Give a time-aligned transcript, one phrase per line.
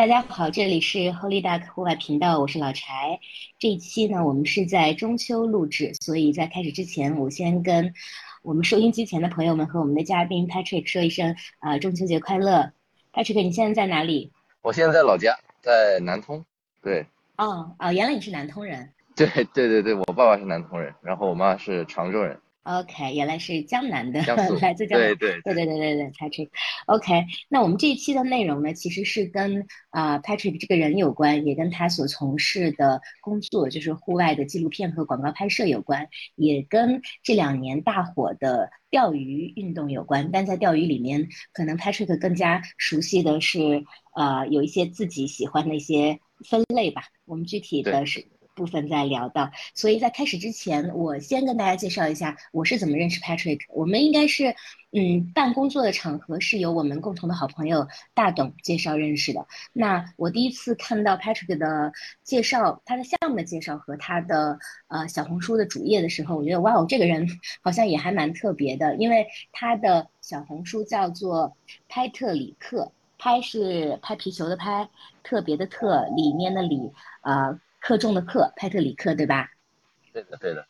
[0.00, 3.20] 大家好，这里是 Holy Duck 户外频道，我是老柴。
[3.58, 7.92] 这一期呢，我们是在中秋录制，所以在开始之前，我先跟
[8.42, 12.72] 我们收音机前的朋友们和我们的嘉宾 Patrick 说一声啊，中秋节快乐
[13.12, 14.32] ！Patrick，你现在在哪里？
[14.62, 16.42] 我现在在老家，在南通。
[16.80, 17.04] 对。
[17.36, 18.90] 哦哦，原来你是南通人。
[19.14, 22.40] 对对对对，我爸爸是南通人，然后我妈是常州人。
[22.62, 24.20] OK，原来是江南的，
[24.60, 25.08] 来自江南。
[25.16, 26.50] 对对对对对对对，Patrick。
[26.86, 40.30] OK，那我们这一期的内容呢，其实是跟啊 Patrick 这个人有关，也跟他所从事的工作，就是户外的纪录片和广告拍摄有关，也跟这两年大火的钓鱼运动有关。
[40.30, 43.84] 但在钓鱼里面，可能 Patrick 更加熟悉的是，
[44.14, 47.04] 呃，有一些自己喜欢的一些分类吧。
[47.24, 48.26] 我们具体的是。
[48.60, 53.60] 部分再聊到，所以在开始之前，我先跟大家介绍一下我是怎么认识 Patrick。
[53.70, 54.54] 我们应该是，
[54.92, 59.46] 嗯，办工作的场合是由我们共同的好朋友大董介绍认识的。
[59.72, 61.90] 那我第一次看到 Patrick 的
[62.22, 67.26] 介绍，他的项目的介绍和他的呃小红书的主页的时候，我觉得哇哦，这个人
[67.62, 71.56] 好像也还蛮特别的，因为他的小红书叫做
[71.88, 74.86] 拍特里克，拍是拍皮球的拍，
[75.22, 77.58] 特别的特，里面的里，呃。
[77.80, 79.50] 克重的克，派特里克，对吧？
[80.12, 80.66] 对的，对的。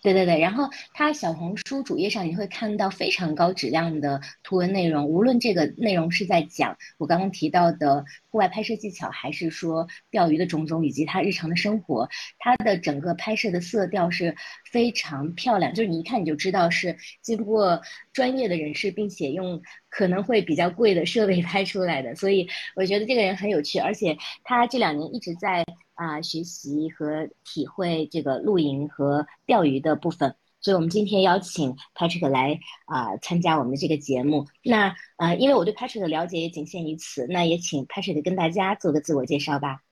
[0.00, 14.34] 对对对，然后他小红书主页上你会看到非常高质量的图文内容，无论这个内容是在讲我刚刚提到的户外拍摄技巧，还是说钓鱼的种种以及他日常的生活，他的整个拍摄的色调是
[14.70, 17.82] 非常漂亮，就是你一看你就知道是经过
[18.14, 19.60] 专业的人士，并且用
[19.90, 25.64] 可能会比较贵的设备拍出来的，所以我觉得这个人很有趣，而且他这两年一直在。
[26.02, 34.48] 啊，学习和体会这个露营和钓鱼的部分，所以我们今天邀请 Patrick 来啊参加我们的这个节目。
[34.64, 39.82] 那呃，因为我对 Patrick 的了解也仅限于此，那也请 Patrick 跟大家做个自我介绍吧。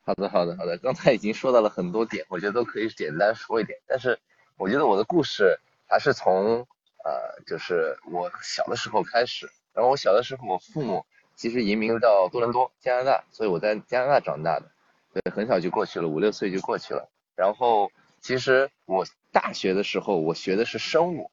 [0.00, 0.78] 好的，好的，好的。
[0.78, 3.78] 刚才已经说到了很多点，我觉得都可以简单说一点。
[3.86, 4.18] 但是
[4.56, 6.66] 我觉得我的故事还是从
[7.04, 9.50] 呃，就是我小的时候开始。
[9.74, 11.04] 然后我小的时候，我父母
[11.36, 14.71] 其实移民到多伦多，加拿大，所以我在加拿大长大的。
[15.12, 17.08] 对，很小就过去了，五六岁就过去了。
[17.36, 17.90] 然后，
[18.20, 21.30] 其实我大学的时候，我学的是生物，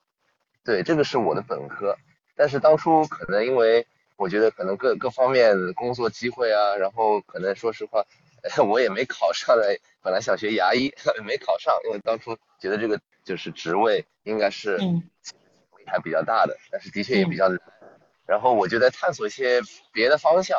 [0.63, 1.97] 对，这个是我的本科。
[2.35, 3.85] 但是当初可能因为
[4.15, 8.05] 我觉得可能各各方面工作机会啊，然后可能说实话，
[8.67, 9.77] 我也没考上来。
[10.01, 10.93] 本来想学牙医，
[11.25, 14.79] 没考上，因为当初觉得这个就是职位应该是
[15.85, 17.59] 还比较大的，但是的确也比较难。
[18.25, 19.61] 然后我就在探索一些
[19.91, 20.57] 别的方向。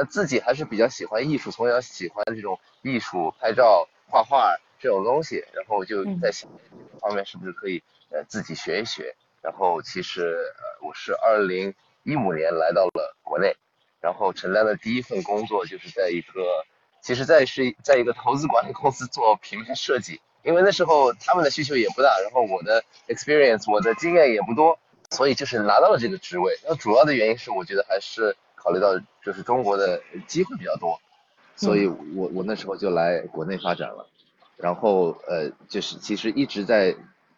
[0.00, 6.48] 那自己还是比较喜欢艺术，从小喜欢这种艺术、拍照、画画这种东西，然后就在想
[6.92, 9.16] 这方面是不是可以呃自己学一学。
[9.42, 13.56] 然后其实呃我是二零一五年来到了国内，
[14.00, 16.64] 然后承担的第一份工作就是在一个，
[17.02, 24.78] 其实在是在一个投资管理公司做平面设计，因为那时候他们的需求也不大，然后我的 experience 我的经验也不多，
[25.10, 26.56] 所以就是拿到了这个职位。
[26.68, 28.36] 那主要的原因是我觉得还是。
[28.68, 31.00] 考虑到就是中国的机会比较多，
[31.56, 34.06] 所以我我那时候就来国内发展了，
[34.58, 36.94] 然后呃就是其实一直在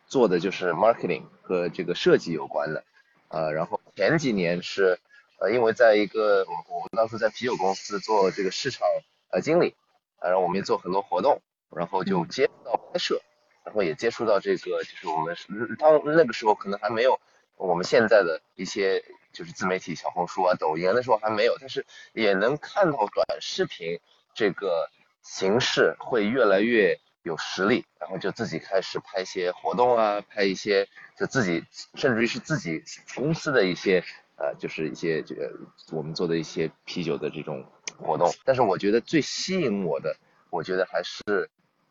[0.08, 2.82] 做的就是 marketing 和这个设计有关的，
[3.28, 4.98] 呃然后前几年是
[5.38, 8.88] 呃因为在一个我我们当时在啤酒公司做这个市场
[9.30, 9.76] 呃经理，
[10.20, 11.40] 然后我们也做很多活动，
[11.76, 13.22] 然后就接触到拍摄，
[13.62, 15.36] 然后也接触到这个就是我们
[15.78, 17.20] 当那个时候可能还没有
[17.56, 19.04] 我们现在的一些。
[19.32, 23.98] 就是自媒体小红书啊、抖音那时候还没有，但是也能看到短视频
[24.34, 24.90] 这个
[25.22, 31.64] 形式会越来越有实力，然后就自己开始拍一些活动啊，拍一些就自己
[31.94, 32.82] 甚至于是自己
[33.14, 34.02] 公司的一些
[34.36, 35.52] 呃，就是一些这个
[35.90, 37.64] 我们做的一些啤酒的这种
[37.98, 38.32] 活动。
[38.44, 40.16] 但是我觉得最吸引我的，
[40.48, 41.50] 我觉得还是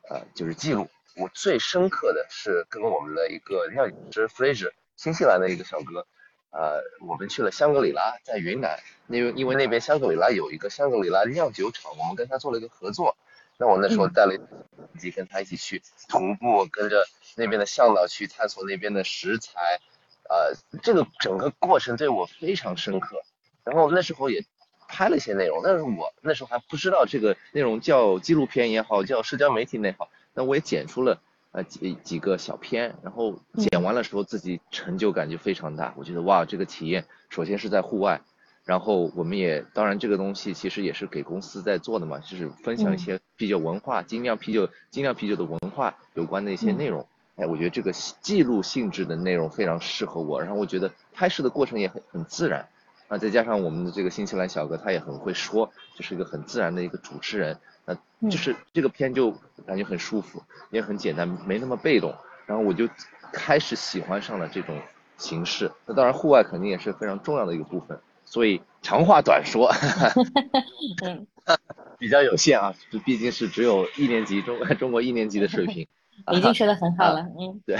[0.10, 0.90] 呃就是记录。
[1.16, 6.08] 我最深刻的是跟我们的一个酿酒师 Fraser，新西兰的一个小哥。
[6.52, 13.16] 呃，我们去了香格里拉，在云南，因为因为那边香格里拉有一个香格里拉酿酒厂，我们跟他做了一个合作。
[13.58, 14.34] 那我那时候带了
[14.96, 17.06] 一起跟他一起去徒步，跟着
[17.36, 19.80] 那边的向导去探索那边的食材，
[20.30, 23.22] 呃，这个整个过程对我非常深刻。
[23.66, 24.44] 然后那时候也
[24.88, 31.22] 拍了一些内容，但是我那时候还不知道这个内容叫纪录片也好，叫社交媒体也好，那我也剪出了。
[31.52, 35.94] 呃几几个小片，然后剪完了时候自己成就感就非常大。
[35.98, 38.22] 我觉得哇，这个体验首先是在户外，
[38.66, 47.08] 然后我们也当然这个东西其实也是给公司在做的嘛，就是分享一些啤酒文化、精酿啤酒、精酿啤酒的文化有关的一些内容。
[47.36, 52.68] 哎，我觉得这个记录性质的内容非常适合我，然后我觉得拍摄的过程也很很自然，
[53.08, 57.58] 啊，再加上我们的这个新西兰小哥他也很会说，就是一个很自然的一个主持人，
[58.22, 59.32] 那就是这个片就
[59.66, 62.16] 感觉很舒服，也很简单，没那么被动，
[62.46, 62.88] 然后我就
[63.34, 64.80] 开始喜欢上了这种
[65.18, 65.72] 形式。
[65.86, 69.72] 那当然户外肯定也是非常重要的一个部分，所以长话短说，
[71.04, 71.28] 嗯，
[71.98, 75.88] 比较有限啊，这毕竟是只有一年级中 中国一年级的水平，
[76.34, 77.78] 已经学得很好了，嗯，对。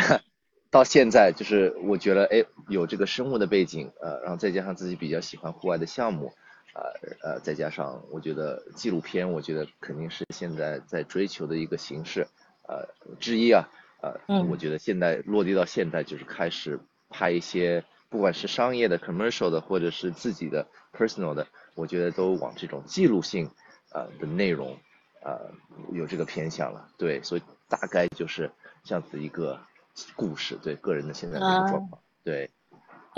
[0.72, 6.32] 到现在就是我觉得哎有这个生物的背景呃然后再加上自己比较喜欢户外的项目
[6.80, 12.28] 呃呃再加上我觉得纪录片我觉得肯定是现在在追求的一个形式
[12.68, 12.88] 呃
[13.20, 13.68] 之一啊
[14.02, 14.16] 呃
[14.50, 16.80] 我觉得现在落地到现在就是开始
[17.10, 23.52] 拍一些不管是商业的 commercial 的或者是自己的 personal 的我觉得都往这种记录性
[23.92, 24.78] 呃的内容
[25.22, 25.52] 呃
[25.92, 28.52] 有这个偏向了对所以大概就是
[28.84, 29.60] 这样子一个。
[30.16, 32.50] 故事对个人的现在的一个状况，对，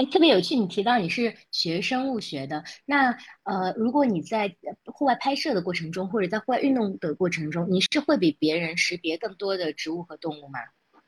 [0.01, 0.55] 哎，特别有趣。
[0.55, 4.55] 你提到你是学生物学的，那呃，如果你在
[4.85, 10.59] 户外拍摄的过程中，或者在户外运动的过程中，你是会比别人识别更多的植物和动物吗？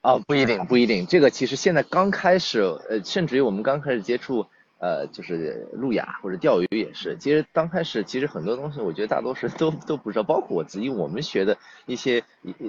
[0.04, 1.08] 哦，不一定，不一定。
[1.08, 4.46] 这个其实现在刚开始，呃，甚至于我们刚开始接触，
[4.78, 7.18] 呃，就是路亚或者钓鱼也是。
[7.18, 11.58] 其实刚开始，其实很多东西，我觉得大多数都都不知道，包括我自己，我们学的
[11.88, 12.24] 一些，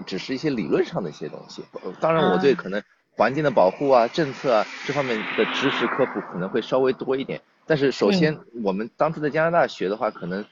[0.07, 1.63] 只是一些理论上的一些东西。
[2.01, 2.83] 当然，我对可能。
[3.17, 7.41] 环境的保护啊，政策啊，这方面的知识科普可能会稍微多一点。
[7.67, 10.45] 但是首先，我们当初在加拿大学的话，可能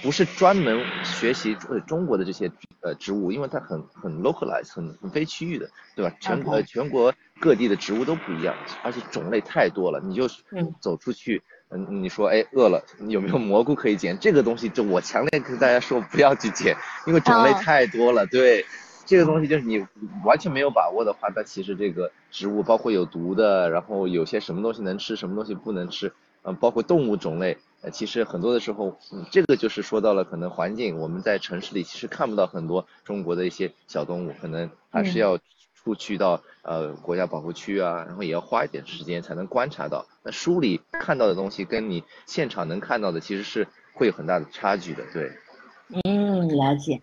[0.00, 2.50] 不是专门学习呃中国的这些
[2.80, 6.14] 呃植物，因为它很很 localized，很很非区域的，对吧？
[6.20, 10.00] 全呃全国各地的植物都不一样，而且种类太多了。
[10.00, 10.28] 你就
[10.80, 14.16] 走出去，嗯，你说哎饿了，有没有蘑菇可以捡？
[14.18, 18.64] 这个东西就我强烈跟大家说不要去捡，因为种类太多了，对。
[19.04, 19.84] 这个东西就是你
[20.24, 26.12] 完全没有把握的话，它其实这个植物包括有毒的，然后有些什么东西能吃，什么东西不能吃，
[26.42, 35.38] 嗯，包括动物种类，呃，其实很多的时候，嗯，这个就是说到了可能环境，我们在城市里其实看不到很多中国的一些小动物，可能还是要
[35.74, 40.06] 出去到呃国家保护区啊，然后也要花一点时间才能观察到。
[40.22, 45.32] 那书里看到的东西跟你现场能看到的其实是会有很大的差距的，对。
[46.04, 47.02] 嗯，了解。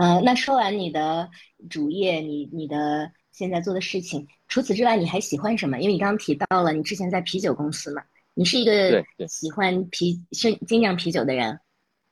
[0.00, 1.28] 呃，那说完你的
[1.68, 5.80] 主业，你你的现在做的事情，除此之外，你还喜欢什么？
[5.80, 8.00] 因为你刚刚提到了你之前在啤酒公司嘛，
[8.34, 11.58] 你是一个喜欢啤是精酿啤酒的人。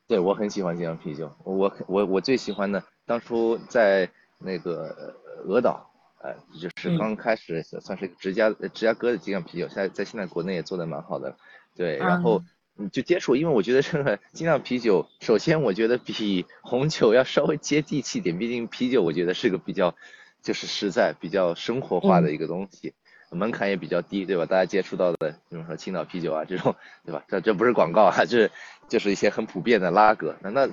[0.09, 1.33] 对，我很喜欢精酿啤酒。
[1.45, 4.11] 我我我最喜欢的，当初在
[4.41, 5.15] 那个
[5.47, 5.89] 俄岛，
[6.25, 11.37] 呃，就是刚开始算是芝加芝加哥的精酿啤酒，现在在现在国内也做的蛮好的。
[11.77, 12.43] 对，然后。
[12.77, 19.95] 你就接触，因为我觉得这个精酿啤酒，首先我觉得比红酒要稍微接地气点，毕竟啤酒我觉得是个比较
[20.43, 22.93] 就是实在、比较生活化的一个东西，
[23.31, 24.47] 门槛也比较低，对吧？
[24.47, 27.25] 大家接触到的，比如说青岛啤酒啊这种，对吧？
[27.29, 28.51] 这这不是广告啊，这
[28.89, 30.69] 就是一些很普遍的拉格，那那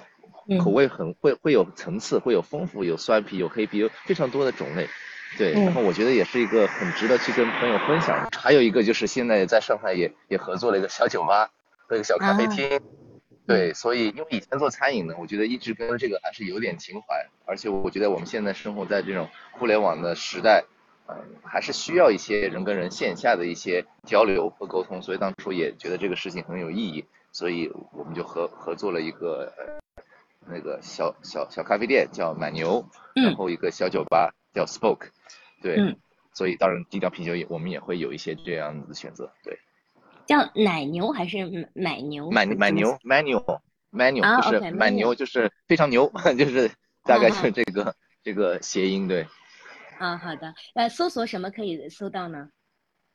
[0.60, 4.88] 口味很会会有层次，会有丰富，有酸啤，有黑啤，有非常多的种类，
[5.38, 5.54] 对。
[5.54, 8.28] 然后我觉得也是一个很值得去跟朋友分享。
[8.38, 11.50] 还有一个就是现在在上海也也合作了一个小酒吧。
[11.90, 12.82] 一个小咖啡厅，
[13.46, 20.64] 对，所以因为以前做餐饮呢，我觉得一直跟这个还是有点情怀，而且我觉得我们现在生活在这种互联网的时代，
[21.08, 29.54] 嗯，还是需要一些人跟人线下的一些交流和沟通，所以当初也觉得这个事情很有意义，所以我们就合合作了一个
[30.48, 35.10] 那个小小小咖啡店叫满牛，然后一个小酒吧叫 Spoke，
[35.62, 35.96] 对，
[36.34, 39.60] 所以当然低调啤酒也我们也会有一些这样子的选择，对。
[40.26, 42.30] 叫奶牛还是买牛？
[42.32, 46.72] 买买牛，manual，manual 就是买牛，就是非常牛， 就是
[47.04, 49.28] 大概就是这个这个谐音对。
[50.00, 50.54] 啊，好的。
[50.74, 52.50] 呃，搜索什么可以搜到呢？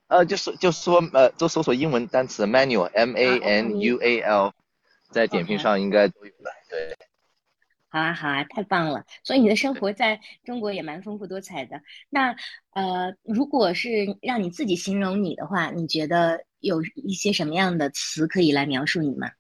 [0.09, 4.53] 呃，就是就说呃，就搜索英文单词 manual，m a n u a l，
[5.11, 6.97] 在点评上应该都有的，对。
[7.91, 9.05] 好啊，好啊，太棒了！
[9.25, 11.81] 所以你的生活在中国也蛮丰富多彩的。
[12.11, 12.37] 那
[12.73, 19.31] 呃，如果是让你自己形容你的话，你觉得有一些什么样的词可以来描述你吗？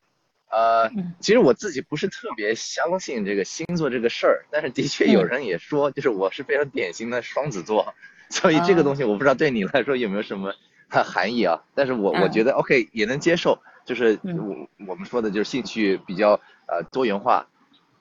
[0.50, 7.94] 呃，其实我自己不是特别相信这个星座这个事儿，但是的确有人也说，就是我是非常典型的双子座，
[8.30, 10.54] 所以这个东西我不知道对你来说有没有什么
[10.88, 11.62] 含义啊？
[11.74, 17.46] 但是我我觉得 OK 也能接受，就是我我们说的就是兴趣比较呃多元化。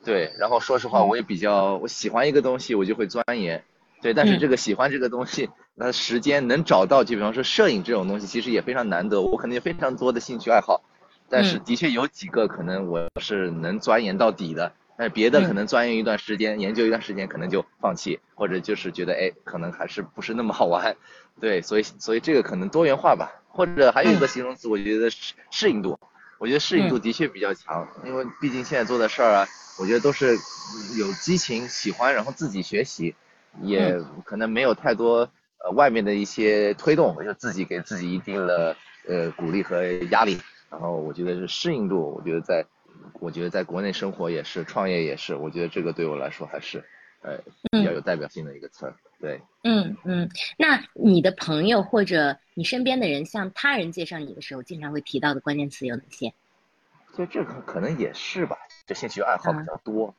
[0.05, 3.62] 对，然后说实话，我也比较我喜欢一个东西，我就会钻研。
[4.01, 9.21] 对，但是这个喜欢这个东西，那时间能找到，就比方说摄影这种东西，其实也非常难得。
[9.21, 10.81] 我可能有非常多的兴趣爱好，
[11.29, 20.95] 但是的确有几个可能我是能钻研到底的，但是别的可能钻研一段时间，研究一段时间，可能就放弃，或者就是觉得哎，可能还是不是那么好玩。
[21.39, 23.31] 对，所以所以这个可能多元化吧。
[23.49, 25.99] 或者还有一个形容词，我觉得适适应度，
[26.37, 29.47] 我觉得适应度的确比较强，因为毕竟现在做的事儿啊，
[29.79, 30.37] 我觉得都是
[30.95, 33.15] 有激情、喜欢，然后自己学习，
[33.61, 35.29] 也可能没有太多
[35.63, 38.75] 呃外面的一些推动，就自己给自己一定的
[39.07, 42.65] 呃鼓励和压力，然后我觉得是适应度，我觉得在，
[43.19, 46.83] 我觉得在国内生活也是，创业也是，我觉得这个对我来说还是
[47.21, 47.37] 呃
[47.71, 48.95] 比较有代表性的一个词儿。
[49.19, 56.31] 对，嗯嗯，那你的朋友或者你身边的人向他人介绍你的时候，经常会提到的关键词有哪些？
[57.17, 60.13] 就这个可能也是吧，就兴趣爱好比较多，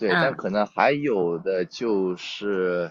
[0.00, 2.90] 对，但可能还有的就是，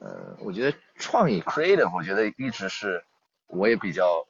[0.00, 3.04] 呃，我觉得创意 creative，我觉得一直是
[3.46, 4.26] 我也比较，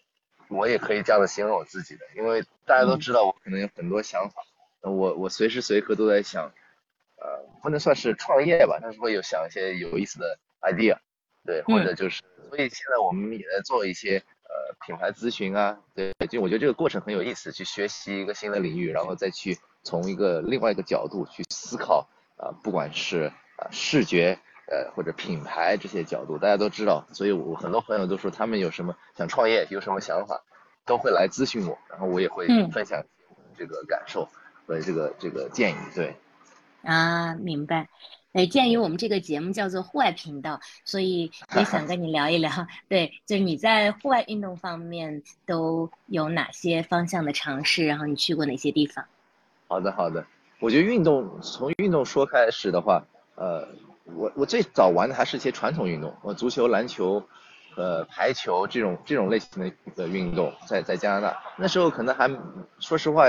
[0.48, 4.42] 我也可以这样的形容我自己的，因为大家都知道我可能有很多想法，
[4.82, 6.52] 我我随时随刻都在想。
[7.16, 10.98] 呃，不能算是创业吧，但是会有想一些有意思的 idea，
[11.46, 12.20] 对，或者就是，
[12.50, 24.36] 所以现在我们也在做一些呃品牌咨询啊，对，就我觉得这个过程很有意思，去学习一个新的领域，然后再去从一个另外一个角度去思考啊，不管是啊视觉
[24.66, 30.42] 呃或者品牌这些角度，大家都知道，所以我很多朋友都说他们有什么想创业，有什么想法，
[30.84, 33.04] 都会来咨询我，然后我也会分享
[33.56, 34.28] 这个感受
[34.66, 36.16] 和这个这个建议，对。
[36.82, 37.88] 啊，明白。
[38.32, 42.50] 哎，鉴于我们这个节目叫做户外频道，所以 也想跟你聊一聊。
[42.88, 47.86] 对，就是你在户外运动方面都有哪些方向的尝试？
[47.86, 49.04] 然后你去过哪些地方？
[49.66, 50.25] 好的，好的。
[50.61, 53.04] 我觉得运动从运动说开始的话，
[53.35, 53.68] 呃，
[54.04, 57.23] 我我最早玩的还是一些传统运动，我足球、篮球、
[57.76, 62.30] 呃排球这种这种类型的的运动，在在加拿大那时候可能还
[62.78, 63.26] 说实话，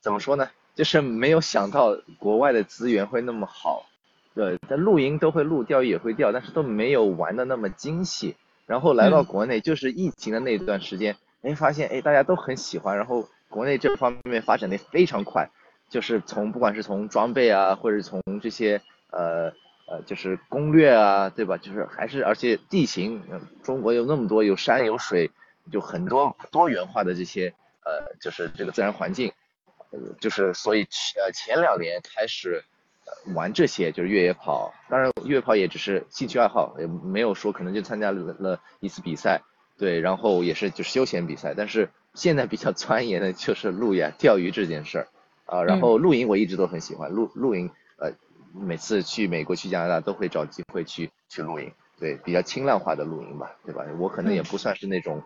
[0.00, 0.48] 怎么说呢？
[0.74, 3.86] 就是没有想到国外的资源会那么好，
[4.34, 8.36] 对，在露营都会露，钓鱼也会钓，但是都没有玩的那么精细。
[8.66, 15.50] 然后来到国内，就是疫情的那段时间，哎，发现哎大家都很喜欢，然后国内这方面发展的非常快，
[15.88, 19.52] 就是从不管是从装备啊，或者从这些呃
[19.86, 21.56] 呃就是攻略啊，对吧？
[21.56, 23.22] 就是还是而且地形，
[23.62, 25.30] 中国有那么多有山有水，
[25.70, 29.32] 就很多多元化的这些呃就是这个自然环境。
[29.90, 30.82] 呃就是所以
[31.14, 32.64] 呃前两年开始
[33.36, 39.42] 玩这些就是越野跑，当然越野跑也只是兴趣爱好，也没有说可能就参加了了一次比赛，
[39.78, 45.08] 对，然后也是就是休闲比赛，但是现在比较钻研的就是露营、钓鱼这件事儿
[45.44, 48.10] 啊，然后露营我一直都很喜欢露露营，呃，
[48.52, 51.70] 每次去美国去加拿大都会找机会去去露营，
[52.00, 53.84] 对，比较轻量化的露营吧，对吧？
[53.98, 55.22] 我可能也不算是那种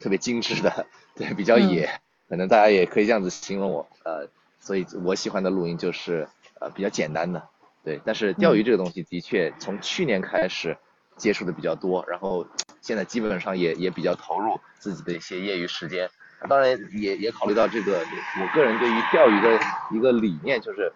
[0.00, 1.88] 特别精致的， 对，比较野。
[2.28, 4.26] 可能大家也可以这样子形容我，呃，
[4.58, 6.26] 所以我喜欢的露营就是
[6.60, 7.48] 呃比较简单的，
[7.84, 8.00] 对。
[8.04, 10.76] 但是钓鱼这个东西的确从去年开始
[11.16, 12.46] 接触的比较多，然后
[12.80, 16.10] 现在基本上也也比较投入自己的一些业余时间。
[16.48, 17.98] 当然也也考虑到这个
[18.40, 19.58] 我个人对于钓鱼的
[19.90, 20.92] 一个理念就是，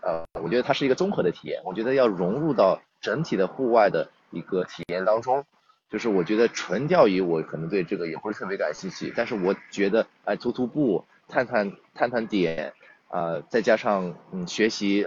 [0.00, 5.44] 呃，我觉得它是一个综合的体验，我觉得要融入到整体的户外的一个体验当中。
[5.90, 9.10] 就是我觉得纯钓鱼，我可能对这个也不是特别感兴趣。
[9.16, 12.74] 但是我觉得，哎，徒徒步、探探探探点，
[13.08, 15.06] 啊，再加上嗯学习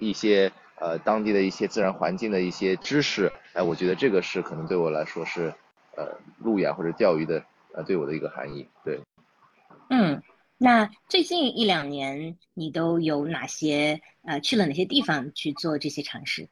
[0.00, 5.54] 一些呃当地的一些自然环境的一些知识，哎，我觉得这个是可能对我来说是
[5.96, 8.66] 呃路亚或者钓鱼的呃对我的一个含义。
[8.82, 8.98] 对。
[9.90, 10.22] 嗯，
[10.56, 16.48] 那最近一两年你都有哪些呃去了哪些地方去做这些尝试？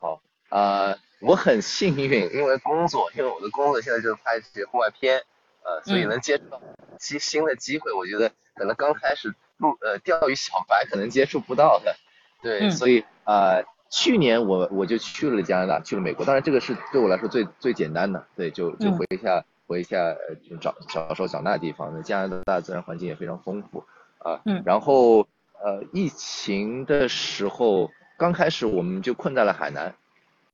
[0.00, 0.98] 好，呃。
[1.24, 5.22] 我很幸运，因为工作，因为我的工作现在就是拍一些户外片，
[5.62, 6.60] 呃，所以能接触到
[6.98, 11.94] 新新的机会，我觉得可能刚开始入呃钓鱼小白可能接触不到的，
[12.42, 23.84] 对，所以呃，去年我我就去了加拿大，去了美国，当然这个是对我来说最最简单的，对，就就回一下回一下呃找小时候长大的地方，那加拿大自然环境也非常丰富
[24.18, 25.26] 啊，嗯然后
[25.62, 29.94] 呃疫情的时候刚开始我们就困在了海南。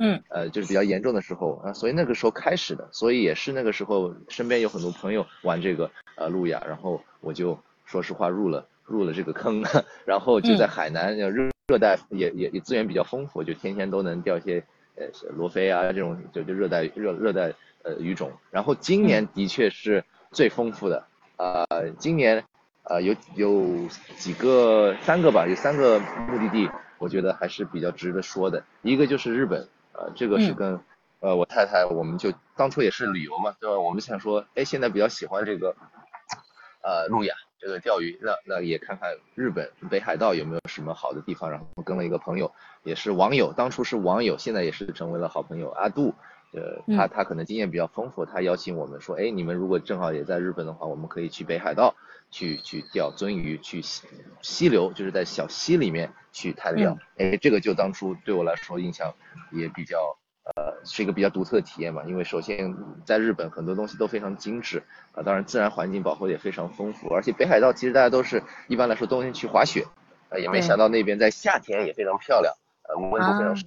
[0.00, 9.60] 嗯，呃，就是比较严重的时候啊，所以那个时候开始的，所以也是那个时候身边有很多朋友玩这个呃路亚，然后我就说实话入了入了这个坑，
[10.06, 14.62] 然后就在海南热热带也也也资源比较丰富，就天天都能钓一些
[14.94, 15.04] 呃
[15.36, 17.52] 罗非啊这种就就热带热热带
[17.88, 21.06] 呃鱼种，然后今年的确是最丰富的
[21.38, 21.66] 呃，
[21.98, 22.44] 今年
[22.82, 26.68] 呃有有几个三个吧，有三个目的地，
[26.98, 29.66] 我觉得还是比较值得说的，一个就是日本。
[29.94, 30.78] 呃，这个是跟
[31.18, 33.80] 呃我太太，我们就当初也是旅游嘛，对吧？
[33.80, 35.74] 我们想说，哎，现在比较喜欢这个
[36.84, 41.50] 呃路亚，这个钓鱼，那那也看看日本北海道有没有什么好的地方。
[41.50, 42.52] 然后跟了一个朋友，
[42.84, 46.14] 也是网友，当初是网友，现在也是成为了好朋友阿杜，
[46.52, 51.94] 呃，他他可能经验比较丰富，他邀请我们说，哎，你们如果正好也在日本的话，我们可以去北海道
[52.30, 54.06] 去去钓鳟鱼，去溪
[54.40, 56.96] 溪流，就是在小溪里面去探钓。
[57.18, 59.14] 哎，这个就当初对我来说印象
[59.52, 62.74] 也比较呃是一个比较独特的体验嘛，因为首先
[63.04, 69.86] 在日本很多东西都非常精致啊，当然自然环境保护的也非常丰富，而且北海道其实大家都是一般来说冬天去滑雪，
[70.30, 72.54] 啊，也没想到那边在夏天也非常漂亮，
[72.88, 73.66] 呃，温度非常适。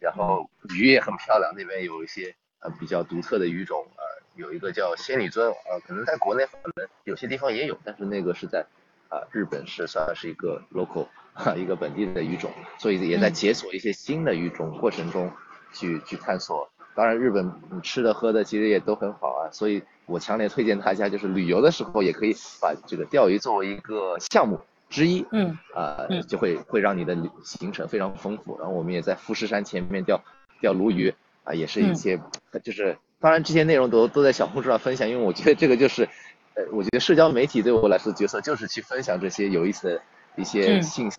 [0.00, 4.02] 然后鱼也很漂亮，那边有一些呃比较独特的鱼种，呃
[4.36, 8.64] 有一个叫仙女尊，呃可能在国内可能有些地方也有，但是那个是在
[9.08, 15.30] 啊日本是算是一个 local 哈 一个本地的鱼种，所以也在解锁一些新的鱼种过程中
[15.72, 16.68] 去去探索。
[16.94, 17.52] 当然日本
[17.82, 24.60] 吃的喝的其实也都很好啊，所以我强烈推荐大家就是旅游的时候也可以把这个钓鱼作为一个项目。
[24.88, 28.58] 之一，嗯，啊，就会会让你的行程非常丰富。
[28.58, 30.20] 然后我们也在富士山前面钓
[30.60, 31.14] 钓鲈鱼，
[31.44, 32.18] 啊，也是一些，
[32.64, 36.08] 就是当然这些内容都都在小红书上分享，因为我觉得这个就是，
[36.54, 40.02] 呃，我觉得社交媒体对我来说角色就是去分享这些有意思的
[40.36, 41.18] 一些信息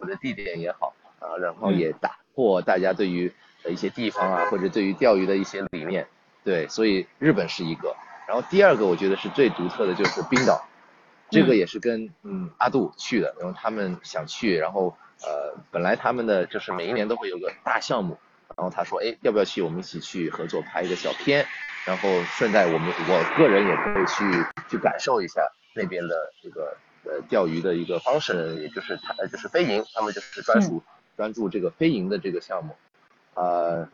[0.00, 3.32] 或者地点也好，啊，然后也打破大家对于
[3.68, 6.06] 一些地方啊或者对于钓鱼的一些理念，
[6.44, 7.96] 对，所以日本是一个，
[8.28, 10.64] 然后第二个我觉得是最独特的就是冰岛。
[11.30, 12.50] 这个也是跟嗯。
[12.58, 18.18] 阿杜去的，然后他们想去，然后呃本来他们的就是每一年都会有个大项目，
[18.56, 21.46] 然后他说哎要不要去我们一起去合作拍一个小片，
[21.86, 30.82] 然后顺带我们我个人也可以去去感受一下那边的这个呃钓鱼的一个方式，也就是他就是飞营，他们就是专属
[31.16, 32.74] 专注这个飞营的这个项目，
[33.34, 33.88] 呃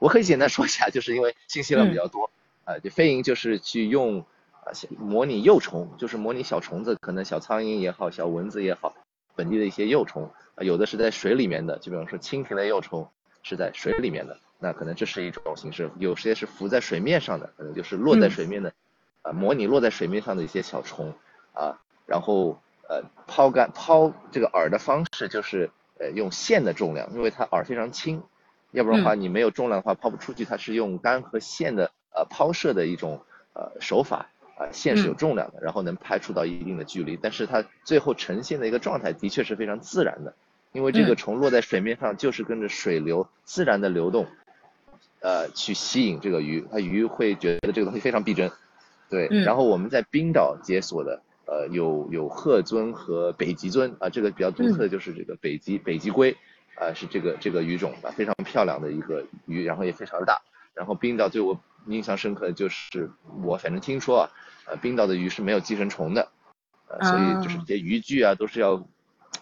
[0.00, 2.28] 我可以简单说一下，就是因为信息量比较多，
[2.64, 4.26] 呃就飞营就是去用。
[4.70, 8.94] 啊，模拟幼虫就是模拟小虫子，可能小苍蝇也好，小蚊子也好，
[9.34, 13.08] 本地的一些幼虫啊，有的是在水里面的，就比方说蜻蜓的幼虫
[13.42, 15.90] 是在水里面的，那可能这是一种形式。
[15.98, 18.72] 有些是浮在水面上的，可能就是落在水面的，
[19.22, 21.14] 啊，模拟落在水面上的一些小虫
[21.52, 28.22] 啊，然后呃抛竿抛这个饵的方式就是呃用线的重量，因为它饵非常轻，
[28.70, 34.30] 要不然的话你没有重量的话抛不出去，它是用竿和线的呃抛射的一种呃手法。
[34.60, 40.34] 啊，线是有重量的，然后能拍出到一定的距离，但是它最后呈现的一个状态的确是非常自然的，
[40.72, 44.26] 因为这个虫落在水面上就是跟着水流自然的流动，
[45.20, 48.52] 呃，去吸引这个鱼，它鱼会觉得这个东西非常逼真，
[49.08, 49.28] 对。
[49.44, 56.36] 然后我们在冰岛解锁的，呃，有有鹤尊和北极尊啊，这个比较独特的就是这个北极北极龟，
[56.74, 60.42] 啊，是这个这个鱼种啊，非常漂亮的一个鱼，然后也非常大。
[60.74, 63.10] 然后冰岛对我印象深刻的就是
[63.42, 64.30] 我反正听说啊。
[64.66, 66.30] 呃，冰岛的鱼是没有寄生虫的，
[66.86, 68.86] 呃，所以就是这些渔具啊，都是要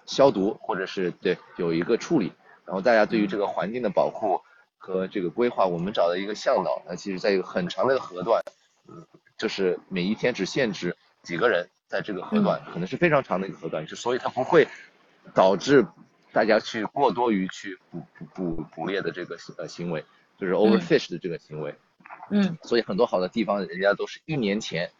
[0.06, 2.32] 消毒或者是对有一个处理。
[2.64, 4.40] 然后大家对于这个环境的保护
[4.78, 8.42] 和这个规划，我们找了一个向导，那其实在一个很长的一个河段，
[8.86, 14.66] 嗯，就是每一天只限制几个人在这个河段，可能是非常长的一个河段，就所以它不会
[15.34, 15.86] 导致
[16.32, 20.02] 大家去过多于去捕捕捕捕猎的这个呃行为，
[20.38, 21.70] 就是 overfish 的这个行为。
[21.72, 21.76] 嗯，
[22.62, 24.90] 所以很多好的地方，人家都是一年前。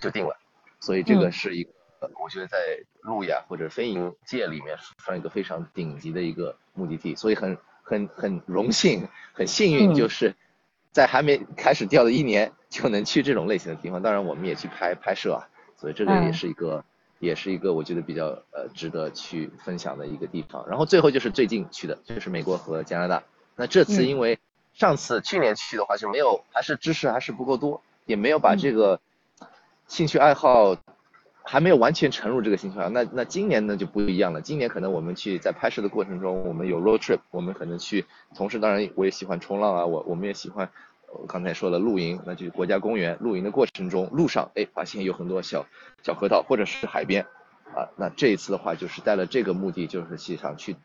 [0.00, 0.34] 就定了，
[0.80, 1.70] 所以这个是一个，
[2.18, 2.56] 我觉得在
[3.02, 10.34] 路亚或者飞营界里面算一个非常顶级的一个目的地，所以很很很荣幸，很幸运，就是
[10.90, 14.00] 在还没开始钓的一年就能去这种类型的地方。
[14.00, 16.82] 当然，我们也去拍拍摄啊，所以这个也是一个，
[17.18, 20.66] 也是一个我觉得比较呃值得去分享的一个地方。
[20.66, 23.22] 然后最后就是最近去的，就是美国和加拿大。
[23.54, 24.38] 那这次因为
[24.74, 29.00] 上次去年去的话就没有，还是知识还是不够多，也没有把这个。
[29.86, 30.78] 兴趣爱好
[31.42, 34.40] 还没有完全沉入这个兴趣爱好，那那今年呢就不一样了。
[34.40, 40.70] 今年可能我们去在拍摄的过程中，我们有 road trip，我们可能去，同时当然我也喜欢冲浪啊，我我们也喜欢，
[41.12, 45.66] 我刚才说了露营，那就是国家公园露营的过程中，路上哎发现有很多小
[46.02, 47.26] 小河道或者是海边，
[47.74, 50.76] 啊，那这一次的话就是带了这个目的，就是想去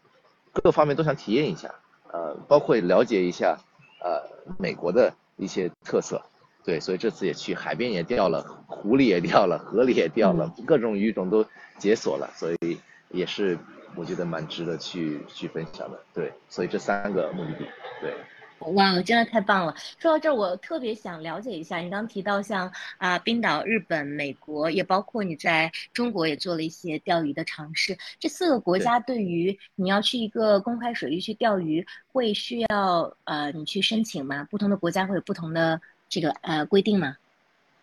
[0.52, 1.74] 各个方面都想体验一下，
[2.12, 3.60] 呃，包括了解一下
[4.00, 4.22] 呃
[4.58, 6.22] 美国的一些特色。
[6.66, 11.46] 对，所以这次也去海边也钓了，湖里也钓了，河里也钓了，各种鱼种都
[11.78, 12.78] 解锁了，所以
[13.10, 13.58] 也是
[13.96, 16.00] 我觉得蛮值得去去分享的。
[16.14, 17.66] 对，所以这三个目的地，
[18.02, 18.14] 对。
[18.60, 19.76] 哇，真的太棒了！
[19.98, 27.98] 说到这儿，我特别想了解一下，你刚提到像啊冰岛、日本、美国，也包括你在中国也做了一些钓鱼的尝试。
[28.20, 34.48] 这四个国家对于你要去一个公开水域去钓鱼，会需要呃你去申请吗？
[34.50, 35.80] 不同的国家会有不同的。
[36.12, 37.16] 这个呃规定吗？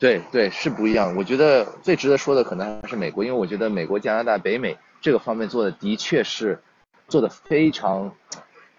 [0.00, 1.14] 对对是不一样。
[1.14, 6.60] 我觉得最值得说的可能还是美国，因为我觉得美国、加拿大、北美这个方面做的的确是
[7.06, 8.12] 做的非常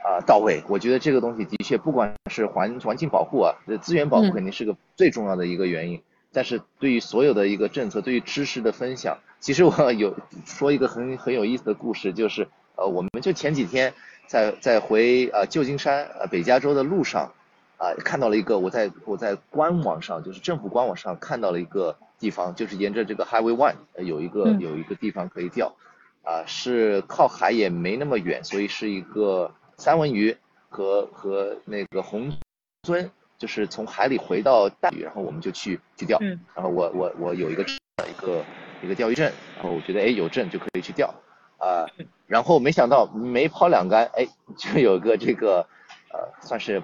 [0.07, 0.63] 啊到位。
[0.69, 6.01] 我觉得这个东西的确不管是环环境保护啊，资源保护肯定是个最重要的一个原因。
[6.31, 10.15] 但是对于所有的一个政策，对于知识的分享，其实我有
[10.45, 13.93] 说一个很很有意思的故事，就是呃，我们就前几天
[14.27, 17.31] 在在回呃旧金山呃北加州的路上
[17.77, 25.75] 啊，看到了一个我在我在官网上，就是政府官网上看到了一个地方，就是沿着这个 Highway One 有一个有一个地方可以钓
[26.23, 30.35] 啊，是靠海也没那么远，所以是一个三文鱼。
[30.69, 32.29] 和和那个红
[32.83, 36.17] 鳟，就是从海里回到大鱼，然后我们就去去钓。
[36.19, 36.37] 嗯。
[36.53, 38.43] 然后我我我有一个一个
[38.83, 41.07] 一个钓鱼证，然后我觉得哎有证就可以去钓
[41.57, 41.87] 啊。
[42.27, 45.65] 然后没想到没抛两竿，哎就有个这个
[46.11, 46.83] 呃算是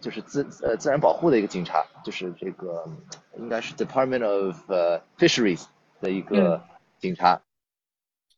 [0.00, 2.88] 就是自呃自然保护的一个警察，就是这个
[3.36, 4.70] 应该是 Department of
[5.18, 5.64] Fisheries
[6.00, 6.62] 的一个
[7.00, 7.42] 警察，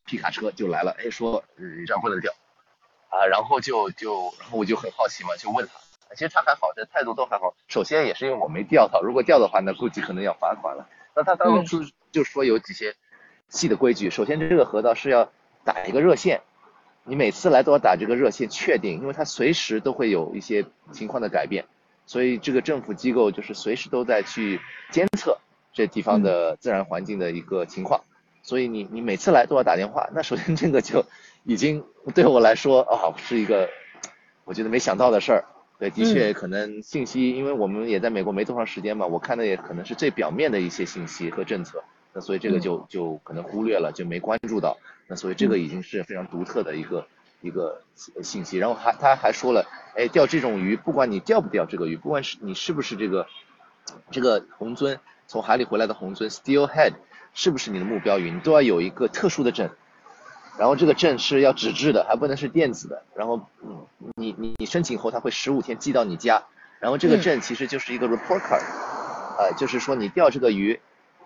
[0.06, 2.32] 皮卡车就来了，哎说你这样不能钓。
[3.10, 7.54] 啊，然后就就，然后我就很好奇嘛，就问他，其实他还好，这态度都还好。
[7.66, 10.88] 首先也是因为我没钓到，如果钓的话，那估计可能要罚款了。
[11.16, 12.94] 那他当时就说有几些
[13.48, 15.28] 细的规矩，首先这个河道是要
[15.64, 16.42] 打一个热线，
[17.02, 21.64] 你每次来都要打这个热线确定，因为它随时都会有一些情况的改变，
[22.06, 24.60] 所以这个政府机构就是随时都在去
[24.92, 25.36] 监测
[25.72, 28.04] 这地方的自然环境的一个情况，
[28.44, 31.04] 所以你你每次来都要打电话，那首先这个就。
[31.44, 33.68] 已经对我来说啊是一个
[34.44, 35.44] 我觉得没想到的事儿，
[35.78, 44.76] 对，的确可能信息，因为我们也在美国没多长时间嘛，我看的也可能是最表面的一些信息和政策，那所以这个就就可能忽略了，就没关注到，
[45.08, 47.06] 那所以这个已经是非常独特的一个
[47.40, 47.82] 一个
[48.22, 49.64] 信息，然后还他还说了，
[49.96, 53.26] 哎，钓这种鱼，不管你钓不钓这个鱼，不管是你是不是这个
[54.10, 56.94] 这个红鳟从海里回来的红鳟 steelhead
[57.32, 59.70] 是不是你的目标鱼，你都要有一个特殊的证。
[60.60, 63.02] 然后这个证是要纸质的，还不能是电子的。
[63.14, 66.42] 然后，嗯，你你你申请后，他会十五天寄到你家。
[66.80, 68.60] 然后这个证其实就是一个 report card，
[69.38, 70.78] 呃，就是说你钓这个鱼，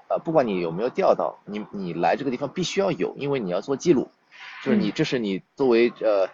[0.06, 4.08] 呃，不管你有没有钓到，你你来这个地方必须要有，因为你要做记录，
[4.62, 6.28] 就是你这是你作为呃，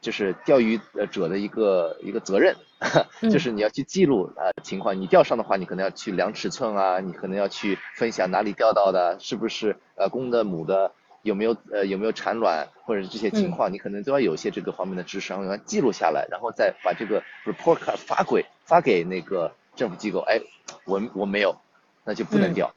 [0.00, 2.56] 就是钓鱼呃者的一个一个责任，
[3.30, 4.98] 就是你要去记录啊情况。
[4.98, 10.92] 你钓上的话，你可能要去量尺寸啊，你可能要去分享哪里钓到的，是不是呃公的母的。
[11.22, 20.20] 有没有呃有没有产卵或者是这些情况，你可能都要有一些这个方面的知识，然后记录下来，然后再把这个 report card 发给发给那个政府机构。
[20.20, 20.40] 哎，
[20.84, 21.56] 我我没有，
[22.04, 22.72] 那就不能钓。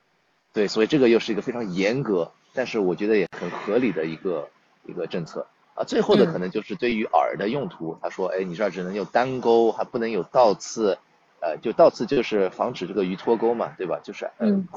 [0.54, 4.49] 对，所以这个又是一个非常严格，但是我觉得也很合理的一个
[4.86, 5.86] 一个政策啊。
[5.86, 10.97] 最后的可能就是对于饵的用途，他说，哎，你这儿只能有单钩，还不能有倒刺，
[11.39, 14.01] 呃，就倒刺就是防止这个鱼脱钩嘛，对吧？
[14.04, 14.67] 就是嗯，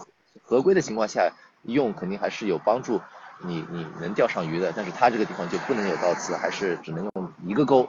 [0.44, 3.00] 合规的情况下用肯定还是有帮助。
[3.42, 7.88] 你你能钓上鱼的，但是它这个地方就不能有倒刺，还是只能用一个钩，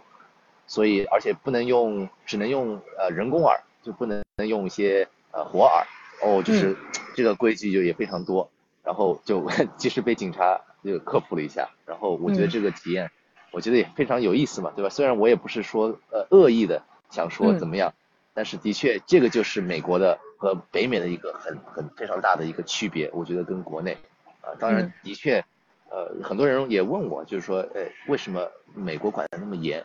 [0.67, 5.85] 所以而且不能用，只能用呃人工饵，就不能能用一些呃活饵，
[6.21, 6.75] 哦，就是
[7.15, 8.49] 这个规矩就也非常多，
[8.83, 13.11] 然后就 及时被警察就科普了一下，然后我觉得这个体验，
[13.51, 14.89] 我觉得也非常有意思嘛，对吧？
[14.89, 17.93] 虽然我也不是说呃恶意的想说怎么样，
[18.33, 23.97] 但是的确这个就是美国的和北美的一个很很非常大的一个区别，我觉得跟国内。
[24.45, 25.43] 啊，当然，的确，
[25.89, 29.83] 呃，很多人也问我，就是说，呃，为什么美国管的那么严？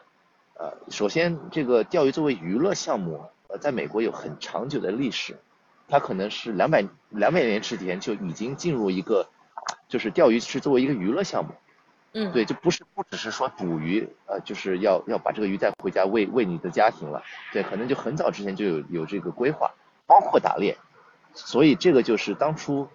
[0.54, 5.38] 呃，首先，这个钓鱼作为娱乐项目，呃，在美国有很长久的历史，
[5.88, 9.26] 它可能是两百两百年之前就已经进入一个，
[9.88, 11.54] 就是钓鱼是作为一个娱乐项目。
[12.12, 12.30] 嗯。
[12.32, 17.22] 对，就不是不只是说捕鱼，呃，就是要要把这个鱼带回家喂喂你的家庭了。
[17.50, 19.70] 对，可能就很早之前就有有这个规划，
[20.06, 20.76] 包括打猎，
[21.32, 22.86] 所以这个就是当初。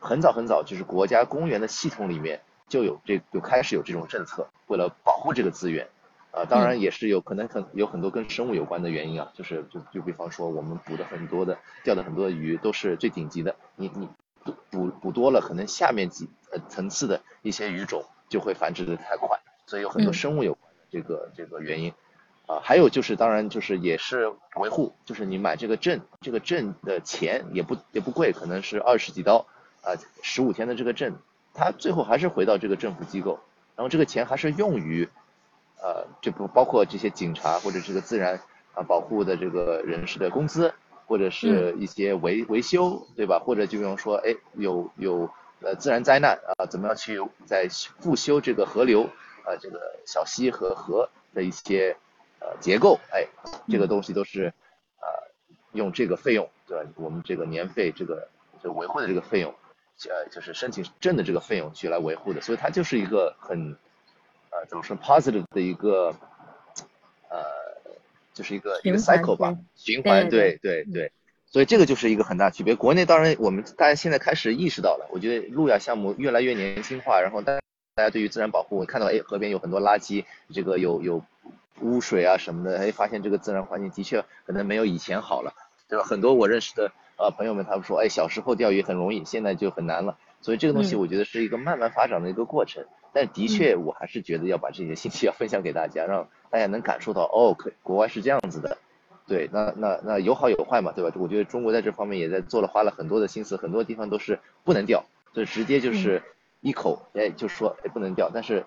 [0.00, 5.88] 很早很早，就是国家公园的系统里面就有这就开始有这种政策，为了保护这个资源，
[6.30, 14.08] 啊，当然也是有可能很有很多跟生物有关的原因啊，就是就就比方说我们捕的很多的钓的很多的鱼都是最顶级的，你你
[14.44, 21.92] 捕捕捕多了，可能下面几呃层次的一些鱼种就会繁殖的太快，所以有很多生物有关的这个这个原因，
[22.46, 29.46] 啊，还有就是当然就是也是维护，就是你买这个证，这个证的钱也不也不贵，可能是二十几刀。
[29.82, 31.16] 啊，十五天的这个证，
[31.54, 33.38] 他最后还是回到这个政府机构，
[33.76, 35.08] 然后这个钱还是用于，
[35.80, 38.40] 呃，就不包括这些警察或者这个自然
[38.74, 40.74] 啊保护的这个人士的工资，
[41.06, 43.38] 或者是一些维维修，对吧？
[43.38, 47.68] 或者就比方说，哎，有有呃自然灾难啊，怎么样去在
[48.00, 49.04] 复修这个河流
[49.44, 51.96] 啊，这个小溪和河的一些
[52.40, 53.26] 呃结构，哎，
[53.68, 54.52] 这个东西都是
[54.98, 55.06] 啊
[55.72, 56.90] 用这个费用，对吧？
[56.96, 58.28] 我们这个年费这个
[58.62, 59.54] 就维护的这个费用。
[60.08, 63.76] 呃，就是申请证的这个费用去来维护的，所以它就是一个很，
[64.50, 66.14] 呃，怎么说 positive 的一个，
[67.28, 67.44] 呃，
[68.32, 71.10] 就是一个一个 cycle 吧，循环，对对对。
[71.50, 72.74] 所以这个就是一个很大区别。
[72.74, 77.58] 国内当然我们大家现在开始意识到了，我觉得路亚项目越来越年轻化，然后大
[77.94, 81.24] 大家对于自然保护，看到哎河边有很多垃圾，这个有有
[81.80, 85.54] 污水啊什么的，哎发现这个自然环境的确可能没有以前好了，
[85.88, 86.04] 对吧？
[86.04, 90.16] 很多我认识的呃朋友们他们说，哎小时候钓鱼很容易，现在就很难了。
[90.40, 92.84] 所以这个东西我觉得是一个慢慢发展的一个过程。
[93.12, 98.76] 但的确我还是觉得要把这些信息要分享给大家，让大家能感受到哦，可国外是这样子的。
[99.26, 101.10] 对，那那那有好有坏嘛，对吧？
[101.18, 106.22] 我觉得中国在这方面也在做了，花了很多的心思，很多地方都是不能钓，就直接就是
[106.60, 108.30] 一口，哎，就说哎不能钓。
[108.32, 108.64] 但是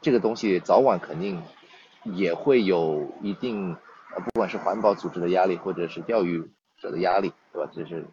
[0.00, 1.42] 这个东西早晚肯定
[2.04, 3.76] 也会有一定，
[4.14, 7.70] 呃，不管是环保组织的压力，或者是钓鱼者的压力，对吧？
[7.72, 8.04] 就是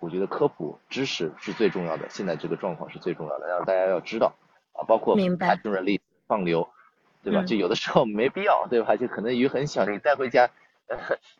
[0.00, 4.34] 我觉得科普知识是最重要的，现在这个状况是最重要的，让大家要知道
[4.72, 6.68] 啊，包括排中人力放流，
[7.22, 7.44] 对吧？
[7.44, 8.96] 就有的时候没必要，对吧？
[8.96, 10.50] 就可能鱼很小，你带回家。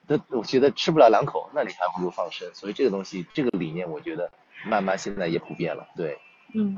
[0.09, 2.53] 那我觉得吃不了两口，那你还不如放生。
[2.53, 4.29] 所以这个东西，这个理念，我觉得
[4.65, 5.87] 慢慢现在也普遍了。
[5.97, 6.19] 对，
[6.53, 6.77] 嗯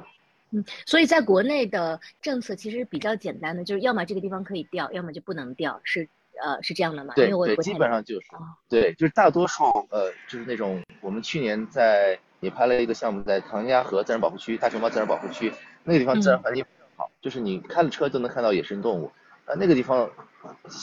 [0.51, 6.11] 嗯，所以在国内的政策其实比较简单的，就是要么这个地方可以钓，要么就不能钓，是
[6.43, 7.15] 呃是这样的吗？
[7.15, 8.27] 对对，基本上就是，
[8.69, 15.53] 对，就是大多数呃就是那种我们去年在也拍了一个项目，在唐家河自然保护区、大熊猫自然保护区
[15.85, 19.13] 那个地方自然环境非常好，就是你开了车都能看到野生动物，
[19.47, 20.11] 啊那个地方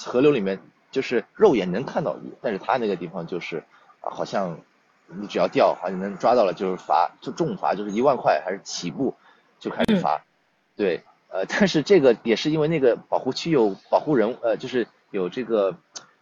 [0.06, 0.60] 河流里面。
[0.92, 3.58] 就是肉眼能看到鱼，但是它那个地方就是，
[4.00, 4.58] 啊，好像
[5.08, 9.14] 你只要钓，好像能抓到了，就是罚，就重罚，就是一万块还是起步
[9.60, 10.24] 就开始罚，
[10.78, 15.76] 对，呃，但是这个也是因为那个保护区有保护人，呃，就是有这个，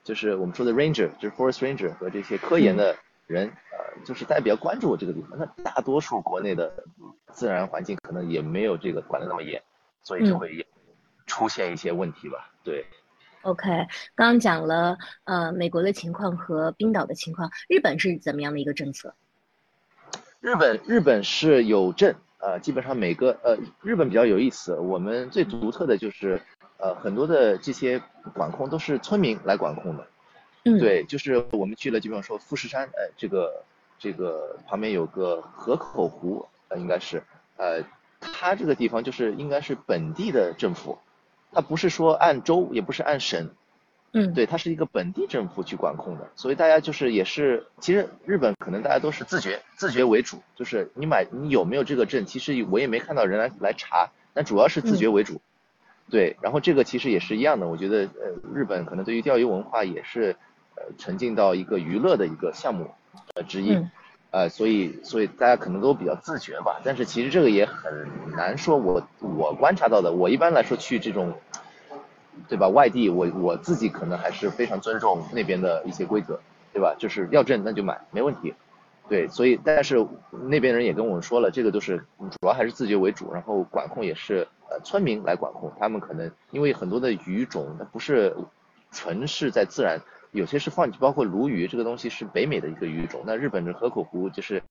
[0.04, 5.38] 就是我们说的 ranger，就是 forest ranger 和这些科研的人，呃，就是大家比较关注我这个地方。
[5.38, 6.72] 那大多数国内的
[7.32, 9.62] 自然环境可能也没有这个管的那么严，
[10.04, 10.66] 所以就会
[11.26, 12.86] 出现一些问题吧，对。
[13.42, 13.70] OK，
[14.16, 19.16] 刚刚讲了呃美国的情况和冰岛的情况，日本是怎么样的一个政策？
[20.40, 26.42] 日本日本是有证，呃，基本上每个呃日本比较有意思，我们最独特的就是
[26.84, 28.02] 呃很多的这些
[28.34, 30.08] 管控都是村民来管控的，
[30.66, 33.64] 嗯，对，就是我们去了，就比方说富士山，呃，这个
[33.98, 37.24] 这个旁边有个河口湖，呃，应该是
[37.56, 37.84] 呃
[38.20, 40.98] 它这个地方就是应该是本地的政府。
[41.56, 43.52] 它不是说按州，也不是按省，
[44.12, 55.42] 嗯，对，它是一个本地政府去管控的，所以大家就是也是，其实日本可能大家都是自觉，自觉为主，就是你买你有没有这个证，其实我也没看到人来来查，但主要是自觉为主，
[56.10, 60.36] 对，然后这个其实也是一样的，我觉得呃日本可能对于钓鱼文化也是
[60.76, 62.92] 呃沉浸到一个娱乐的一个项目
[63.36, 63.78] 呃之一。
[64.36, 68.78] 呃，所以所以大家可能都比较自觉吧，但是其实这个也很难说。
[68.78, 71.36] 我我观察到的，我一般来说去这种，
[72.48, 72.68] 对吧？
[72.68, 76.40] 外地，我我自己可能还是非常尊重那边的一些规则，
[76.74, 76.96] 对吧？
[76.98, 78.56] 就是要证那就买，没问题。
[79.08, 80.04] 对，所以但是
[80.50, 88.36] 那边人也跟我们说了，这个都是主要还是自觉为主，然后管控也是呃村民来管控，他们可能因为很多的鱼种它不是
[88.92, 90.02] 纯是在自然。
[90.32, 93.22] 有些是放，包括鲈鱼这个东西是北美的一个鱼种。
[93.24, 94.64] 那日本的河口湖就是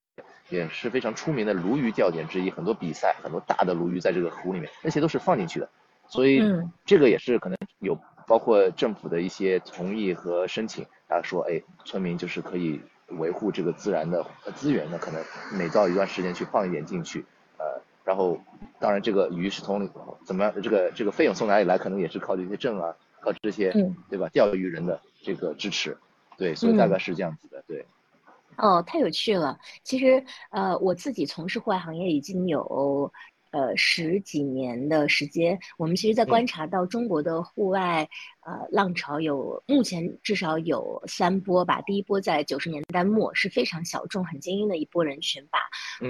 [0.49, 5.69] 也是非常出名的鲈鱼钓点之一，很多比赛，很多大的鲈鱼在这个湖里面，那些都是放进去的。
[6.09, 6.43] 所以
[6.85, 15.23] 这个也是可能有包括政府的一些同意和申请，他说，哎，村民就是可以维护这个自然的资源的，可能
[15.57, 17.32] 每到一段时间去放一点进去，呃，
[18.05, 18.38] 然后
[18.81, 19.88] 当然这个鱼是从
[20.25, 23.73] 怎么样，这个这个费用从哪里来，可能也是靠这些证啊，靠这些，
[24.09, 24.29] 对吧？
[24.33, 25.01] 钓鱼人的。
[25.25, 25.97] 这个支持，
[26.37, 27.87] 对，所以大概是这样子的，对。
[28.57, 29.57] 哦，太有趣了。
[29.85, 33.12] 其实，呃，我自己从事户外行业已经有。
[33.53, 38.09] 呃，十几年的时间，我们其实，在观察到中国的户外
[38.45, 41.81] 呃浪潮有目前至少有三波吧。
[41.83, 45.59] 第一波在九十年代末是非常小众、很精英的一波人群，把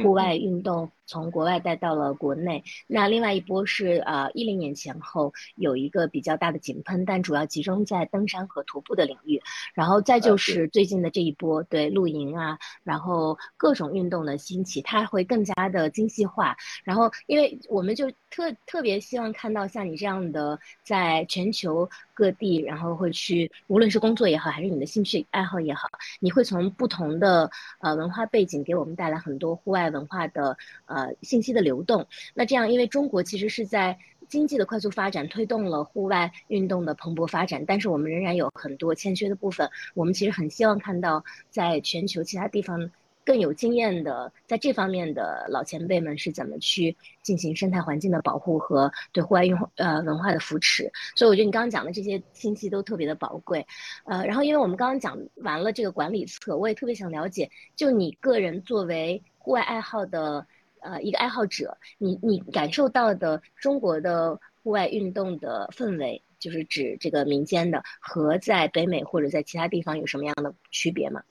[0.02, 2.62] 户外运动从国外带到了国内。
[2.86, 9.40] 那另外一波是呃一零年前后有一个比较大的井喷，但主要集中在登山和徒步的领域。
[9.74, 17.10] 然后再就是最近的这一波，对露营啊，然后各种运动的兴起，它会更加的精细化，然后。
[17.26, 21.88] 因为我们就特特别希望看到像你这样的，在全球
[22.22, 25.88] 各地，然后会去，无论是工作也好，还是你的兴趣爱好也好，
[26.20, 30.56] 你会从不同的呃文化背景给我们带来很多户外文化的
[30.86, 32.06] 呃信息的流动。
[32.32, 39.68] 那这样，因为中国其实是在经济的快速发展推动了户外运动的蓬勃发展，但是我们仍然有很多欠缺的部分。
[39.94, 42.88] 我们其实很希望看到在全球其他地方。
[43.24, 50.90] 更有经验的在这方面的老前辈们是怎么去进行生态环境的保护和对户外运呃文化的扶持。
[51.14, 53.66] 所以我觉得你刚刚讲的这些信息都特别的宝贵。
[54.04, 60.46] 呃，然后因为我们刚刚讲完了这个管理策，我也特别想了解，就你个人作为户外爱好的
[60.80, 66.22] 呃一个爱好者，你你感受到的中国的户外运动的氛围。
[66.42, 71.22] 就是指这个民间的和在北美或者在其他地方有什么样的区别吗？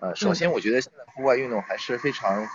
[0.00, 2.46] 呃，首先我觉得现在户外运动还是非常，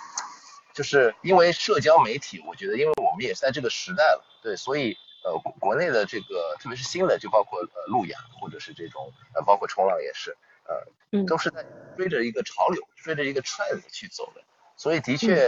[0.73, 11.65] 就是因为社交媒体，我觉得因为我们也是在这个时代了，对，所以呃国内的这个特别是新的，就包括呃路亚或者是这种呃包括冲浪也是，呃都是在
[11.97, 14.41] 追着一个潮流，追着一个 trend 去走的，
[14.75, 15.47] 所以的确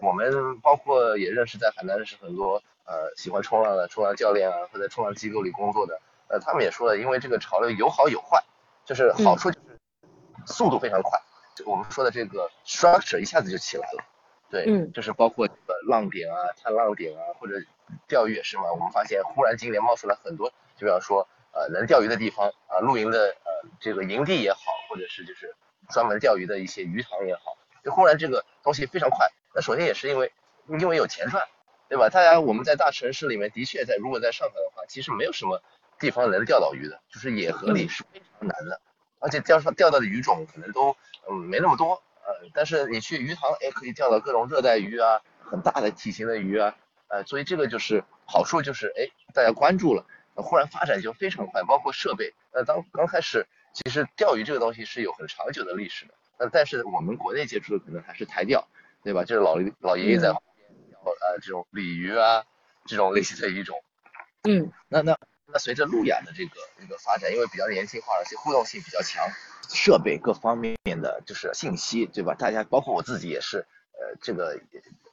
[0.00, 2.62] 我们包括也认识在海南认识很多。
[2.88, 8.40] 呃，喜欢冲浪的冲浪教练啊，或者冲浪机构里工作的，呃，他们也说了，因为这个潮流有好有坏，
[8.84, 9.65] 就是好处就是
[10.46, 11.20] 速度非常快，
[11.54, 14.04] 就我们说的这个 structure 一下子就起来了，
[14.50, 15.48] 对，就是包括
[15.88, 17.54] 浪点啊、探浪点啊，或者
[18.08, 25.54] 钓鱼也是嘛，我们发现忽然今年冒出来很多，就比方说呃能钓鱼的地方啊，露营的呃这个营地也好，或者是就是
[25.90, 30.32] 专门钓鱼的一些鱼塘也好，就忽然这个东西非常快，那首先也是因为
[30.68, 31.46] 因为有钱赚。
[31.88, 32.08] 对吧？
[32.08, 35.62] 大家我们在大城市里面的确在，如果在上海的话，其实没有什么
[36.00, 38.80] 地方能钓到鱼的，就是野河里是非常难的，
[39.18, 40.96] 而且钓上钓到的鱼种可能都
[41.28, 46.74] 嗯没那么多，呃，但是你去鱼塘，哎，可以钓到各种热带鱼啊，很大的体型的鱼啊，
[47.08, 58.68] 呃，所以这个就是好处，就是哎，大家关注了，忽然发展就非常快，包括设备，呃，当刚开始其实钓鱼这个东西是有很长久的历史的，呃，但是我们国内接触的可能还是台钓，
[59.02, 59.24] 对吧？
[59.24, 60.34] 就是老老爷爷在。
[61.06, 62.42] 呃，这种鲤鱼啊，
[62.84, 63.80] 这种类型的鱼种，
[64.42, 65.16] 嗯，那那
[65.52, 69.24] 那随着路亚的这个这个发展，因为比较年轻化，而且互动性比较强，
[69.68, 72.34] 设备各方面的就是信息，对吧？
[72.34, 74.60] 大家包括我自己也是，呃，这个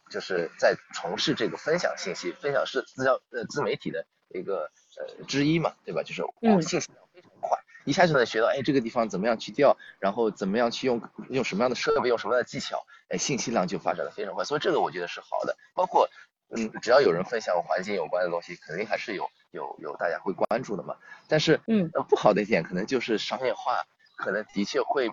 [0.10, 6.04] 就是在从事这个分享信息、分享是自交呃自媒体的一个呃之一嘛，对吧？
[6.04, 12.86] 就是我信息量非常快，一下就能学到，哎，这个地方怎么样去钓，然后怎么样去用用什么样的设备，用什么样的技巧。
[13.10, 15.56] 哎，信息量就发展的非常快，所以这个我觉得是好的。
[15.76, 16.10] 包括，
[16.50, 20.96] 嗯，只要有人分享环境有关的东西，肯定还是有有有大家会关注的嘛。
[21.30, 23.84] 但是，嗯，呃，不好的一点可能就是商业化，
[24.18, 25.10] 可能的确会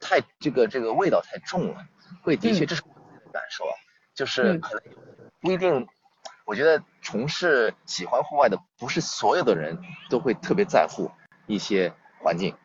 [0.00, 1.86] 太这个这个味道太重了，
[2.22, 3.74] 会的确这是我自己的感受啊，
[4.14, 4.82] 就是可能
[5.40, 5.86] 不一定。
[6.44, 11.10] 我觉得从事喜欢户外的，不是所有的人都会特别在乎
[11.46, 12.56] 一些环境。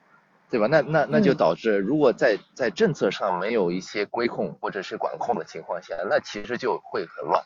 [0.49, 0.67] 对吧？
[0.67, 7.43] 那那那就导致，如果在在政策上没有一些规控或者是管控的情况下，那其实就会很乱。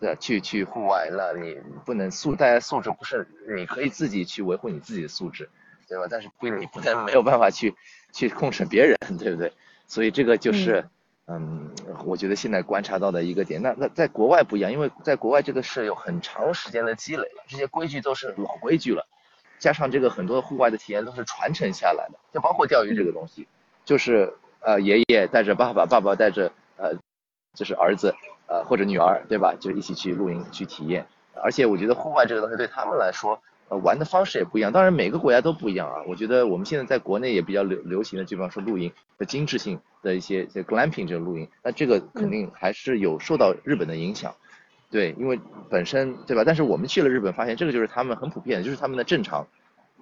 [0.00, 5.50] 对，去去户外，那你不能素大家素质不是，你可以自己去维护你自己的素质，
[5.86, 6.06] 对吧？
[6.10, 7.74] 但是不，你不能没有办法去
[8.10, 9.52] 去控制别人，对不对？
[9.86, 10.88] 所以这个就是，
[11.26, 11.70] 嗯，
[12.06, 13.60] 我觉得现在观察到的一个点。
[13.60, 19.06] 那那在国外不一样，因为在国外这个是有很长时间的积累了，这些规矩都是老规矩了。
[19.58, 23.46] 加上这个很多户外的体验都是传承下来的，就包括钓鱼这个东西，
[23.84, 26.94] 就是呃爷爷带着爸爸，爸爸带着呃
[27.52, 28.14] 就是儿子
[28.50, 31.06] 呃或者女儿对吧，就一起去露营去体验。
[31.42, 34.72] 而且我觉得户外这个东西对他们来说，呃玩的方式也不一样。
[34.72, 36.02] 当然每个国家都不一样啊。
[36.06, 44.34] 我觉得我们现在在国内也比较流流行的，就比方说露营的精致性的一些这 glamping 这个露营，那这个肯定还是有受到日本的影响。
[44.90, 45.38] 对，因为
[45.70, 46.42] 本身对吧？
[46.44, 49.46] 但是我们去了日本，发现这个就是他们很普遍，就是他们的正常，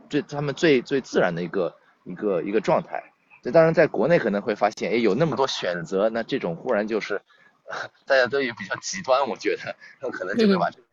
[0.09, 3.05] 这他们最最自然的一个一个一个状态。
[3.43, 7.21] 这当然在国内可能会发现，哎，有那么多选择，那这种忽然就是
[8.07, 10.85] 大家都有比较极端，我觉得那可能就会把这个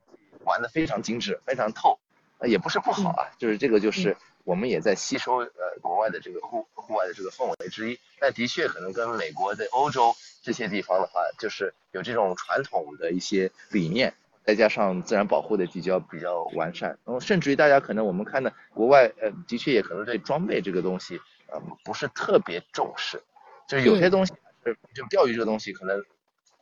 [0.44, 2.00] 玩的非常精致，非常透，
[2.44, 8.00] 也不是不好啊，就是这个就是我们也在吸收呃国外的这个户户外的这个氛围之一。
[8.20, 10.16] 但的确可能跟美国的欧洲。
[10.46, 23.24] 这些地方的话，就是有这种传统的一些理念，再加上自然保护的比较比较完善，然后甚至于大家可能我们看的国外，呃，的确也可能对装备这个东西，呃，不是特别重视，
[23.68, 26.06] 就是有些东西是就钓鱼这个东西可能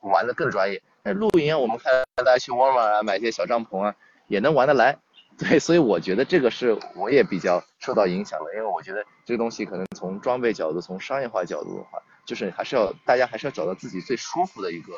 [0.04, 3.96] 玩的更专业，那露营啊，我们看大家去沃尔玛啊买一些小帐篷啊，
[4.28, 4.98] 也能玩得来，
[5.38, 12.02] 对，所以我觉得这个是我也比较受到影响的，因为我觉得这个东西可能从装备角度，从商业化角度的话。
[12.26, 14.94] 就是还是要大家还是要找到自己最舒服的一个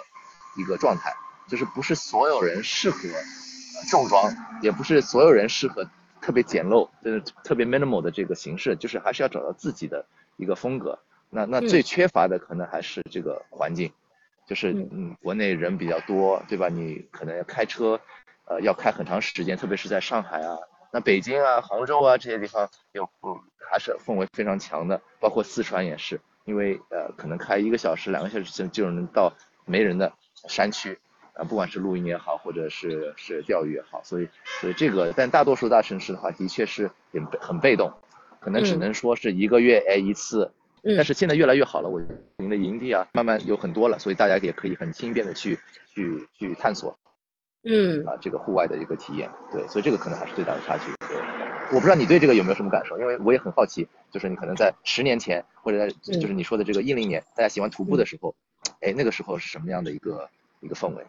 [0.59, 1.11] 一个状态，
[1.47, 2.99] 就是不是所有人适合
[3.89, 4.31] 重装，
[4.61, 5.83] 也不是所有人适合
[6.21, 10.05] 特别简陋，就是特别 minimal 的这个形式，就是还是要找到自己的
[10.37, 10.99] 一个风格。
[11.31, 13.91] 那那最缺乏的可能还是这个环境，
[14.45, 16.69] 就是嗯国内人比较多，对吧？
[16.69, 17.99] 你可能要开车，
[18.45, 20.57] 呃要开很长时间，特别是在上海啊，
[20.91, 23.35] 那北京啊、杭州啊这些地方有嗯
[23.69, 26.21] 还是氛围非常强的，包括四川也是。
[26.45, 29.33] 因为呃可能开一个小时两个小时就就能到
[29.65, 30.13] 没人的
[30.47, 30.99] 山区
[31.33, 34.29] 啊，不管是露营也好，或者是是钓鱼也好，所以
[34.61, 37.91] 所以这个但大多数大城市的话，的确是很很被动，
[38.39, 40.51] 可能只能说是一个月哎一次。
[40.95, 41.99] 但是现在越来越好了，我
[42.37, 45.57] 您的营地啊，慢慢有很多了，所以大家也可以很轻便的去
[45.87, 46.95] 去去探索，
[47.63, 50.83] 嗯，啊，这个户外的一个体验，对，所以这个可能还是最大的差距。
[51.07, 51.17] 对，
[51.71, 55.87] 我不知道你对这个有没有什么感受，因为我也很好奇，就是你可能在十年前或者在
[56.19, 58.35] 就是你说的这个一零年，大家喜欢徒步的时候，
[58.81, 60.29] 哎，那个时候是什么样的一个
[60.59, 61.03] 一个氛围？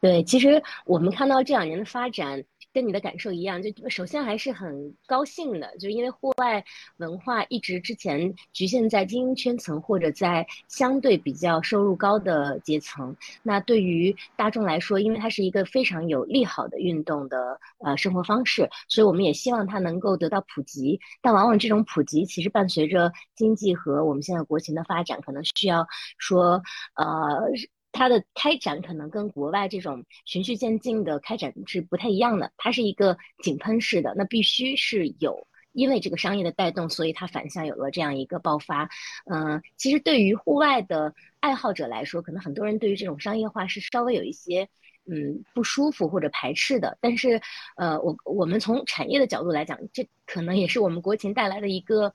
[0.00, 2.44] 对，其实我们看到这两年的发展。
[2.74, 6.64] 跟你的感受一样，就首先还是很高兴的，就因为户外
[6.96, 13.16] 文化一直之前局限在精英圈层或者在相对比较收入高的阶层。
[13.44, 20.98] 那对于大众来说，因为它是一个非常有利好的运动的呃生活方式，所以我们也希望它能够得到普及。
[21.22, 25.86] 但往往这种普及其实伴随着经济和我们现在国情的发展，可能需要
[26.18, 26.60] 说
[26.96, 27.48] 呃。
[27.96, 38.90] 它的开展可能跟国外这种循序渐进的开展是不太一样的，它是一个井喷式的，那必须是有因为这个商业的带动，所以它反向有了这样一个爆发。
[39.30, 44.68] 嗯，其实对于户外的爱好者来说，可能很多人对于这种商业化是稍微有一些
[45.06, 47.40] 嗯不舒服或者排斥的，但是
[47.76, 52.12] 呃，我我们从产业的角度来讲，这可能也是我们国情带来的一个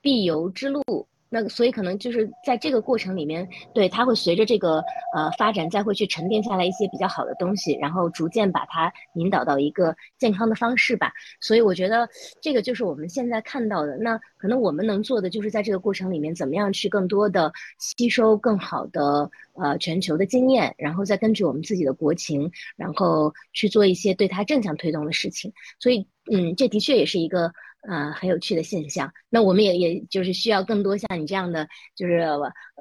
[0.00, 1.08] 必由之路。
[1.34, 4.84] 那所以可能就是在这个过程里面，对它会随着这个
[5.16, 11.10] 呃发展，再会去沉淀下来一些比较好的东西，然后逐渐把它引导到一个健康的方式吧。
[11.40, 12.06] 所以我觉得
[12.42, 13.96] 这个就是我们现在看到的。
[13.96, 25.50] 那可能我们能做的就是在这个过程里面，怎么样去更多的吸收更好的呃全球的经验，然后再根据我们自己的国情，然后去做一些对它正向推动的事情。
[25.80, 27.50] 所以嗯，这的确也是一个。
[27.88, 29.12] 呃，很有趣的现象。
[29.28, 32.18] 那我们也也就是需要更多像你这样的，就是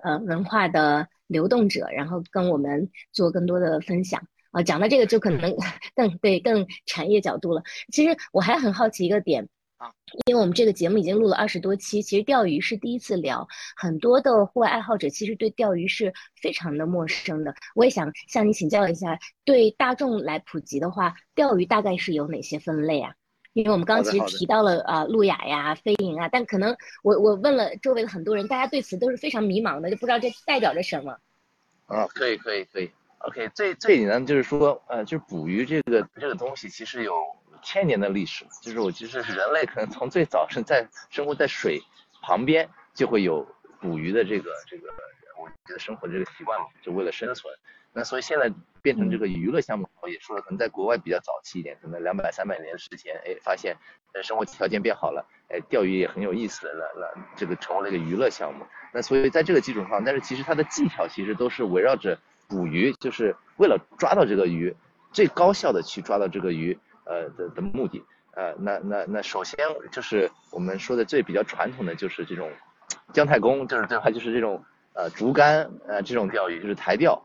[0.03, 4.21] 呃文化的流动者，然后跟我们做更多的分享
[4.51, 4.61] 啊。
[4.61, 5.55] 讲到这个，就可能
[5.95, 7.63] 更对更产业角度了。
[7.91, 9.91] 其实我还很好奇一个点啊，
[10.27, 17.55] 因为我们这个节目已经录了二十多期，其实钓鱼是第一次聊，很多的户外爱好者其实对钓鱼是非常的陌生的。
[17.73, 23.15] 我也想向你请教一下，对大众来普及的话，钓鱼大概是有哪些分类啊？
[23.53, 31.17] 因为我们刚刚其实提到了啊，路亚呀、飞营啊，但可能我我问了周围的很多人，大家对此都是非常迷茫的，就不知道这代表着什么。
[31.87, 32.89] 啊，可以可以可以
[33.19, 37.13] ，OK，最最简单就是说，呃，就是捕鱼这个这个东西其实有
[37.61, 41.81] 千年的历史，就是我其实是人类可能从最早是在生活在水
[42.21, 43.45] 旁边就会有
[43.81, 44.87] 捕鱼的这个这个
[45.37, 47.53] 我觉得生活的这个习惯嘛，就为了生存。
[47.93, 53.75] 那所以现在变成这个娱乐项目，我也说了，可能在国外比较早期一点，可能两百三百年之前，哎，发现
[54.13, 58.65] 呃生活条件变好了，哎，钓鱼也很有意思了，那这个成为了一个娱乐项目。
[58.93, 62.17] 那所以在这个基础上，但是其实它的技巧其实都是围绕着
[62.47, 64.73] 捕鱼，就是为了抓到这个鱼，
[65.11, 68.03] 最高效的去抓到这个鱼，呃的的目的。
[68.33, 69.59] 呃，那那那首先
[69.91, 72.49] 就是我们说的最比较传统的就是这种
[73.11, 74.09] 姜太公，就是对吧？
[74.09, 74.63] 就是这种
[74.93, 77.21] 呃竹竿呃这种钓鱼，就是台钓。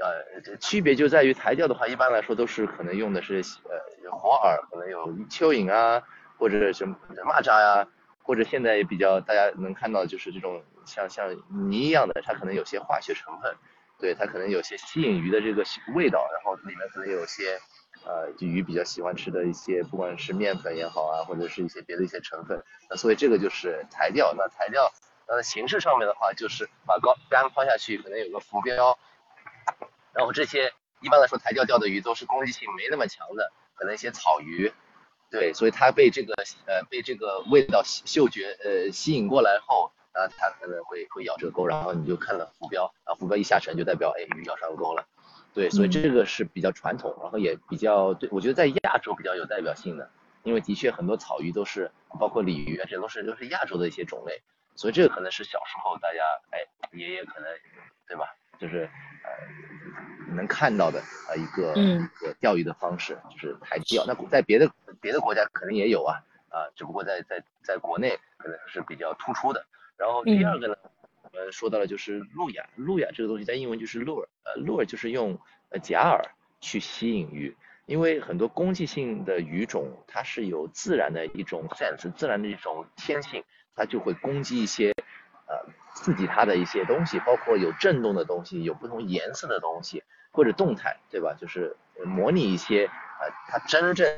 [0.00, 6.02] 呃，区别就在于台钓的话，一般来说都是可能用的是呃活饵，可能有蚯蚓啊，
[6.38, 6.96] 或者什么
[7.26, 7.86] 蚂蚱呀，
[8.22, 11.30] 或者现在也比较大家能看到就是这种像像
[11.68, 13.54] 泥一样的，它可能有些化学成分，
[13.98, 15.62] 对，它可能有些吸引鱼的这个
[15.94, 17.58] 味道，然后里面可能有些
[18.06, 24.32] 呃鱼比较喜欢吃的一些，不管是面粉也好啊，或者是一些别的一些成分，那所以这个就是台钓。
[24.34, 24.90] 那台钓
[25.26, 28.98] 它的形式上面的话，就是把高竿抛下去，可能有个浮标。
[30.12, 34.72] 然后这些一般来说台钓钓的鱼都是攻击性没那么强的，可能一些草鱼，
[35.30, 36.34] 对，所以它被这个
[36.66, 45.06] 呃被这个味道嗅觉呃吸引过来后，啊它可能会会咬这个钩，然后你就看到浮标，啊浮标一下沉就代表哎鱼咬上钩了，
[45.54, 50.10] 对，所以这个是比较传统，然后也比较对我觉得在亚洲比较有代表性的，
[50.42, 54.42] 因为的确很多草鱼都是包括鲤鱼啊这都是都是亚洲的一些种类，
[54.74, 56.18] 所以这个可能是小时候大家
[56.50, 57.48] 哎爷爷可能
[58.06, 58.34] 对吧？
[58.60, 58.88] 就是
[59.24, 64.04] 呃能看到的啊一个一个钓鱼的方式，就是台钓。
[64.06, 69.64] 那在别的别的国家可能也有啊啊，只不过在在在国内可能是比较突出的。
[69.96, 70.76] 然后第二个呢，
[71.22, 75.38] 我们说到了就是路亚，路亚这个东西在英文就是 lure，呃 lure 就是用
[75.70, 76.20] 呃假饵
[76.60, 77.56] 去吸引鱼，
[77.86, 83.42] 因为很多攻击性的鱼种它是有自然的一种 sense，自然的一种天性，
[83.74, 84.92] 它就会攻击一些。
[85.50, 91.34] 呃，刺激它的一些东西，包括有震动的东西，有不同颜色的东西，或者动态，对吧？
[91.38, 94.08] 就是模拟一些呃，它真正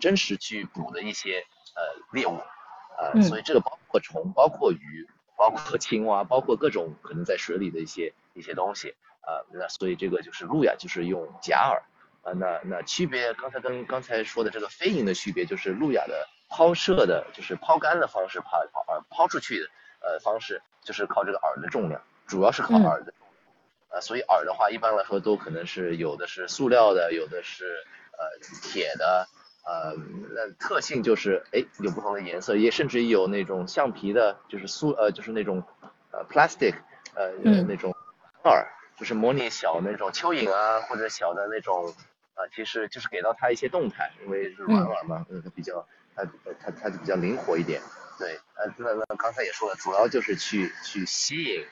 [0.00, 2.40] 真实去捕的一些呃猎物，
[2.98, 9.42] 呃，所以这个包括虫，包括鱼，包包括青蛙，包括各种可能在水里的一些一些东西啊。
[9.52, 11.82] 那所以这个就是路亚就是用假饵
[12.28, 12.32] 啊。
[12.34, 19.68] 那那区别刚才跟刚才说的这个飞蝇的区别就是路亚的抛射的，就是抛竿的方式抛饵抛出去的
[20.02, 23.14] 呃方式就是靠这个饵的重量，主要是靠饵的。
[23.90, 27.64] 呃，所以饵的话，一般来说都可能是有的是塑料的，有的是
[28.12, 28.24] 呃
[28.62, 29.28] 铁的，
[29.66, 29.94] 呃，
[30.34, 35.62] 那特性就是哎有不同的颜色，也甚至有那种橡皮的，就是塑呃就是那种
[36.10, 36.74] 呃 plastic
[37.14, 37.32] 呃
[37.68, 37.94] 那种
[38.42, 41.94] 饵，就是模拟小那种蚯蚓啊或者小的那种
[42.34, 45.86] 啊，其实就是给到它一些动态，因为是软饵嘛，嗯，它比较
[46.16, 46.24] 它
[46.58, 47.82] 它它就比较灵活一点，
[48.18, 51.64] 对，呃那那刚才也说了，主要就是去去吸引。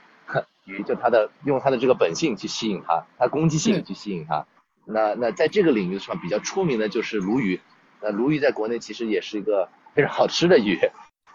[0.64, 4.46] 鱼就它的用它的这个本性去吸引它，它攻击性去吸引它。
[4.84, 7.60] 那那在这个领域上比较出名的就是鲈鱼。
[8.00, 10.78] 那鲈鱼在国内其实也是一个非常好吃的鱼，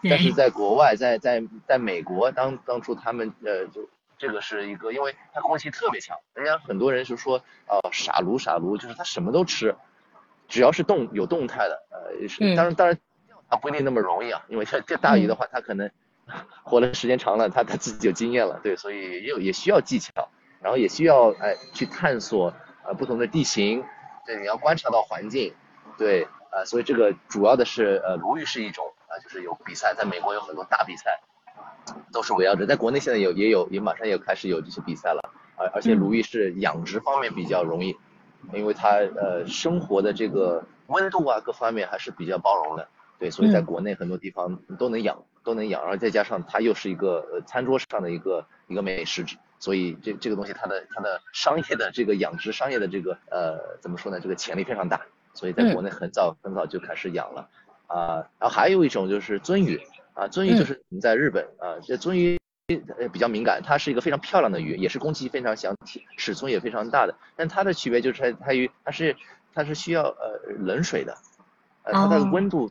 [0.08, 9.76] 但是在国外，在在在美国当当初他们呃就这个是一个，因为它攻击性特别强，人家很多人就说呃傻鲈傻鲈，就是它什么都吃，
[10.48, 12.98] 只要是动有动态的，呃是当然当然
[13.48, 15.90] 它不一定那么容易啊，因为这这大鱼的话它可能。
[16.64, 20.28] 活的时间长了，它它自己有经验了，对，所以也有也需要技巧，
[20.60, 22.52] 然后也需要哎去探索
[22.84, 23.84] 呃不同的地形，
[24.26, 25.54] 对，你要观察到环境，
[25.96, 31.20] 对，啊，所以这个主要的是呃鲈鱼是一种啊，就是有比赛，在美国有很多大比赛，
[32.12, 37.96] 都是围绕着，在国内现在有也有也马上也开始有这些比赛了，而而且鲈鱼是养殖方面比较容易，
[38.52, 42.88] 因为它呃生活的这个温度啊各方面还是比较包容的。
[43.18, 49.24] 对，所以在国内很多地方都能养，都能养，然后再加上它又是一个呃餐桌上的一个一个美食，
[49.58, 54.20] 所以这这个东西它的它的商业的这个养殖商业的这个呃怎么说呢？
[54.20, 55.00] 这个潜力非常大，
[55.32, 57.48] 所以在国内很早很早就开始养了
[57.86, 58.28] 啊。
[58.38, 59.80] 然后还有一种就是鳟鱼
[60.12, 62.38] 啊，鳟鱼就是你在日本啊，这鳟鱼
[62.98, 65.74] 呃比较敏感，它是一个非常漂亮的鱼，也是攻击非常强，
[66.18, 69.16] 尺寸也非常大的，但它的区别就是它它鱼它是
[69.54, 71.16] 它是需要呃冷水的。
[71.86, 72.68] 呃，它的温度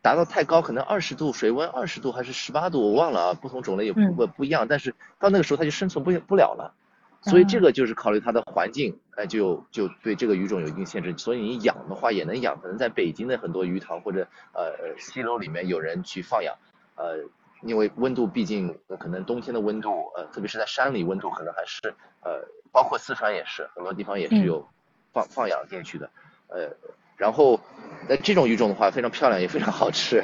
[0.00, 4.66] 达到太高，可能二十度，水温二十度还是十八度，我忘了啊，不同种类也不不一样。
[4.66, 6.74] 但是到那个时候它就生存不不了了，
[7.20, 11.14] 所以这个就是考虑它的环境，哎，就就对这个鱼种有一定限制。
[11.18, 16.56] 所以你养的话也能养，可能在北京的很多鱼塘或者呃溪流里面有人去放养，
[16.96, 17.18] 呃，
[17.60, 24.68] 因为温度毕竟可能冬天的温度，呃，特别是在山里温度可能还是呃，包括四川也是很多地方也是有
[25.12, 26.08] 放放养进去的，
[26.48, 26.74] 呃。
[27.16, 27.60] 然后，
[28.08, 30.18] 那这种鱼种的话非常漂亮，也非常好吃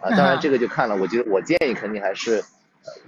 [0.00, 0.10] 啊。
[0.10, 2.42] 当然这个就看了，我觉得我建议肯定还是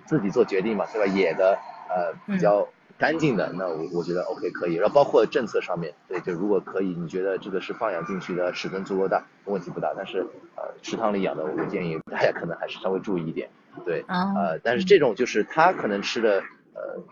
[0.06, 1.06] 自己做决定嘛，对吧？
[1.06, 1.58] 野的
[1.88, 2.66] 呃比较
[2.96, 4.74] 干净的，那我我觉得 OK 可以。
[4.74, 9.92] 然后包括政策上面，对，就如果可以，你觉得这个是放养进去的，尺寸足够大，问题不大。
[9.96, 10.20] 但是
[10.56, 13.48] 呃池塘里养的，我建议大家可能还是稍微注意一点，
[13.84, 14.04] 对。
[14.08, 16.42] 呃，但是这种就是它可能吃的
[16.74, 17.02] 呃。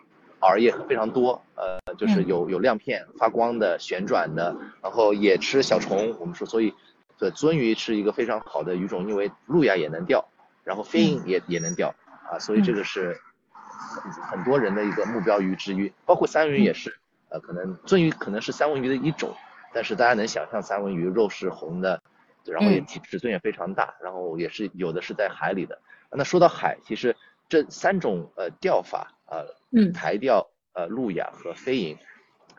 [0.43, 6.17] 饵也非常多，呃，就是有有亮片、发光的、旋转的，然后也吃小虫。
[6.19, 6.75] 我们说，所以，
[7.17, 10.29] 对鳟鱼是一个非常好的鱼种，因为路亚也能钓，
[10.65, 11.95] 然后飞蝇也也能钓
[12.29, 13.17] 啊，所以这个是
[14.31, 15.93] 很多人的一个目标鱼之一。
[16.05, 16.93] 包括三文鱼也是，
[17.29, 19.33] 呃，可能鳟鱼可能是三文鱼的一种，
[19.73, 22.03] 但是大家能想象三文鱼肉是红的，
[22.45, 25.79] 然后也体尺寸也非常大，然后也是有的是在海里的。
[26.11, 27.17] 那说到海，其实
[27.49, 29.15] 这三种呃钓法。
[29.33, 31.97] 呃，嗯，台钓、呃，路亚和飞蝇，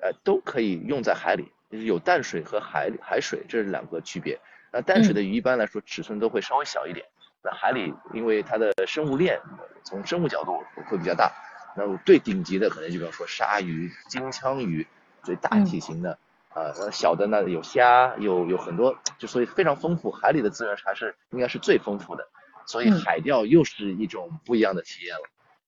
[0.01, 4.39] 呃，都可以用在海里，就是有淡水和海海水，这是两个区别。
[4.71, 7.05] 那淡水的鱼一般来说尺寸都会稍微小一点，
[7.43, 9.39] 那海里因为它的生物链
[9.83, 11.31] 从生物角度会比较大，
[11.77, 14.87] 那最顶级的可能就比方说鲨鱼、金枪鱼，
[15.21, 16.17] 最大体型的，
[16.49, 22.27] 啊，小的呢有虾，有有很多，就所以非常丰富，海里的资源还是应该是最丰富的，
[22.65, 25.23] 所以海钓又是一种不一样的体验了。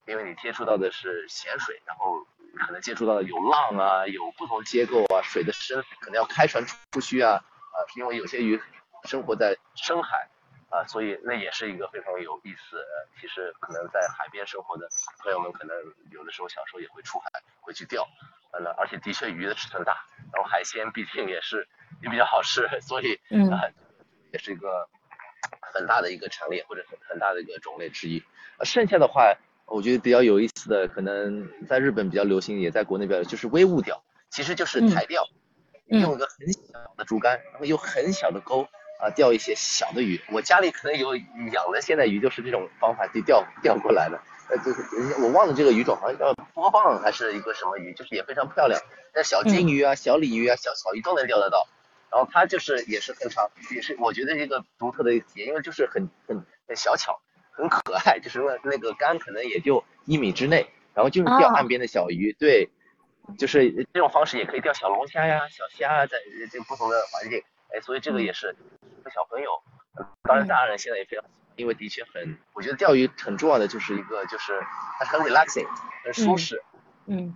[0.08, 2.26] 因为你接触到的是咸水，然后
[2.66, 8.62] 可能接触到的有浪啊，有不同结构啊，水的深可能要开船出去啊，啊，因为有些鱼
[9.04, 10.30] 生活在深海
[10.70, 12.78] 啊，所以那也是一个非常有意思。
[13.20, 14.88] 其实可能在海边生活的
[15.24, 15.76] 朋友们，可能
[16.12, 17.30] 有的时候小时候也会出海
[17.62, 18.08] 会去钓，
[18.52, 21.68] 呃，而且的确鱼的尺寸大，然后海鲜毕竟也是
[22.04, 23.16] 也比较好吃，所以
[23.52, 23.66] 啊，
[24.32, 24.88] 也是一个
[25.74, 28.24] 很大的一个产业或者很很大的一个种类之一。
[28.64, 29.36] 剩下的话。
[29.66, 35.28] 我觉得比较有意思的，可能在日本比较流行，也在国内比较，就是微物钓，其实就是台钓，
[35.88, 36.60] 用一个很小
[36.96, 38.68] 的竹竿，然后用很小的钩
[39.00, 40.22] 啊钓一些小的鱼。
[40.32, 44.22] 我家里可能有养的现在鱼，就是这种方法去钓钓过来的。
[44.48, 44.84] 呃，就是
[45.24, 48.80] 我忘了这个鱼种，好像叫波棒还是一个什么鱼，就是也非常漂亮。
[49.12, 51.68] 但小金鱼啊、小鲤鱼啊、小草鱼都能钓得到。
[52.12, 57.20] 然后它就是也是非常，也是我觉得一个独特的体验，因为就是很很很小巧。
[57.56, 62.70] 很可爱，就是那那个竿可能也就一米之内，然后就是钓岸边的小鱼，对，
[63.38, 66.18] 就是这种方式也可以钓小龙虾呀、小虾啊，在
[66.52, 67.42] 这个不同的环境，
[67.74, 68.56] 哎，所以这个也是
[69.14, 69.50] 小朋友，
[70.24, 71.26] 当然大人现在也非常，
[71.56, 74.60] 因为的确很，我觉得钓鱼很重要的就是一个就是
[75.00, 75.68] 它很 relaxing，
[76.04, 76.62] 很舒适，
[77.08, 77.36] 嗯。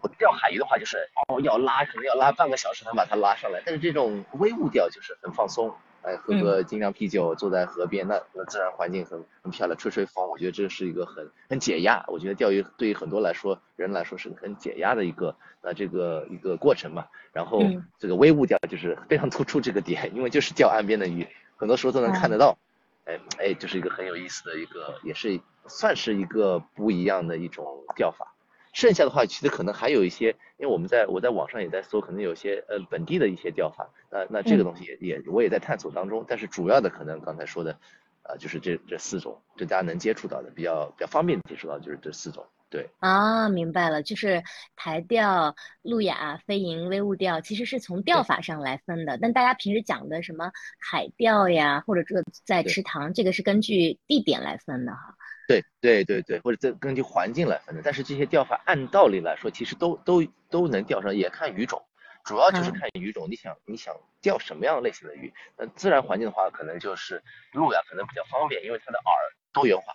[0.00, 3.62] 我钓海鱼的话，就是哦要拉，可能要拉半个小时才把它拉上来。
[3.64, 5.74] 但是这种微物钓就是很放松，
[6.04, 12.04] 哎，喝个精酿啤酒，坐在河边，那那自然环境很很漂亮，吹吹风，我觉得这是一个很很解压。
[12.08, 17.06] 我觉得钓鱼对于很多来说，人来说是很解压的一个呃这个一个过程嘛。
[17.32, 17.62] 然后
[17.98, 21.26] 这个微物钓就是 非常突出这个点，因为就是钓岸边的鱼，
[21.56, 22.58] 很多时候都能看得到。
[23.06, 28.33] 哎哎，就是一个很有意思的一个，也是算是一个不一样的一种钓法。
[28.74, 37.78] 剩下的话，其实可能还有一些，因为我们在我在网上也在搜，可能有些呃本地的一些钓法，那那这个东西也也我也在探索当中，但是主要的可能刚才说的，
[38.22, 42.90] 啊就是这这四种，就大家能接触到的比较比较方便接触到就是这四种，对。
[42.98, 44.42] 啊，明白了，就是
[44.74, 50.50] 台钓、路亚、飞蝇、微物钓，其实是从钓法上来分的，但大家平时讲的什么
[50.80, 55.14] 海钓呀，或者这在池塘，这个是根据地点来分的哈。
[55.46, 61.84] 对对对对，或者这根据环境来分的，但是这些钓法按道理来说，其实都都都能钓上，也看鱼种，
[62.24, 63.26] 主要就是看鱼种。
[63.30, 65.32] 你想你想钓什么样类型的鱼？
[65.56, 67.22] 那自然环境的话，可能就是
[67.52, 69.10] 路呀可能比较方便，因为它的饵
[69.52, 69.92] 多元化，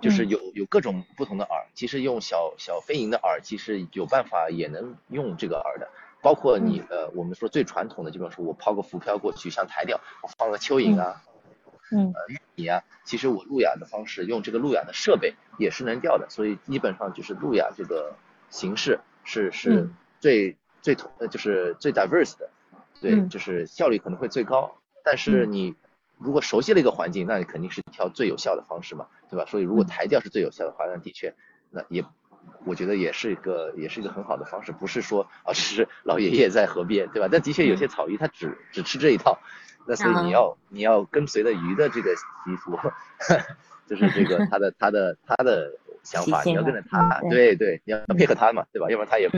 [0.00, 1.64] 就是有有各种不同的饵。
[1.74, 5.88] 其实用小小飞蝇的饵，其实有办法也能用这个饵的。
[6.20, 11.22] 包括你呃，我们说最传统的，就比如说我抛个浮漂过去，像台钓，我放个蚯蚓啊。
[11.92, 18.14] 嗯，呃，玉米啊，其实我路亚的方式，用这个路亚的设备也是能钓的，所以基本上就是路亚这个
[18.50, 19.88] 形式是是
[20.18, 22.50] 最最同呃就是最 diverse 的，
[23.00, 24.78] 对，就是效率可能会最高。
[25.04, 25.74] 但是你
[26.18, 29.44] 如果熟悉了一个环境，那你肯定是挑最有效的方式嘛，对吧？
[29.46, 31.34] 所以如果台钓是最有效的话，那的确，
[31.70, 32.04] 那也
[32.64, 37.28] 我觉得也是一个也是一个很好的方式，不是说啊只是老爷爷在河边，对吧？
[37.30, 39.38] 但的确有些草鱼它只只吃这一套。
[39.86, 42.22] 那所以你要你要跟随着鱼的这个习
[42.62, 42.78] 俗，
[43.86, 45.72] 就是这个它的它的它的。
[46.02, 48.90] 想法你要跟着他，对对，你要配合他嘛，对吧？
[48.90, 49.28] 要不然他也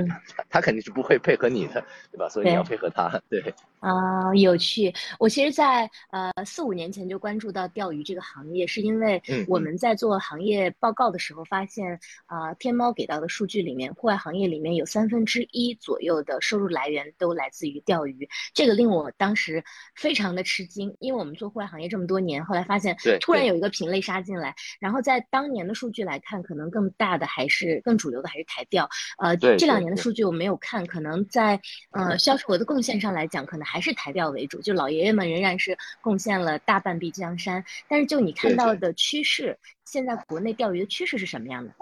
[0.48, 2.28] 他肯定是不会配合你的，对吧？
[2.28, 3.42] 所以你要配合他，对。
[3.80, 4.92] 啊，有趣。
[5.18, 19.62] 我其实，在呃四五年前就关注到钓鱼这个行业，是因为我们在做行业报告的时候发现，啊，天猫给到的数据里面，户外行业里面有三分之一左右的收入来源都来自于钓鱼，这个令我当时
[19.94, 28.88] 非常的吃惊，因为我们做户外行业这么多年，后来发现突然有一个品类杀进来，然后在当年的数据来看，可可能更大的还是更主流的还是台钓，
[29.18, 37.64] 呃，这两年的数据我没有看，可能在呃销售额的贡献上来讲，可能还是台钓为主，就老爷爷们仍然是贡献了大半壁江山。
[37.88, 41.72] 但是就你看到的趋势，现在国内钓鱼的趋势是什么样的？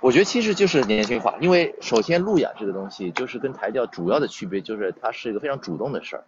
[0.00, 6.24] 我觉得其实就是年轻化，因为首先路亚这个东西就是跟台钓主要的区别就是它是一个非常主动的事儿，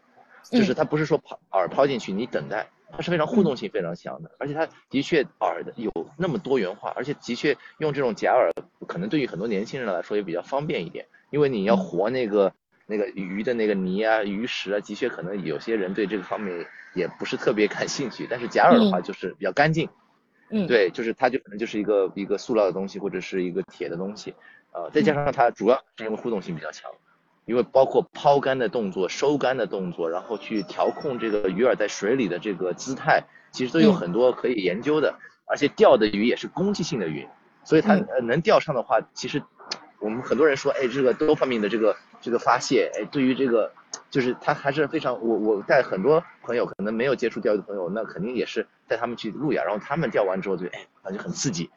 [0.49, 2.69] 就是它不是说抛饵抛进去你等待。
[2.93, 8.51] 它是非常互动性非常强的，而且它的确饵的有那么多元化，而且的确用这种假饵，
[8.87, 12.53] 可能对于很多年轻人来说也比较方便一点，因为你要活那个
[12.87, 18.27] 那个鱼的那个泥啊、鱼食啊，的确可能有些人对这个方面也不是特别感兴趣。
[18.31, 19.89] 但是假饵的话就是比较干净，
[20.51, 24.35] 嗯，对，就是它就可能就是一个一个塑料的东西或者是一个铁的东西，
[24.73, 26.91] 呃，再加上它主要是因为互动性比较强。
[27.47, 33.23] 因为包括抛竿的动作、收竿的动作，然后去调控这个鱼饵在水里的这个姿态，
[33.53, 35.15] 其实都有很多可以研究的。
[35.47, 37.27] 而且钓的鱼也是攻击性的鱼，
[37.63, 39.41] 所以它能钓上的话，其实
[40.01, 43.73] 我们很多人说，哎，这个多方面的这个这个发泄，哎，对于这个
[44.11, 45.15] 就是它还是非常。
[45.23, 51.71] 我我带很多朋友可能没有接触钓鱼的朋友，那肯定也是带他们去路亚，然后他们钓完之后就哎感觉很刺激。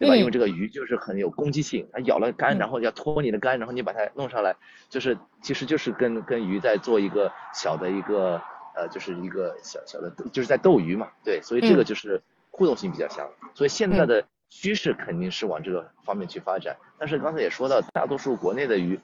[0.00, 0.16] 对吧？
[0.16, 4.56] 因为这个鱼就是很有攻击性，它咬了竿，然后要拖你的竿，然后你把它弄上来，
[4.88, 8.40] 就是其实就是跟跟鱼在做一个小的一个
[8.74, 11.08] 呃，就是一个小小的，就是在斗鱼嘛。
[11.22, 13.28] 对，所以这个就是互动性比较强。
[13.54, 16.74] 所以现在的趋势肯定是往这个方面去发展。
[16.98, 18.98] 但是刚才也说到，大多数国内的鱼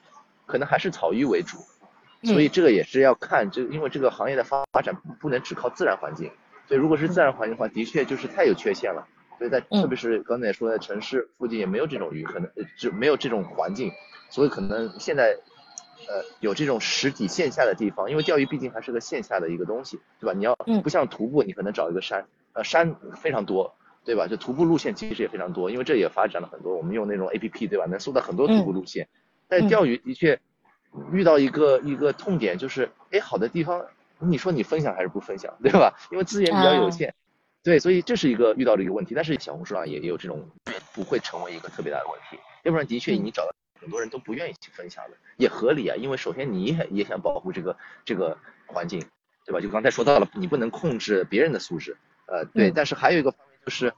[0.47, 1.59] 可能还是草鱼为主，
[2.23, 6.31] 所以这个也是要看，就因为这个行业的发展不能只靠自然环境。
[6.67, 9.07] 所以如果是自然环境的话，的确就是太有缺陷了。
[9.37, 13.91] 所以在特别是刚才说在城市附近也没有这种鱼，可能就没有这种环境，
[14.29, 15.37] 所以可能现在
[16.07, 20.33] 呃有这种实体线下的地方，因为钓鱼毕竟还是个线下的一个东西，对吧？
[20.33, 24.27] 你要不像徒步，你可能找一个山，呃山非常多，对吧？
[24.27, 27.85] 就徒步路线其实也非常多，因为这也发展了很多，我们用那种 A P P，对吧？
[27.85, 29.07] 能搜到很多徒步路线。
[29.47, 30.39] 但钓鱼的确
[31.11, 33.85] 遇到一个一个痛点，就是哎好的地方，
[34.19, 35.93] 你说你分享还是不分享，对吧？
[36.11, 37.13] 因为资源比较有限。
[37.63, 39.13] 对，所以这是一个遇到的一个问题。
[39.13, 40.49] 但是小红书上也也有这种
[40.93, 43.49] 不会成为一个特别大的问题，要不然的确你找到
[43.81, 45.95] 很多人都不愿意去分享的，也合理啊。
[45.95, 49.01] 因为首先你也也想保护这个这个环境，
[49.45, 49.59] 对吧？
[49.59, 51.97] 就刚才说到了，你不能控制别人的素质，
[52.27, 52.71] 呃，对。
[52.71, 53.93] 但是还有一个方面就是，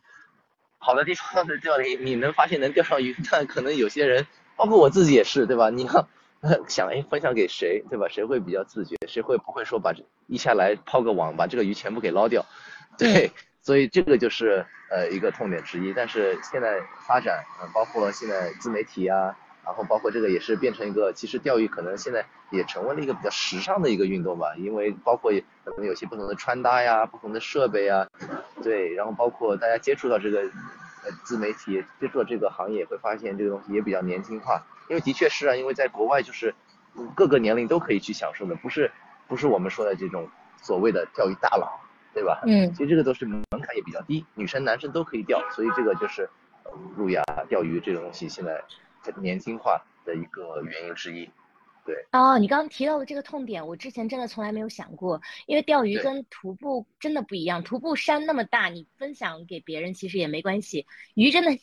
[0.79, 5.69] 好的地方的钓里你能发现能钓上鱼，但可能有些人，包括我自己也是，对吧？
[5.69, 6.07] 你要
[6.67, 8.07] 想哎分享给谁，对吧？
[8.09, 8.95] 谁会比较自觉？
[9.07, 9.93] 谁会不会说把
[10.27, 12.45] 一下来抛个网把这个鱼全部给捞掉？
[12.97, 13.31] 对。
[13.69, 25.31] 所以这个就是呃一个痛点之一，但是现在发展，嗯，包括现在自媒体啊，然后包括这个也是变成一个，其实钓鱼可能现在也成为了一个比较时尚的一个运动吧，因为包括
[25.63, 28.07] 可能有些不同的穿搭呀，不同的设备啊，
[28.63, 30.39] 对，然后包括大家接触到这个
[31.03, 36.55] 呃自媒体，接触到这个行业，会发现这个东西也比较年轻化，因为的确是啊，因为在国外就是
[37.13, 38.91] 各个年龄都可以去享受的，不是
[39.27, 40.27] 不是我们说的这种
[40.59, 41.69] 所谓的钓鱼大佬。
[42.11, 42.41] 对吧？
[42.47, 43.23] 嗯，其实这个都是
[43.59, 46.29] 门槛也比较低，女生男生都可以钓，所以这个就是
[46.95, 48.63] 路亚钓鱼这个东西现在
[49.21, 51.29] 年轻化的一个原因之一。
[51.85, 51.95] 对。
[52.13, 57.61] 哦，你刚刚提到的这个痛点，我之前真的从来没有想过，因为钓鱼跟徒步真的不一样。
[57.63, 60.85] 徒步山那么大，你分享给别人其实也没关系。
[61.15, 61.59] 鱼真的是，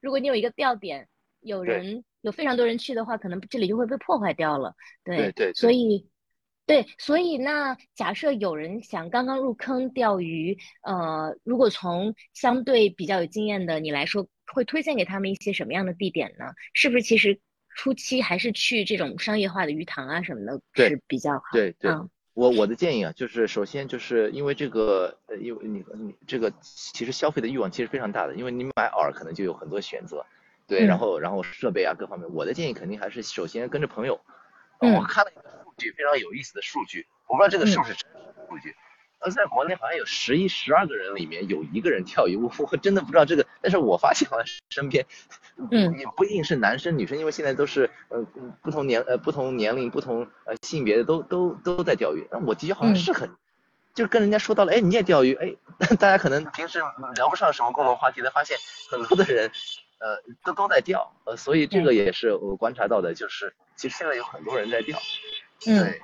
[0.00, 1.08] 如果你有一个钓点，
[1.40, 4.74] 有人有非常多人去的话，可能这里就会被破坏掉了。
[5.04, 5.52] 对对。
[5.54, 6.08] 所以。
[6.66, 16.46] 对，所以那假设有人想刚刚入坑钓鱼，呃，如果从相对比较有经验的你来说，会推荐给他们一些什么样的地点呢？
[16.72, 17.38] 是不是其实
[17.76, 21.42] 初期还是去这种商业化的鱼塘啊什么的是比较好？
[21.52, 21.92] 对对，
[22.34, 30.26] 我我的建议啊，就是首先就是因为这个，呃，因为你你这个其实消费的欲望其实非常大的，因为你买饵可能就有很多选择，
[30.66, 34.20] 对，然后然后设备啊各方面，我的建议肯定还是首先跟着朋友，
[34.80, 35.45] 我看了一个。
[35.76, 38.74] 据非常有意思的数据，我不知道这个是不是真实的数据。
[39.18, 43.46] 而在国内好像有十一、十二个人里面有一个人钓鱼，我我真的不知道这个。
[43.60, 45.06] 但是我发现好像身边，
[45.70, 48.24] 嗯，也不一定是男生女生，因为现在都是呃
[48.62, 52.26] 不同年呃不同年龄、不同呃性别的都都都在钓鱼。
[52.30, 53.30] 那我的确好像是很，
[53.94, 55.56] 就跟人家说到了，哎，你也钓鱼，哎，
[55.98, 56.78] 大家可能平时
[57.16, 58.56] 聊不上什么共同话题，才发现
[58.90, 59.50] 很多的人
[59.98, 64.98] 呃都都在钓，呃，所以这个也是我观察到的，就是其实现在有很多人在钓。
[65.60, 66.00] 对，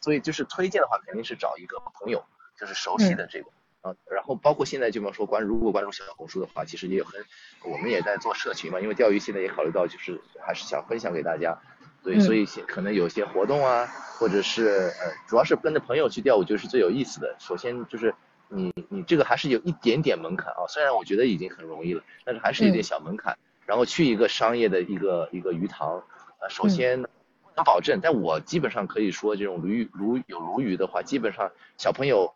[0.00, 2.24] 所以就是推荐的话，肯定是找一个朋友，
[2.58, 3.50] 就是熟悉的这个
[3.82, 3.94] 啊。
[4.10, 7.24] 然后包括现在，就比方说关如果关注小红书的话，其实也有很，
[7.64, 8.80] 我们也在做社群嘛。
[8.80, 11.58] 因为钓鱼现在也考虑到，就是还是想分享给大家。
[12.02, 13.86] 对，所以可能有些活动啊，
[14.18, 17.36] 或者是呃，主要是跟着朋友去钓，我觉得是最有意思的。
[17.38, 18.14] 首先就是
[18.48, 23.36] 你你这个还是有一点点门槛啊，虽然我觉得已经很容易了，但是还是有点小门槛。
[23.66, 26.02] 然后去一个商业的一个一个鱼塘，
[26.40, 27.04] 呃，首先。
[27.56, 32.34] 能保证，但我基本上可以说，这种鲈鱼、鲈有鲈鱼的话，基本上小朋友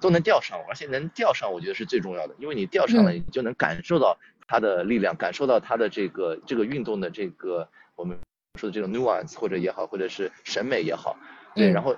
[0.00, 8.18] 都能钓上，而且能钓上，我觉得是最重要的，因为你钓上了，你就能感受到它的力量，感受到它的这个这个运动的这个我们
[8.58, 11.16] 说的这种 nuance 或者也好，或者是审美也好，
[11.54, 11.96] 对，然后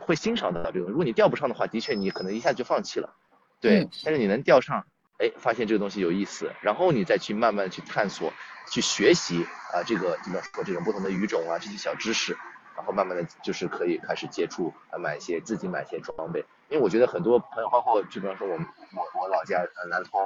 [0.00, 0.88] 会欣赏到这种。
[0.88, 3.14] 如果你钓不上的话，的确你可能一下就放弃了，
[3.60, 4.86] 对，但是你能钓上，
[5.18, 8.32] 哎，发现这个东西有意思，然后你再去慢慢去探索。
[8.68, 12.36] 去学习啊，这个怎么说这种不同的语种啊，这些小知识，
[12.74, 16.44] 然后慢慢的就是可以开始接触啊，买一些自己买一些装备。
[16.68, 20.20] 因为我觉得很多朋友，包括就比方说我们我我老家呃南通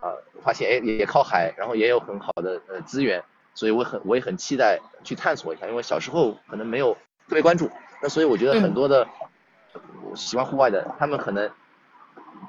[0.00, 3.22] 啊，发现哎也靠海，然后也有很好的呃资源，
[3.52, 5.66] 所以我很我也很期待去探索一下。
[5.66, 6.94] 因为小时候可能没有
[7.28, 7.70] 特别关注，
[8.00, 9.06] 那所以我觉得很多的
[10.16, 11.52] 喜欢户外的，他们可能。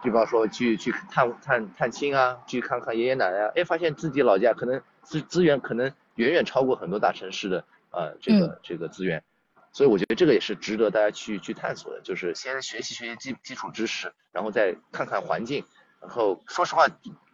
[0.04, 9.24] 比方说去去探探探亲啊，去看看爷爷奶奶啊，哎，发现自己老家可能资资源可能远远超过很多大城市的呃这个这个资源，
[9.72, 15.64] 所以我觉得这个也是值得大家去去探索的，就是先学习学习基基础知识，然后再看看环境，
[16.02, 16.86] 然后说实话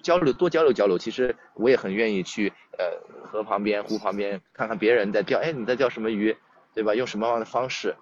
[0.02, 6.38] 交流多交流交流，其实我也很愿意去呃河旁边湖旁边看看别人在钓，哎你在钓什么鱼，
[6.74, 6.96] 对吧？
[6.96, 7.96] 用什么样的方式？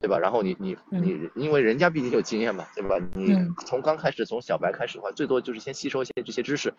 [0.00, 0.18] 对吧？
[0.18, 2.96] 然后你你你，因为人家毕竟有经验嘛，对吧？
[3.14, 6.74] 你从刚开始从小白开始的话，最多就是先吸收一些这些知识，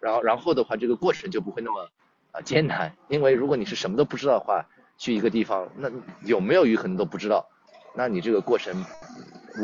[0.00, 1.88] 然后然后的话，这个过程就不会那么
[2.32, 2.92] 啊艰难。
[3.08, 4.64] 因为如果你是什么都不知道的话，
[4.96, 5.90] 去一个地方，那
[6.24, 7.46] 有没有鱼可能都不知道，
[7.94, 8.84] 那你这个过程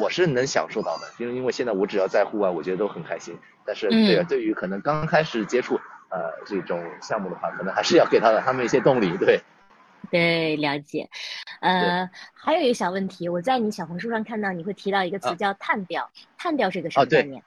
[0.01, 3.37] 我是能享受到的，因为因为现在我只要在户外，我觉得都很开心。
[3.67, 5.77] 但是对对于可能刚开始接触
[6.11, 9.41] 呃这种项目的话，可能还是要给他的他们一些动力，对。
[10.11, 11.09] 对，了解。
[11.61, 17.43] 呃，还有一个小问题，我在你小红书上看到你会提到一个词叫探钓，探钓是个什么概念？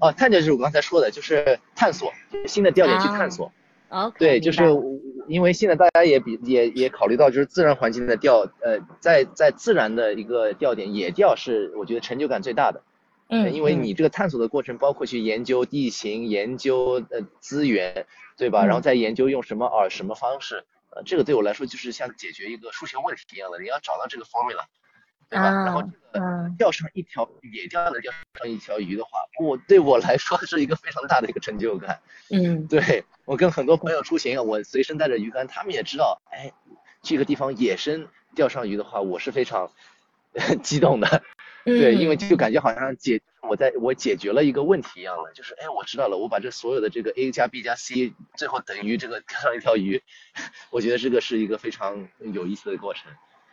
[0.00, 2.12] 哦，探钓就是我刚才说的，就是探索
[2.46, 3.52] 新的钓点去探索。
[3.88, 4.62] 哦，对，就是
[5.26, 12.82] 因为现在大家也比也也考虑到，就是自然环境的钓，呃，在在自然的一个钓点野钓是我觉得成就感最大的。
[13.32, 18.64] 嗯，因为你这个探索的过程包括去研究地形、研究呃资源，对吧？
[18.64, 24.64] 然后再研究用什么饵、什么方式，呃，这个对我来说就是像解决一个数学问题一样的，你要找到这个 formula，
[25.28, 25.44] 对吧？
[25.64, 32.00] 然后这个钓上一条野钓的钓上一条鱼的话，我对我来说是一个非常大的一个成就感。
[32.30, 36.52] 嗯， 对我跟很多朋友出行，我随身带着鱼竿，他们也知道，哎，
[37.02, 39.70] 这个地方野生钓上鱼的话，我是非常
[40.62, 41.22] 激动的。
[41.64, 50.02] 对，因为就感觉好像解我在我解决了一个问题一样的，就是哎，我知道了，我把这所有的这个 a 加 b 加 c 最后等于这个钓上一条鱼，
[50.70, 53.10] 我觉得这个是一个非常有意思的过程。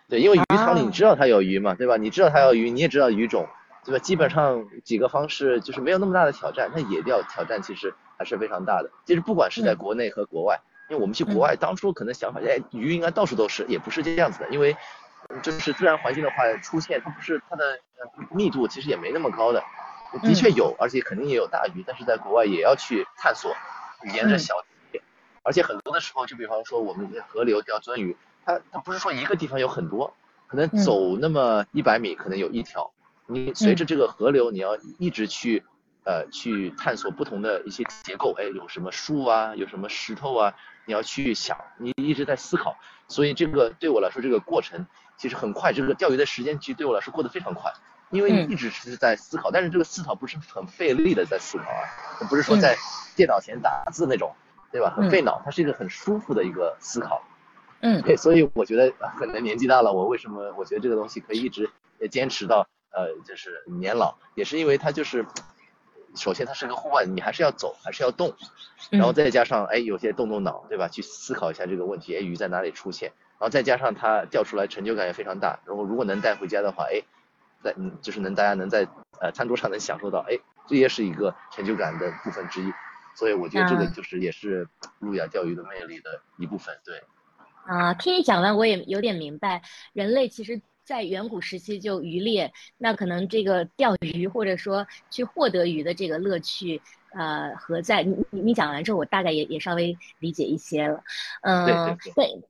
[0.10, 1.98] 对，因为鱼塘里你知道它有鱼嘛，对吧？
[1.98, 3.48] 你知道它有鱼，你也知道鱼种，
[3.86, 4.00] 对吧？
[4.00, 6.72] 基本上几个方式就是没有那么大的挑战。
[6.76, 8.92] 那野钓挑战其实还是非常大的。
[9.06, 10.60] 其实不管是在国内和国外，
[10.90, 14.76] 因为我们去国外当初可能想法，哎，鱼应该到处都是，也不是这样子的，因为。
[15.44, 17.80] 就是自然环境的话出现，它不是它的
[18.32, 19.62] 密度其实也没那么高的，
[20.24, 23.54] 的确有，而且肯定也有大鱼，但是在国外也要去探索，
[24.14, 24.56] 沿着小
[24.92, 25.02] 堤，
[25.44, 28.16] 而且很多的时候，就比方说我们河流钓鳟鱼，
[28.46, 30.14] 它它不是说一个地方有很多，
[30.48, 32.92] 可能走那么一百米可能有一条，
[33.26, 35.64] 你随着这个河流，你要一直去
[36.06, 40.54] 呃去探索不同的一些结构，哎，有什么树啊，有什么石头啊，
[40.86, 42.78] 你要去想，你一直在思考，
[43.10, 44.88] 所以这个对我来说这个过程。
[45.18, 47.74] 其实很快，这个钓鱼的时间其实对我来说过得非常快，
[48.12, 51.84] 因为你一直是在思考，但是这个思考不是很费力的在思考啊，
[52.30, 52.78] 不是说在
[53.16, 54.34] 电脑前打字那种，
[54.72, 54.94] 对吧？
[54.96, 57.22] 很费脑，它是一个很舒服的一个思考。
[57.82, 61.70] 嗯， 对，所以我觉得可能年纪大了，我为什么我觉得这个东西可以一直
[62.10, 65.26] 坚持到呃就是年老，也是因为它就是，
[66.16, 68.36] 首先它是个户外，你还是要走，还是要动，
[68.92, 70.88] 然后再加上哎有些动动脑，对吧？
[70.88, 73.12] 去思考一下这个问题，哎鱼在哪里出现。
[73.40, 77.02] 然后再加上它钓出来成就感也非常大，然后如果能带回家的话，哎，
[77.64, 78.88] 在嗯就是能大家能在
[79.22, 82.74] 呃餐桌上能享受到，哎，这也是一个成就感的部分之一，
[83.16, 84.68] 所以我觉得这个就是也是
[85.00, 87.02] 路亚钓鱼的魅力的一部分，对。
[87.66, 89.62] 啊，听你讲完我也有点明白，
[89.94, 96.82] 人类其实在远古时期就渔猎，那可能这个钓鱼或者说去获得鱼的这个乐趣，
[97.14, 98.04] 呃，何在？
[98.04, 101.04] 你你你讲完之后，我大概也也稍微理解一些了，
[101.42, 101.66] 嗯，
[102.06, 102.14] 对。
[102.16, 102.42] 对，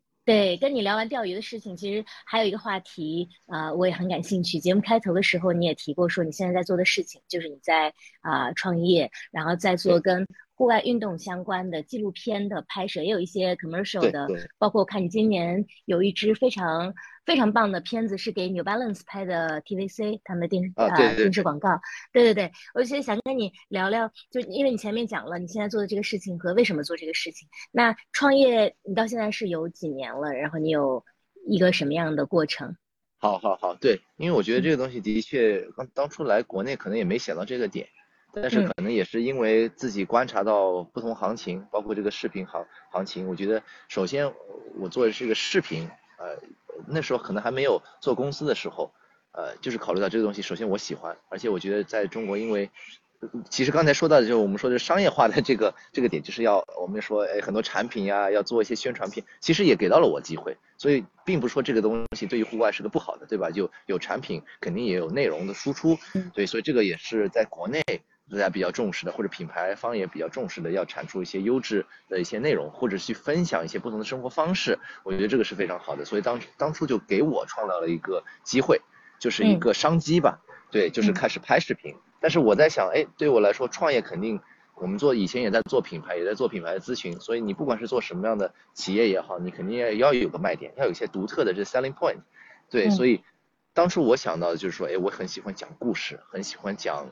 [0.59, 4.59] 跟你聊完钓鱼的事情，其实还有一个话题，啊，我也很感兴趣。
[4.59, 10.27] 节目开头的时候你也提过，说你现在在做的事情就是你在啊创业，然后在做跟。
[10.57, 14.27] 户外运动相关的纪录片的拍摄，也有一些 commercial 的，
[14.57, 16.91] 包括我看你今年有一支非常
[17.27, 21.79] 非常棒的片子，是给 New Balance 拍的 TVC 他们的电视啊电视广告，
[22.11, 31.05] 对对对，我其实想跟你聊聊，就因为你前面讲了你现在做的这个事情和为什么做这个事情，那创业你到现在是有几年了，然后你有
[31.45, 32.75] 一个什么样的过程？
[33.19, 37.87] 好好好，对，因为我觉得这个东西的确，刚当初来国内可能也没想到这个点。
[38.33, 44.31] 但是可能也是因为自己观察到不同行情，包括这个视频行行情，我觉得首先
[44.79, 46.37] 我做的是一个视频，呃，
[46.87, 48.91] 那时候可能还没有做公司的时候，
[49.31, 52.69] 呃，就是考虑到这个东西，首先我喜欢，而且我觉得在中国，因为
[53.49, 63.49] 其实刚才说到的就是我们说的商业化的这个这个点，就是要我们说哎很多产品呀要做一些宣传片，其实也给到了我机会，所以并不说这个东西对于户外是个不好的，对吧？
[63.49, 65.97] 就有产品肯定也有内容的输出，
[66.35, 67.81] 对，所以这个也是在国内。
[68.29, 76.03] 大家比较重视的，或者品牌方也比较重视的，要产出一些优质的一些内容，或者去分享一些不同的生活方式，我觉得这个是非常好的。
[76.03, 78.81] 所以当当初就给我创造了一个机会，
[79.17, 80.41] 就是一个商机吧。
[80.69, 81.95] 对，就是开始拍视频。
[82.19, 84.41] 但是我在想，哎，对我来说创业肯定，
[84.75, 92.17] 我们做以前也在做品牌，也在做品牌的咨询，所以你不管是做什么样的企业也好，你肯定要要有个卖点，要有一些独特的这 selling point。
[92.69, 93.23] 对，所以
[93.73, 97.07] 当初我想到的就是说，哎，我很喜欢讲故事，很喜欢讲。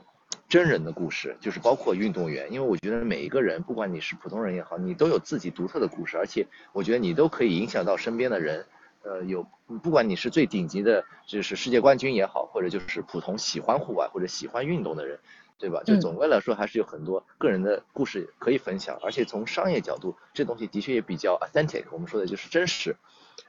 [0.48, 8.66] 真人的故事，就是包括运动员，因为我觉得每一个人，不管你是普通人也好，你都有自己独特的故事，而且我觉得你都可以影响到身边的人。
[9.02, 9.46] 呃，有
[9.82, 15.20] 不管你是最顶级的，就是世界冠军也好，或者就是普通喜欢户外或者喜欢运动的人，
[15.58, 15.80] 对吧？
[15.84, 22.96] 就总归来说，还是有很多个人的故事可以分享，而且从商业角度，这东西的确也比较 authentic，我们说的就是真实。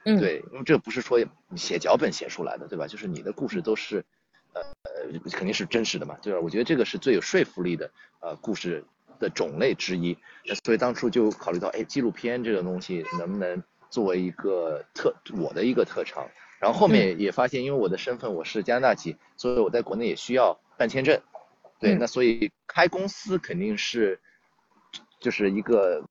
[0.04, 1.18] 嗯，对，因为这不是说
[1.56, 2.86] 写脚本写出来的，对吧？
[2.86, 4.04] 就是你的故事都是。
[4.84, 6.40] 呃，肯定是真实的嘛，对吧？
[6.40, 7.90] 我觉得这个是最有说服力的
[8.20, 8.84] 呃故事
[9.18, 10.16] 的种类之一，
[10.64, 16.28] 所以当初就考虑到，哎，纪录片这个东西能不能作为一个特我的一个特长？
[16.58, 21.20] 然后后面也发现，因为我的身份我是加拿大籍，所以我在国内也需要办签证，
[21.80, 24.20] 对，那所以开公司肯定是。
[25.20, 26.02] 就是一个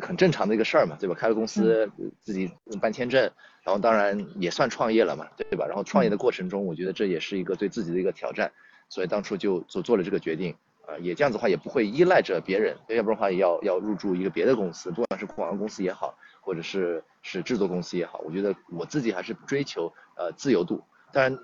[0.00, 1.14] 很正常的一个事儿嘛，对吧？
[1.14, 3.22] 开个公司，自己办签证，
[3.62, 5.66] 然后当然也算创业了嘛，对吧？
[5.66, 8.52] 然后创业的过程中，我觉得这也是一个对自己的一个挑战，
[8.88, 10.54] 所以当初就做做了这个决定，
[10.86, 20.82] 呃，也这样子的话也不会依赖着别人，要不然的话也要要入驻一个别的公司，不管是广告公司也好，或者是是制作公司也好，我觉得我自己还是追求呃自由度，
[21.12, 21.38] 当然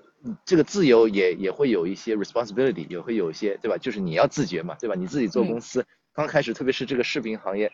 [0.45, 3.77] 这个自由也也会有一些 responsibility，也会有一些对吧？
[3.77, 4.95] 就是你要自觉嘛，对吧？
[4.95, 5.85] 你自己做公司
[6.15, 7.71] 刚开始，特别是这个视频行业。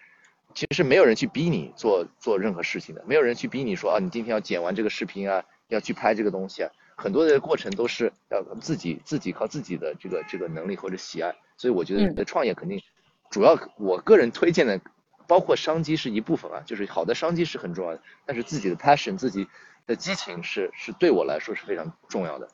[0.52, 12.82] 其实没有人去逼你做做任何事情的，没有人去逼你说啊，你今天要剪完这个视频啊，要去拍这个东西啊，很多的过程都是要自己自己靠自己的这个这个能力或者喜爱，所以我觉得你的创业肯定
[13.30, 14.80] 主要我个人推荐的，
[15.28, 19.46] 包括商机是一部分啊，就是好的商机是很重要的，但是自己的 passion 自己
[19.86, 22.48] 的激情是是对我来说是非常重要的，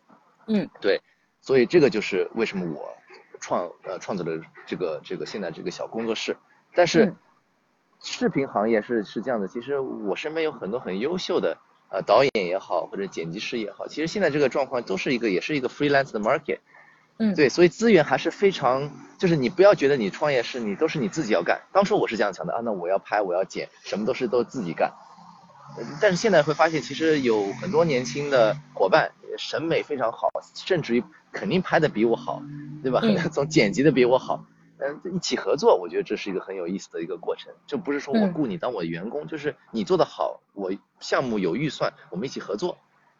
[0.48, 1.00] 嗯，对，
[1.40, 2.94] 所以这个就是为什么我
[3.40, 6.36] 创呃创造了这个这个现在这个小工作室，
[6.74, 7.14] 但是。
[7.98, 11.56] 视频行业是是这样的，其实我身边有很多很优秀的
[11.88, 16.58] 呃导演也好，或者剪辑师也好，其实现在这个状况都是一个也是一个 freelance 的 market，
[17.16, 24.92] 嗯，对，所以资源还是非常，就是你不要觉得你创业是你都是你自己要干，当初我是这样想的啊，那我要拍我要剪，什么都是都自己干，
[25.98, 31.02] 但是现在会发现其实有很多年轻的伙伴审美非常好，甚至于
[31.36, 32.42] 肯定拍的比我好，
[32.82, 33.02] 对吧？
[33.30, 34.46] 总剪辑的比我好。
[34.78, 40.70] 嗯，一起合作，我觉得这是一个很有意思的一个过程，就不是说我雇你当我的员工，就是你做的好，我
[41.00, 42.76] 项目有预算，我们一起合作。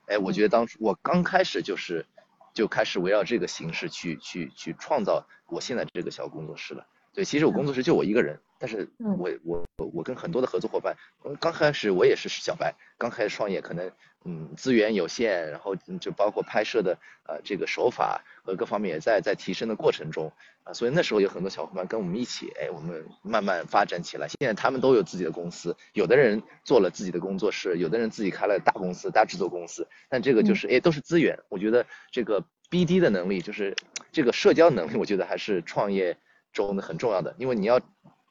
[0.06, 2.06] 哎，我觉得当初我刚开始就是
[2.52, 6.86] 就开始围绕这个形式去去去创造我现在这个小工作室了。
[7.16, 10.94] 对，其实我工作室就我一个人，但是我我我跟很多的合作伙伴，
[11.40, 13.90] 刚开始我也是小白，刚开始创业可能
[14.26, 20.30] 嗯资源有限，然后就包括拍摄的呃这个手法和各方面也在在提升的过程中
[20.64, 24.28] 啊，所以那时候有很多小伙伴跟我们一起，哎，我们慢慢发展起来。
[24.28, 29.88] 现在他们都有自己的公司，有的人做了自己的工作室，有的人自己开了大公司、大制作公司。
[30.10, 33.74] 但这个就是哎都是资源，我觉得这个 BD 的能力就是
[34.12, 36.18] 这个社交能力，我觉得还是创业。
[36.64, 37.80] 中的很重要的，因为你要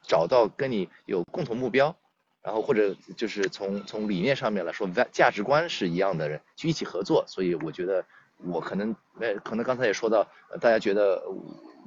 [0.01, 1.95] 找到跟你有共同目标，
[2.41, 7.23] 然后或者就是从从理念上面来说，价价值观是一样的人去一起合作。
[7.27, 8.03] 所以我觉得
[8.43, 10.27] 我可能呃可能刚才也说到，
[10.59, 11.23] 大家觉得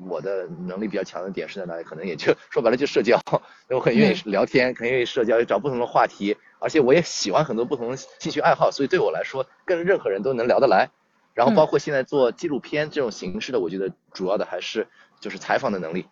[0.09, 1.83] 我的能力比较强的点是在哪里？
[1.83, 3.21] 可能也就说白了就社交，
[3.69, 10.89] 我很愿意聊天，很愿意社交，找不同的话题，而且我也喜欢很多不同的兴趣爱好，所以对我来说跟任何人都能聊得来。
[11.35, 14.89] 然后包括现在做纪录片这种形式的，我觉得主要的还是
[15.21, 16.07] 就是采访的能力。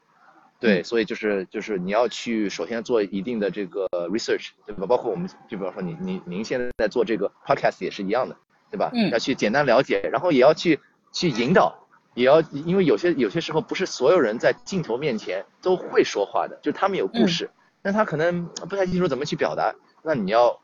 [0.58, 4.86] 对，所以就是就是你要去首先做一定的这个 research，对吧？
[4.86, 8.36] 包括我们就比方说你你您现在在做这个 podcast 也是一样的，
[8.70, 8.90] 对吧？
[8.94, 9.10] 嗯。
[9.10, 10.80] 要去简单了解，然后也要去
[11.12, 17.50] 去引导，也要因为有些有些时候不是所有人在镜头面前都会说话的，就他们有故事，
[17.82, 19.74] 但他可能不太清楚怎么去表达。
[20.02, 20.60] 那你要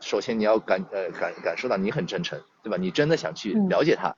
[0.00, 2.76] 首先你要感呃感感受到你很真诚，对吧？
[2.76, 4.16] 你真的想去了解他。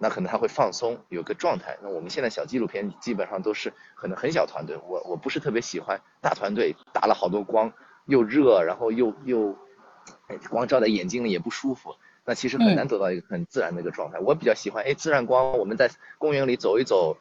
[0.00, 1.76] 那可能他会放松，有个状态。
[1.82, 7.72] 那我们现在小纪录片基本上都是可能很小团队，我我不是特别喜欢大团队，打了好多光，
[8.06, 9.56] 又热，然后又又，
[10.48, 11.96] 光照在眼睛里也不舒服。
[12.24, 14.20] 那其实很难得到一个很自然的一个状态。
[14.20, 17.16] 我比较喜欢，哎，自然光，我们在公园里走一走，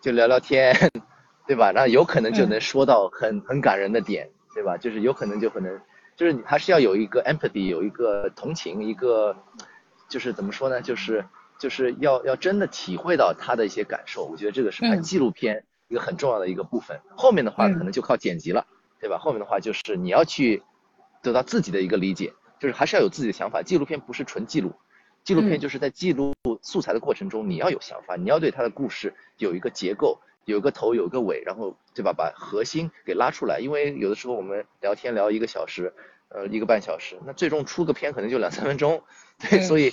[0.00, 0.74] 就聊聊天，
[1.46, 1.70] 对吧？
[1.74, 4.78] 那有可能就能说到很很感人的点，对吧？
[4.78, 5.78] 就是有可能就可能，
[6.16, 9.36] 就是还是要有一个 empathy，有一个同情，一个
[10.08, 10.80] 就是怎么说呢？
[10.80, 11.26] 就是。
[11.62, 17.00] 就是要要真的体会到他的一些感受，我觉得这个是拍纪录片一个很重要的一个部分。
[17.16, 18.66] 后面的话可能就靠剪辑了，
[18.98, 19.18] 对吧？
[19.18, 20.64] 后面的话就是你要去
[21.22, 23.62] 得到自己的一个理解，就是还是要有自己的想法。
[23.62, 24.72] 纪录片不是纯记录，
[25.22, 32.12] 纪录片就是在记录素材的过程中，你要有想法，你要对他的故事有一个结构，有个头有个尾，然后对吧？
[32.12, 33.60] 把核心给拉出来。
[33.60, 35.94] 因为有的时候我们聊天聊一个小时，
[36.28, 39.04] 呃，一个半小时，那最终出个片可能就两三分钟，
[39.38, 39.92] 对，所以。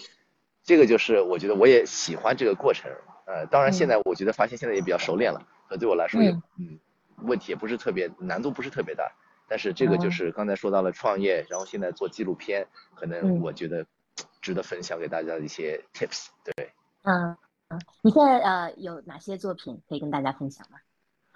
[0.64, 2.92] 这个就是我觉得我也喜欢这个过程，
[3.26, 6.80] 呃，当然现在我觉得发现现在也比较熟练了，呃，对我来说也嗯，
[7.24, 9.12] 问题也不是特别难度不是特别大，
[9.48, 13.86] 但是这个就是刚才说到了创业，然后现在做纪录片，可能我觉得
[14.42, 16.72] 值得分享给大家的一些 tips，对。
[17.04, 17.36] 嗯
[17.70, 20.78] 嗯，你现在呃有哪些作品可以跟大家分享吗？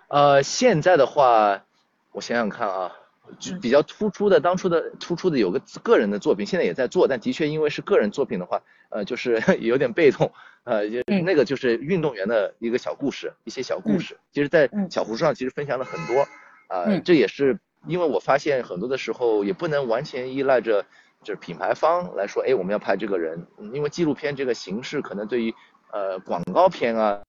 [0.09, 1.65] 呃，现在的话，
[2.11, 2.91] 我想想看啊。
[3.39, 10.31] 就比较突出的，当初的突出的有个个人的作品，现在也在做，但的确因为是个人作品的话，呃，就是 有点被动，
[10.63, 10.83] 呃，
[11.23, 16.27] 那个就是运动员的一个小故事，一些小故事，其实，在小红书上其实分享了很多，
[16.67, 20.85] 啊，这也是因为我发现很多的时候也不能完全依赖着
[21.23, 25.53] 就是品牌方来说，哎，我们要拍这个人，因为纪录片这个形式可能对于
[25.91, 27.21] 呃广告片啊。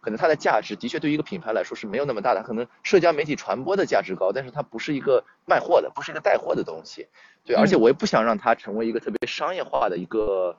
[0.00, 7.08] 可能它的价值的确对于一个品牌来说是没有那么大的，可能社交媒体传播的价值高，但是它不是一个卖货的，不是一个带货的东西。
[7.44, 10.56] 对，而且我也不想让它成为一个特别商业化的一个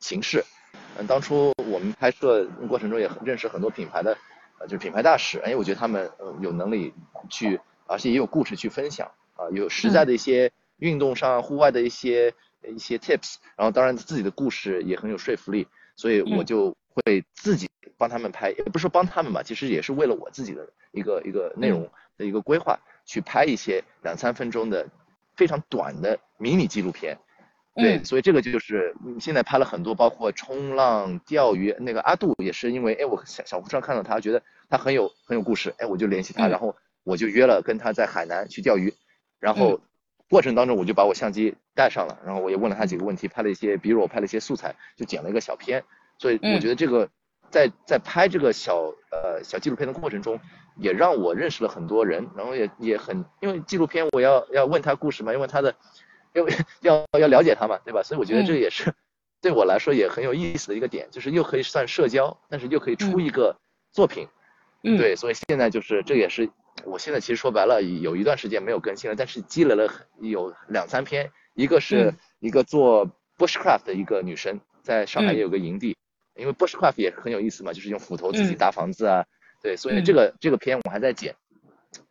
[0.00, 0.44] 形式。
[0.98, 4.16] 嗯，当初我们拍摄过程中也认识很多品牌的，
[4.58, 6.92] 呃，就是品牌大使，哎，我觉得他们呃有能力
[7.30, 15.66] 去，而且也有故事去分享啊，有实在的一些运动上户外的一些一些 tips，然后当然自己的故事也很有说服力，
[15.96, 24.88] 所以我就会自己帮他们拍，也不是说帮他们吧，其实也是为了我自己的一个一个内容的一个规划，去拍一些两三分钟的
[25.36, 27.18] 非常短的迷你纪录片。
[27.74, 31.72] 对，所以这个就是现在拍了很多，包括冲浪、钓鱼。
[31.78, 36.74] 那个阿杜也是因为，哎，我小小红书上看到他，觉得他很有很有故事，哎，我就联系他，然后
[37.04, 38.92] 我就约了跟他在海南去钓鱼，
[39.38, 39.80] 然后
[40.28, 45.84] 过程当中我就把我相机带上了，然后我也问了他几个问题，拍了一些，比如我拍了一些素材，就剪了一个小片。
[46.18, 47.08] 所以我觉得这个
[47.50, 50.38] 在在拍这个小呃小纪录片的过程中，
[50.76, 55.74] 也让我认识了很多人，然后也也很因为纪录片我要要问他故事嘛，因为他的。
[56.34, 56.46] 要
[56.82, 58.02] 要要了解他嘛，对吧？
[58.02, 58.94] 所以我觉得这也是
[59.40, 63.56] 对我来说也很有意思的一个点，就是又可以算社交，但是又可以出一个
[63.90, 64.28] 作品。
[64.84, 66.48] 嗯，对，所以现在就是这也是
[66.84, 69.90] 我现在其实说白了有一段时间没有更新了，但是积累了
[70.20, 75.96] 有两三篇，一个是一个做 bushcraft 的一个女生，在上海也有个营地，
[76.38, 79.26] 因为 bushcraft 也是很有意思嘛，就是用斧头自己搭房子啊，
[79.62, 81.34] 对，所以这个这个片我还在剪，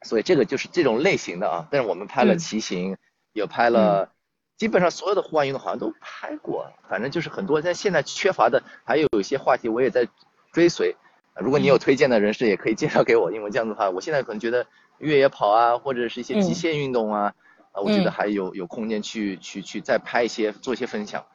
[0.03, 2.97] 所以这个就是这种类型的啊，但是我们拍了骑行。
[3.33, 4.09] 也拍了，
[4.57, 7.61] 基本上所有的户外运动好像都拍过，反正就是很多。
[7.61, 10.07] 但现在缺乏的还有一些话题，我也在
[10.51, 10.95] 追随。
[11.35, 14.65] 如果你有推荐的人士，也可以介绍给我，因为这样的话，我现在可能觉得
[14.97, 17.35] 越野跑啊，或者是一些极限运动啊，
[17.73, 21.27] 啊，我觉得还有有空间去去去再拍一些，做一些分享。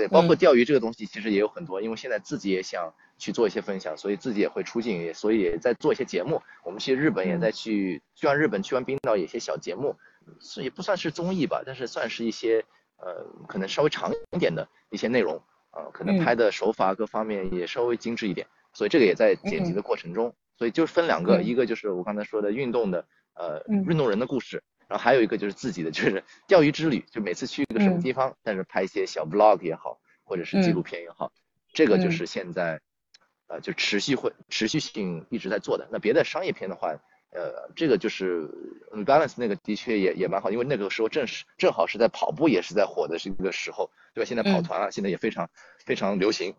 [0.00, 6.40] 对，包括钓鱼这个东西，其实也有很多，因为现在自己也想去做一些分享，所以自己也会出镜，所以也在做一些节目。
[6.64, 9.96] 我们去日本也在去，去完日本，去完冰岛，有些小节目。
[10.40, 12.64] 是也不算是综艺吧，但是算是一些
[12.98, 20.34] 呃，可能稍微长一点的一些内容啊，可能拍的手法各方面也稍微精致一点，所以这个也在剪辑的过程中。
[20.56, 31.32] 所以就分两个，一个就是我刚才说的运动的呃运动人的故事，然后还有一个就是自己的就是钓鱼之旅，就每次去一个什么地方，但是拍一些小 vlog 也好，或者是纪录片也好，
[31.72, 32.80] 这个就是现在
[33.46, 35.88] 呃就持续会持续性一直在做的。
[35.90, 36.94] 那别的商业片的话。
[37.32, 38.50] 呃，这个就是
[39.06, 44.26] balance 那个的确也也蛮好，因为那个时候正是正好是在跑步也是在火的这个时候，对吧？
[44.26, 45.48] 现在跑团啊，现在也非常
[45.86, 46.56] 非常流行，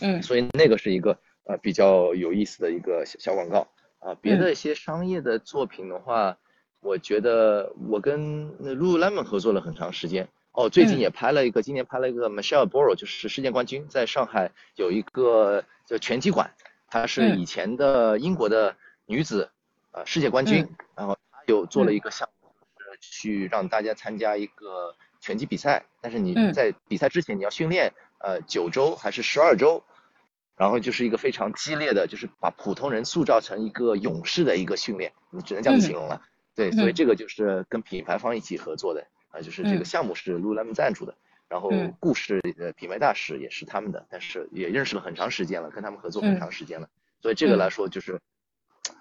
[0.00, 3.68] 嗯，所以那个是一个呃比较有意思的一个小广告
[3.98, 4.14] 啊。
[4.14, 6.38] 别的一些商业的作品的话，
[6.80, 16.50] 我觉得我跟 Lululemon 合作了很长时间，哦，最近也拍了一个，今年拍了一个 Michelle Boro，就是世界冠军，在上海有一个叫拳击馆，
[16.88, 19.50] 她是以前的英国的女子。
[19.92, 29.82] 呃，世界冠军，然后她有做了一个项目，是去让大家参加一个拳击比赛，但是你在比赛之前你要训练，呃，九周还是十二周，
[30.54, 36.20] 然后就是一个非常激烈的，就是把普通人塑造成一个勇士的一个训练，你只能这样子形容了。
[36.56, 41.14] 对，所以这个就是跟品牌方一起合作的，啊，就是这个项目是 Lululemon 赞助的，
[41.48, 46.88] 然后故事呃品牌大使也是他们的，但是也认识了很长时间了，跟他们合作很长时间了，
[47.20, 48.20] 所以这个来说就是。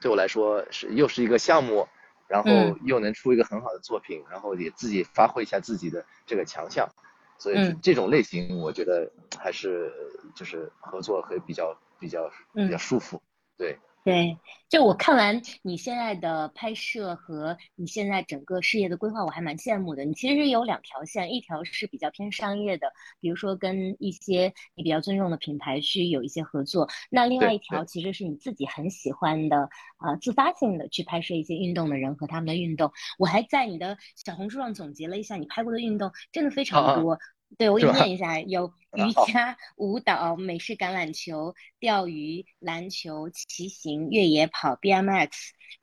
[0.02, 1.88] 对我来说是又是一个项目，
[2.28, 2.52] 然后
[2.84, 6.90] 又能出一个很好的作品，然后也自己发挥一下自己的这个强项，
[7.38, 9.94] 所以这种类型我觉得还是
[10.36, 13.22] 就是合作会比较比较比较舒服，
[13.58, 13.78] 对。
[14.06, 14.38] 对，
[14.70, 20.06] 就我看完你现在的拍摄和你现在整个事业的规划，我还蛮羡慕的。
[20.06, 26.88] 你其实有两条线，一条是比较偏商业的，比如说跟一些你比较尊重的品牌去有一些合作。
[27.10, 32.92] 那另外一条其实是你自己很喜欢的，啊，自发性的去拍摄一些运动的人和他们的运动。
[33.18, 37.18] 我还在你的小红书上总结了一下你拍过的运动，真的非常多。
[37.58, 45.30] 对，我给你念一下：有瑜伽、舞蹈、美式橄榄球、钓鱼、篮球、骑行、越野跑、BMX、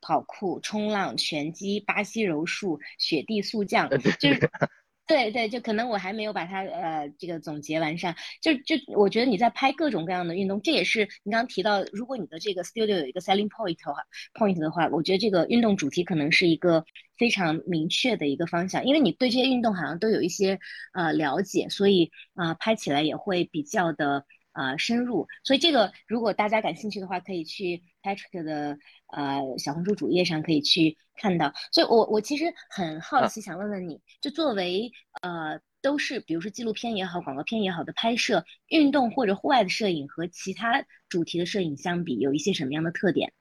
[0.01, 4.51] 跑酷、冲浪、拳击、巴西柔术、雪地速降，就是。
[5.05, 14.01] 对对，就可能我还没有把它呃这个总结完善，就就我觉得你在拍各种各样的运动，这也是你刚刚提到，如果你的这个 studio 有一个 selling point 的话
[14.33, 16.85] ，point 的话，我觉得这个运动主题可能是一个
[17.17, 20.57] 非常明确的一个方向，因为你对这些运动好像都有一些
[20.93, 24.25] 呃了解，所以啊拍起来也会比较的。
[24.53, 28.77] 啊，深入，所以这个如果大家感兴趣的话，可以去 Patrick 的
[29.07, 31.53] 呃小红书主页上可以去看到。
[31.71, 43.33] 所以我我其实很好奇，想问问你，就作为呃都是比如说纪录片也好，广告片也好的拍摄，运动或者户外的摄影和其他主题的摄影相比，有一些什么样的特点？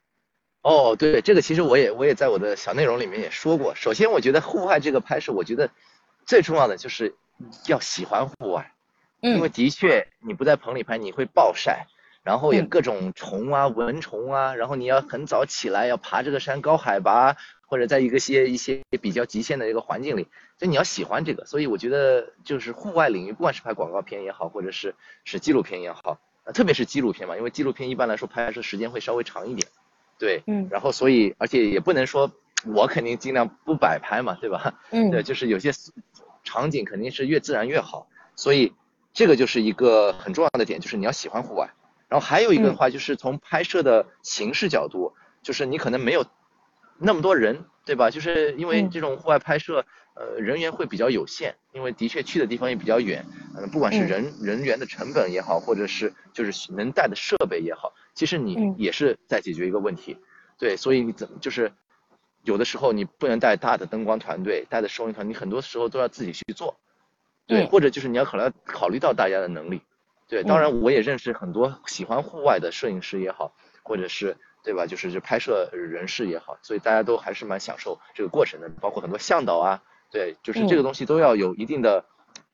[0.62, 3.74] 哦，对，这个其实我也我也在我的小内容里面也说过。
[3.74, 5.68] 首先，我觉得户外这个拍摄，我觉得
[6.24, 7.14] 最重要的就是
[7.66, 8.72] 要喜欢户外。
[9.22, 11.86] 因为的确，你不在棚里拍，你会暴晒，
[12.24, 17.36] 然后也各种虫啊、蚊虫啊，然后你要很早起来，要爬这个山，高海拔，
[17.66, 20.26] 或者在一个些一些比较极限的一个环境里，
[20.58, 21.46] 就你要喜欢这个。
[21.46, 24.94] 所以我觉得就是户外领域，不管是拍广告片也好，或者是
[25.24, 26.18] 是纪录片也好，
[26.52, 29.68] 特别是纪录片嘛，因为纪录片一般来说拍摄时间会稍微长一点，
[30.18, 32.32] 对，嗯，然后所以而且也不能说
[32.66, 34.80] 我肯定尽量不摆拍嘛，对吧？
[34.90, 35.70] 嗯，对，就是有些
[36.42, 38.72] 场景肯定是越自然越好，所以
[39.12, 41.70] 这个就是一个很重要的点，就是你要喜欢户外。
[42.08, 46.26] 然后还有一个的话，就是从拍摄的形式角度，就是你可能没有
[46.98, 48.10] 那么多人，对吧？
[48.10, 53.24] 就是因为这种户外拍摄，呃，人员会比较有限，因为的确去的地方也比较远，
[53.56, 60.18] 嗯，不管是人人员的成本也好，或者是就是能带的设备也好，其实你也是在解决一个问题，
[60.58, 61.72] 对，所以你怎么就是
[62.44, 66.78] 有的时候你不能带大的灯光团队，带的收音团，你很多时候都要自己去做，
[67.52, 69.82] 对，或者就是你要考虑考虑到大家的能力。
[70.28, 78.70] 对，当然我也认识很多喜欢户外的摄影师也好，或者是对吧，就是拍摄人士也好，所以大家都还是蛮享受这个过程的。
[78.80, 82.06] 包括很多向导啊，对，就是这个东西都要有一定的，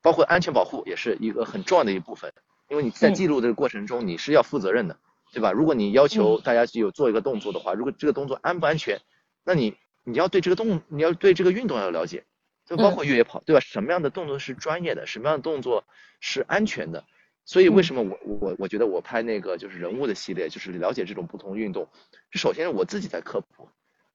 [0.02, 2.32] 包括安全保护也是一个很重要的一部分。
[2.68, 4.98] 因为你在记录这个过程中，你是要负责任的，
[5.32, 5.52] 对吧？
[5.52, 9.00] 如果你要求大家有做一个动作的话，如果这个动作安不安全，
[9.44, 12.24] 那你你要对这个动，你要对这个运动要了解，
[12.68, 13.60] 就包括越野跑，对吧？
[13.60, 15.84] 什么样的动作是专业的，什么样的动作
[16.20, 17.04] 是安全的？
[17.46, 21.88] 所以为什么我我我觉得我拍那个就是人物的系列，就是了解这种不同运动，
[22.32, 23.70] 首先我自己在科普，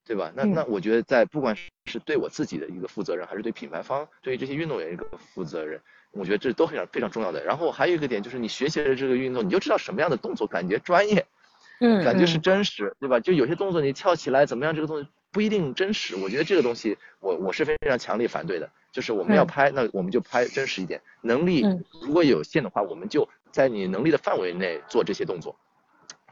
[0.06, 0.32] 对吧？
[0.36, 1.56] 那那我觉得在不管
[1.86, 5.80] 是对我自己的一个负责任，还是对品牌方对于这些运动员一个负责任，
[6.12, 7.44] 我觉得这都非常非常重要的。
[7.44, 11.26] 然后还有一个点就是你学习了这个运动，你就知道什么样的动作感觉专业，
[11.80, 13.18] 嗯，感觉是真实，对吧？
[13.18, 16.14] 就有些动作你跳起来怎么样，这个动作不一定真实。
[16.16, 18.70] 我觉得这个东西我我是非常强烈反对的。
[18.92, 21.02] 就是我们要拍，那我们就拍真实一点。
[21.20, 21.66] 能力
[22.00, 25.56] 如果有限的话，我们就在你能力的范围内做这些动作，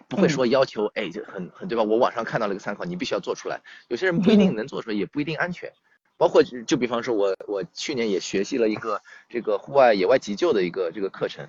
[0.09, 1.83] 不会说要求哎就很很对吧？
[1.83, 3.61] 我网上看到了一个参考，你必须要做出来。
[3.89, 5.73] 有些人不一定能做出来，也不一定安全。
[6.17, 11.49] 包括就比方说，我我去年也学习了一个这个户外野外急救的一个这个课程，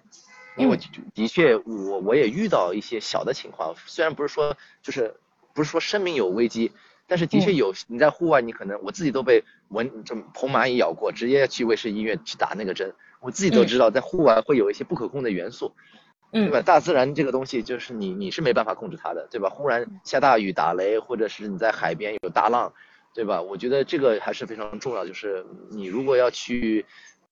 [0.57, 0.79] 因为
[1.13, 5.13] 的确我我也遇到一些小的情况，虽然不是说就是
[5.53, 6.71] 不是说生命有危机。
[7.13, 12.91] 但是的确有，你在户外，你可能我自己都被蚊这红蚂蚁咬过，直接去卫生医院去打那个针。
[13.19, 15.75] 我自己都知道，在户外会有一些不可控的元素，
[16.31, 16.63] 对吧？
[16.63, 19.51] 大自然这个东西就是你你是没办法控制它的，对吧？
[19.51, 22.73] 忽然下大雨打雷，或者是你在海边有大浪，
[23.13, 23.43] 对吧？
[23.43, 26.83] 我觉得这个还是非常重要，就是你如果要去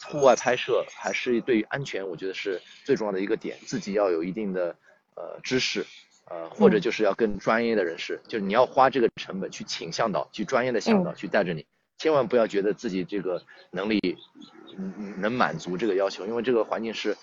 [0.05, 4.75] 户外拍摄，还是对于安全，我觉得是最重要的一个点，自己要有一定的
[5.15, 5.87] 呃知识。
[6.25, 11.65] 呃，或者就是要更专业的人士，就是你要花这个成本去请向导，去专业的向导去带着你，
[11.97, 13.99] 千万不要觉得自己这个能力
[15.17, 17.17] 能满足这个要求，因为这个环境是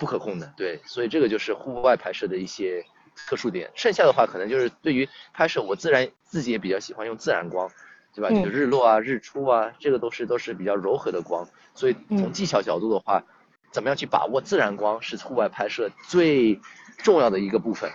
[0.00, 0.52] 不可控的。
[0.56, 2.84] 对，所以这个就是户外拍摄的一些
[3.28, 3.70] 特殊点。
[3.74, 7.70] 剩下的话，可能就是对于拍摄，我自然自己也比较喜欢用自然光，
[8.14, 8.30] 对吧？
[8.30, 11.48] 就日落啊、日出啊，这个都是都是比较柔和的光。
[11.74, 13.22] 所以从技巧角度的话，
[13.70, 16.60] 怎么样去把握自然光，是户外拍摄最
[16.98, 17.90] 重要的一个部分。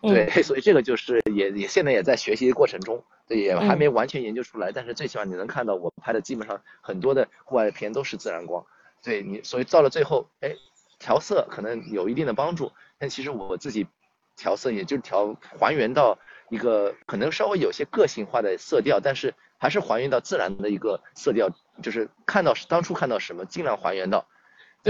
[0.00, 8.64] 对， 所以这个就是也也现在也在学习的过程中，对，也还没完全研究出来，但是最起码你能看到我拍的基本上很多的户外片都是自然光，
[9.02, 10.54] 对你，所以到了最后，哎，
[11.00, 13.88] 调色可能有一定的帮助，但其实我自己
[14.36, 16.16] 调色也就调还原到
[16.48, 21.50] 一个可能稍微有些个性化的色调，但是还是还原到自然的一个色调，
[21.82, 24.28] 就是看到当初看到什么尽量还原到，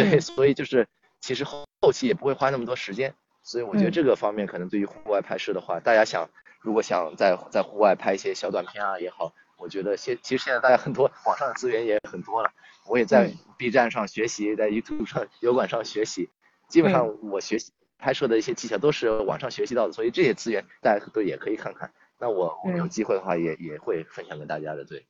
[0.10, 0.86] 对，所以就是
[1.20, 3.14] 其实后后期也不会花那么多时间。
[3.42, 6.28] 所以我觉得这个方面可能对于户外拍摄的话，大家想
[6.60, 12.50] 如果想在在户外拍一些小短片啊也好，我觉得现其实现在大家很多网上的资源也很多了，
[12.86, 16.28] 我也在 B 站上学习，在 YouTube 上油管上学习，
[16.68, 21.90] 基本上我学习拍摄的一些技巧都是网上学习到的，所以这些资源大家都也可以看看。
[22.18, 25.06] 那我我有机会的话也也会分享给大家的，对。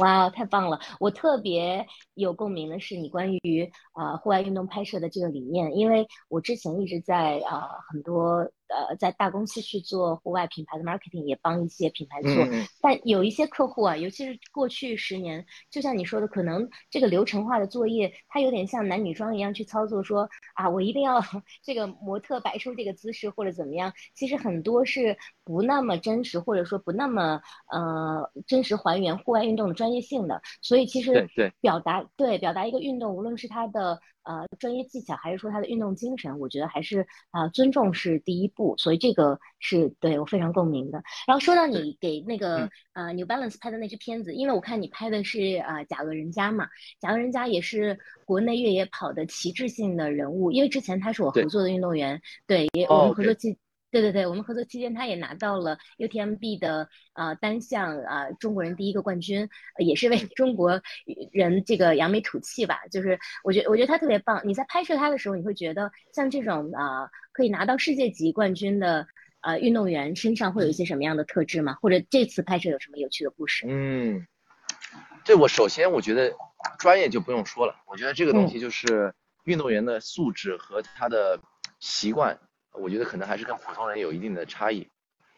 [0.00, 0.78] 哇，太棒了！
[0.98, 8.50] 我特别有共鸣的是你关于啊户外运动拍摄的这个理念，因为我之前一直在啊很多。
[8.70, 12.30] 呃，在大公司去做户外品牌的 marketing，也帮一些品牌做。
[12.80, 20.02] 但有一些客户啊，尤其是过去十年，就像你说的，可能这个流程化的作业，它有点像男女装一样去操作。
[20.02, 21.22] 说啊，我一定要
[21.62, 27.40] 这个模特摆出这个姿势或者怎么样，其实很多是不那么真实，或者说不那么
[27.70, 30.40] 呃真实还原户外运动的专业性的。
[30.62, 41.02] 所以其实对表达对表达一个运动，无论是它的呃专业技巧，还是说他的运动精神，我觉得还是啊尊重是第一步，所以这个是对我非常共鸣的。
[41.26, 46.68] 然后说到你给那个呃 New Balance 拍的那支片子，因为我看你拍的是呃贾俄人家嘛，
[47.00, 53.56] 贾俄人家也是国内越野跑的旗帜性的人物，因为之前他是我合作的运动员，对，也我们合作期。
[53.90, 59.48] 对对对，我们合作期间，他也拿到了 UTMB 的呃单项啊中国人第一个冠军，
[59.78, 60.80] 也是为中国
[61.32, 62.86] 人这个扬眉吐气吧。
[62.90, 64.40] 就是我觉得我觉得他特别棒。
[64.44, 69.06] 你在拍摄他的时候，你会觉得像这种啊可以拿到世界级冠军的
[69.40, 71.76] 呃运动员身上会有一些什么样的特质吗？
[71.82, 73.66] 或者这次拍摄有什么有趣的故事？
[73.68, 74.24] 嗯，
[75.24, 76.32] 这我首先我觉得
[76.78, 79.12] 专业就不用说了，我觉得这个东西就是
[79.44, 81.40] 运动员的素质和他的
[81.80, 82.38] 习惯。
[82.72, 84.88] 我觉得可能还是跟普通人有一定的差异，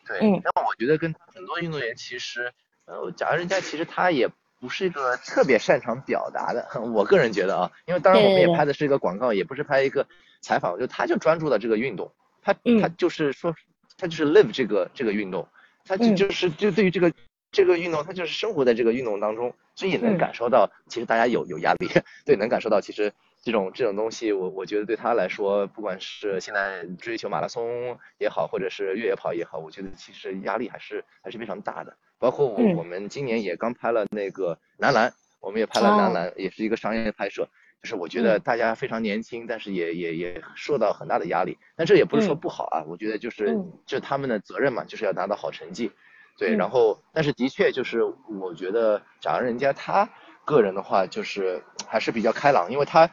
[0.06, 0.20] 对。
[0.20, 2.52] 那我觉得跟很多运动员其实，
[2.84, 4.28] 呃，假如人家其实他也
[4.60, 10.06] 不是一个特别擅长表达的， 我个人觉得啊，因为当然我们也拍的是一个广告，也不是拍一个
[10.40, 13.54] 采访，就他就专注的这个运动，他他就是说，
[13.96, 15.48] 他就是 live 这个这个运动，
[15.86, 17.12] 他就就是就对于这个
[17.50, 21.88] 这个运动，他就是生活在这个运动当中，所以也能感受到其实大家有有压力，
[22.26, 23.12] 对，能感受到其实。
[23.42, 31.96] 这种这种东西，我我觉得对他来说，不管是现在追求马拉松也好，或者是越野跑也好，我觉得其实压力还是还是非常大的。
[32.20, 37.48] 包括我我们今年也刚拍了那个男篮，我们也拍了男篮，也是一个商业拍摄。
[37.82, 41.58] 就是我觉得大家非常年轻，但是也也也受到很大的压力。
[41.74, 45.90] 但这也不是说不好啊，我觉得就是这他们的责任嘛，就是要拿到好成绩。
[46.38, 50.08] 对，然后但是的确就是我觉得，假如人家他
[50.44, 53.10] 个人的话，就是还是比较开朗，因为他。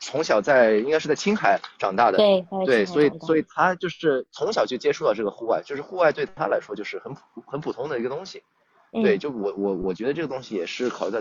[0.00, 8.42] 从小在应该是在青海长大的，对对，所以所以他就是从小就接触到这个户外，就是户外对他来说就是很普很普通的一个东西，
[8.90, 11.20] 对，就我我我觉得这个东西也是考虑到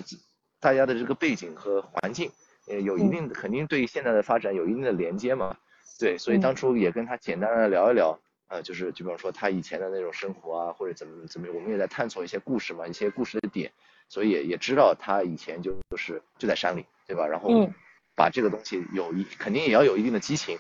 [0.60, 2.32] 大家的这个背景和环境，
[2.68, 5.56] 呃，有一定的肯定对现在的发展有一定的连接嘛，
[6.00, 13.72] 对，所以当初也跟他简单的聊一聊，呃，就是就比方说他以前的那种生活啊，或者怎么怎么，我们也在探索一些故事嘛，一些故事的点，
[14.10, 17.28] 所以也也知道他以前就就是就在山里，对吧？
[17.28, 17.70] 然后。
[18.18, 20.58] 把这个东西有一肯定也要有一定的激情，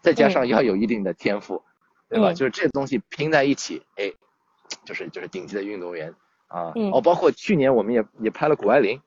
[0.00, 1.62] 再加上要有一定的天赋，
[2.08, 2.32] 对吧？
[2.32, 4.12] 就是这东西拼在一起，哎，
[4.84, 6.14] 就是就是顶级的运动员
[6.46, 6.72] 啊。
[6.92, 9.02] 哦，包括去年我们也也拍了谷爱凌，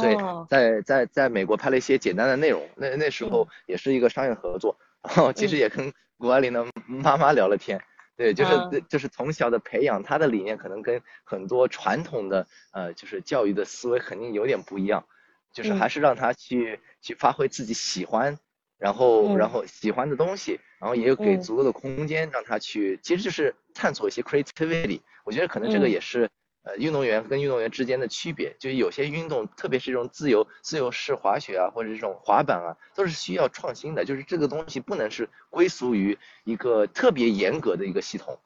[0.00, 0.16] 对，
[0.48, 7.82] 在在在美国拍了一些简单的内容，那那时候也是一个商业合作，然后其实也跟谷爱凌的妈妈聊了天，
[8.16, 15.04] 对，就是就是从小的培养，他的理念可能跟很多传统的呃就是教育的思维肯定有点不一样。
[15.52, 18.38] 就是还是让他去去发挥自己喜欢，
[18.78, 25.00] 然后然后喜欢的东西，然后也有给足够的空间让他去，其实就是探索一些 creativity。
[25.24, 26.28] 我觉得可能这个也是
[26.62, 38.38] 呃运动员跟运动员之间的区别，就有些运动，特别是这种自由自由式滑雪啊，或者这种滑板啊，都是需要创新的，就是这个东西不能是归属于一个特别严格的一个系统。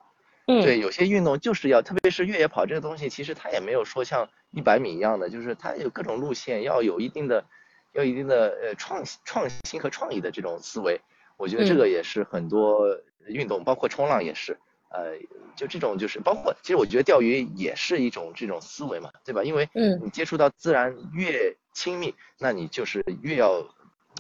[0.47, 7.47] 对，有些运动就是要，特别是越野跑这个东西，其实它也没有说像一百米一样的，就是它有各种路线，要有一定的，
[7.93, 11.01] 要一定的呃创创新和创意的这种思维。
[11.39, 14.59] 我觉得这个也是很多运动，包括冲浪也是，
[14.91, 15.17] 呃，
[15.57, 19.43] 就这种就是包括，其实我觉得钓鱼也是一种这种思维嘛，对吧？
[19.43, 19.67] 因为
[20.03, 23.67] 你接触到自然越亲密，那你就是越要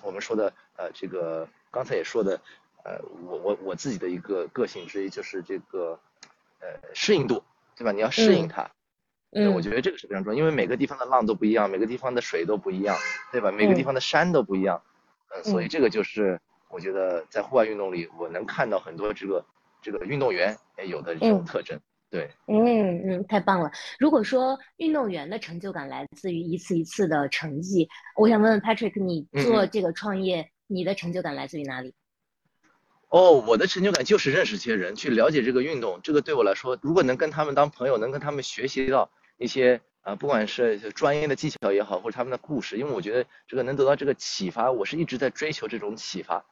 [0.02, 2.40] 我们说的呃这个刚才也说的，
[2.82, 2.98] 呃
[3.28, 6.01] 我我我自己的一个个性之一就是这个。
[6.64, 7.42] 呃，适应度，
[7.76, 7.92] 对吧？
[7.92, 8.70] 你要适应它，
[9.32, 12.96] 嗯，我觉得这个是非常重要，因为每个地方的浪都不一样，每个地方的水都不一样，
[13.30, 13.52] 对吧？
[13.52, 14.82] 每个地方的山都不一样，
[15.34, 19.44] 嗯，所以这个就是我觉得在户外运动里，我能看到很多这个
[19.82, 20.56] 这个运动员
[20.88, 21.78] 有的这种特征，
[22.08, 23.70] 对，嗯嗯，太棒了。
[23.98, 31.92] 如果说运动员的成就感来自于一次一次的成绩，我想问问 Patrick，你做这个创业，你的成就感来自于哪里？
[33.14, 36.00] 哦，我的成就感就是认识这些人，去了解这个运动。
[36.02, 39.08] 这个对我来说，如果能跟他们当朋友，能跟他们学习到
[39.38, 46.44] 一些啊，不管是专业的技巧也好，或者他们的故事，因为我觉得这个能得到这个启发，我是一直在追求这种启发。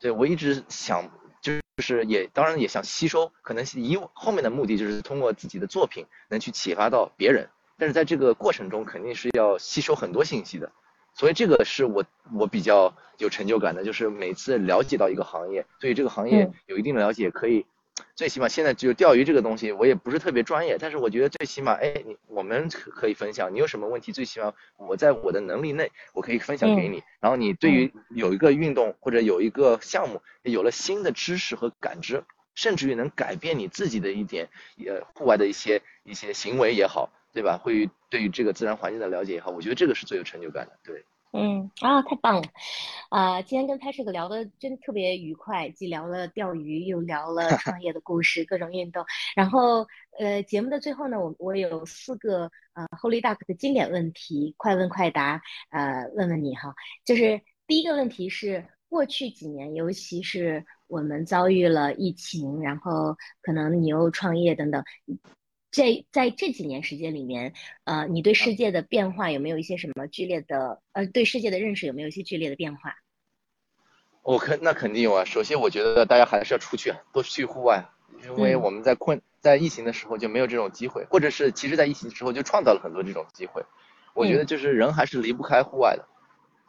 [0.00, 1.10] 对我一直想，
[1.42, 1.52] 就
[1.82, 7.50] 是也当然也想吸收，可能以后面的目的就是通过自己的作品能去启发到别人。
[7.76, 10.72] 但是在这个过程中，肯定是要吸收很多信息的。
[11.18, 17.66] 所以这个是我我比较有成就感的，就是每次了解到一个行业，对于这个行业有一定的了解，可以
[18.14, 27.02] 最起码现在就钓鱼这个东西，我也不是特别专业，但是我觉得最起码，哎，你我们可以分享，你有什么问题，最起码我在我的能力内，我可以分享给你。
[27.18, 32.22] 然后你对于有一个运动或者有一个项目有了新的知识和感知，
[32.54, 34.50] 甚至于能改变你自己的一点
[34.86, 37.10] 呃户外的一些一些行为也好。
[37.38, 37.56] 对吧？
[37.56, 40.72] 会对于这个自然环境的了解也好，我觉得这个是最有成就感的。
[40.82, 42.48] 对，嗯啊，太棒了！
[43.10, 49.04] 啊，今天跟 Patrick 聊的真特别愉快，既聊了钓鱼，又聊了 创业的故事，各种运动。
[49.36, 49.86] 然后，
[50.18, 55.40] 呃，节目的最后呢，我我有四个呃 Holy Duck 的经典问题，快问快答，
[55.70, 56.74] 呃，问问你哈。
[57.04, 64.82] 就是第一个问题是，过去几年，尤其是我们遭遇了疫情，然后可能你又创业等等。
[65.70, 67.52] 这在这几年时间里面，
[67.84, 70.80] 呃，你对世界的变化有没有一些什么剧烈的？
[70.92, 72.94] 呃，对世界的认识有没有一些剧烈的变化？
[74.22, 75.24] 我肯那肯定有啊。
[75.24, 77.84] 首先，我觉得大家还是要出去，多去户外，
[78.24, 83.62] 因为我们在困在疫情的时候就没有这种机会，或者是其实在疫情之后就创造了很多这种机会。
[84.14, 86.08] 我觉得就是人还是离不开户外的，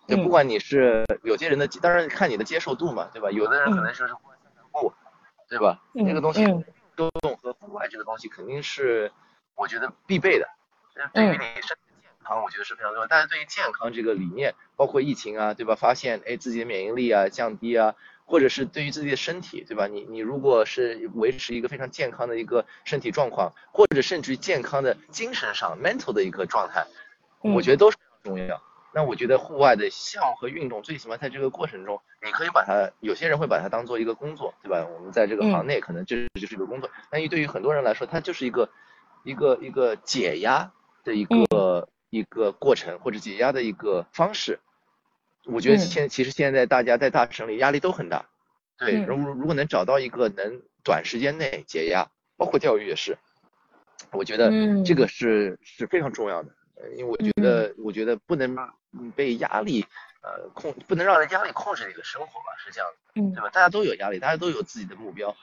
[0.07, 3.31] 就不管你是有些人的，当然看你的接受度嘛，对吧？
[3.31, 4.93] 有的人可能说是户外散步，
[5.49, 5.81] 对吧？
[5.93, 6.43] 那个东西。
[7.05, 9.11] 运动和户外这个东西肯定是
[9.55, 10.47] 我觉得必备的，
[11.13, 13.07] 对于你身体健康，我觉得是非常重要。
[13.07, 15.75] 但是对于健康这个理念，包括疫情啊，对吧？
[15.75, 17.95] 发现哎自己的免疫力啊降低啊，
[18.25, 19.87] 或者是对于自己的身体，对吧？
[19.87, 26.85] 你你如果是维持一个非常健康的一个身体状况，或者甚至于健康的精神上 mental 的一个状态，
[27.41, 28.61] 我觉得都是重要。
[28.91, 34.85] 那我觉得户外的项目和运动，最起码在这个过程中，你可以把它，有些人会把它当做一个工作，对吧？
[34.85, 38.69] 我们在这个行内可能这就是一个工作，但对于很多人来说，它就是一个
[39.23, 40.71] 一个一个解压
[41.03, 44.59] 的一个一个过程，或者解压的一个方式。
[45.45, 48.25] 我觉得现其实现在大家在大城里压力都很大，
[48.77, 52.07] 对，如如果能找到一个能短时间内解压，
[52.37, 53.17] 包括钓鱼也是，
[54.11, 54.51] 我觉得
[54.83, 56.49] 这个是是非常重要的。
[56.95, 58.55] 因为我觉得，我觉得不能
[59.15, 59.85] 被压力，
[60.21, 63.49] 呃，控不能让人压力控制你的生活吧，是这样的，对吧？
[63.49, 65.35] 大家都有压力，大家都有自己的目标，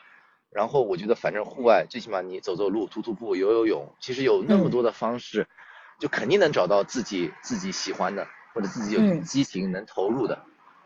[0.51, 5.47] 然后我觉得，反正户外最起码你走走路、徒徒步、游游泳，其实有那么多的方式，
[5.98, 10.43] 就肯定能找到自己自己喜欢的，或者自己有激情能投入的，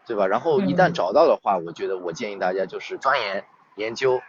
[0.07, 0.27] 对吧？
[0.27, 3.45] 然后一旦找到的话，我觉得我建议大家就是钻研
[3.77, 4.21] 研究，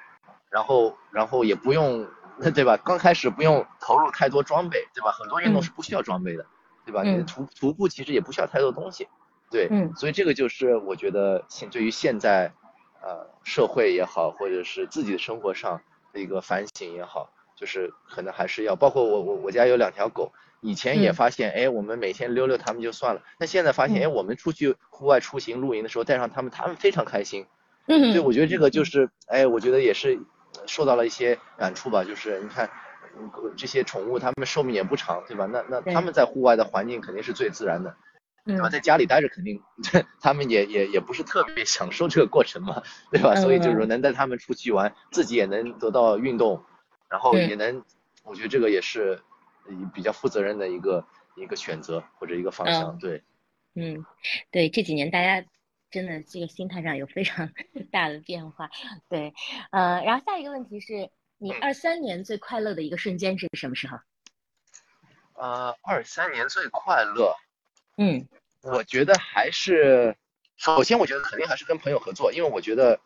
[0.49, 2.07] 然后然后也不用。
[2.55, 2.75] 对吧？
[2.77, 5.11] 刚开始不用投入太多装备，对吧？
[5.11, 6.47] 很多运动是不需要装备的，
[6.91, 7.03] 对吧？
[7.03, 9.07] 你徒徒步其实也不需要太多东西，
[9.49, 9.67] 对。
[9.71, 9.93] 嗯。
[9.95, 12.51] 所以这个就是我觉得现对于现在，
[13.01, 15.81] 呃，社会也好，或者是自己的生活上
[16.13, 27.45] 的一个反省也好，就是可能还是要，包括我我我家有两条狗，以前也发现，哎，我们每天溜溜它们就算了，那现在发现，哎，我们出去户外出行露营的时候带上它们，它们非常开心。
[27.87, 28.11] 嗯。
[28.11, 30.19] 对我觉得这个就是，哎，我觉得也是。
[30.67, 32.69] 受到了一些感触吧，就是你看，
[33.57, 35.45] 这些宠物它们寿命也不长，对吧？
[35.45, 37.95] 那那它们在户外的环境肯定是最自然的，
[38.45, 38.69] 对吧？
[38.69, 39.61] 在家里待着肯定，
[40.19, 43.35] 他们也也也不是特别享受这个过程嘛，对吧？
[43.35, 46.63] 所以就是说能带它们出去玩，自己也能得到运动，
[47.09, 47.83] 然后也能，
[48.23, 49.21] 我觉得这个也是
[49.93, 51.05] 比较负责任的一个
[51.35, 53.23] 一个选择或者一个方向，对。
[53.75, 54.05] 嗯，
[54.51, 55.45] 对，这几年大家。
[55.91, 57.51] 真的，这个心态上有非常
[57.91, 58.69] 大的变化，
[59.09, 59.33] 对，
[59.71, 61.09] 呃，然后下一个问题是
[61.43, 63.97] 你二三年最快乐的一个瞬间是什么时候？
[65.33, 67.35] 呃，二三年最快乐，
[67.97, 68.27] 嗯，
[68.61, 70.15] 我觉得还是，
[70.55, 72.99] 首先我觉得肯定还是跟朋友合作，因为我觉得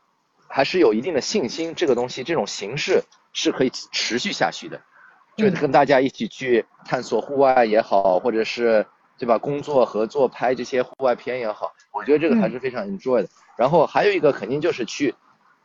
[0.50, 3.02] 还是有一定的信心，这个东西这种形式
[3.32, 4.82] 是可以持续下去的，
[5.38, 8.86] 就跟大家一起去探索户外也好，或者是。
[9.18, 9.38] 对吧？
[9.38, 13.30] 工作合作拍这些户外片也好，我觉得这个还是非常 enjoy 的。
[13.56, 15.16] 然后还有一个肯定就是去，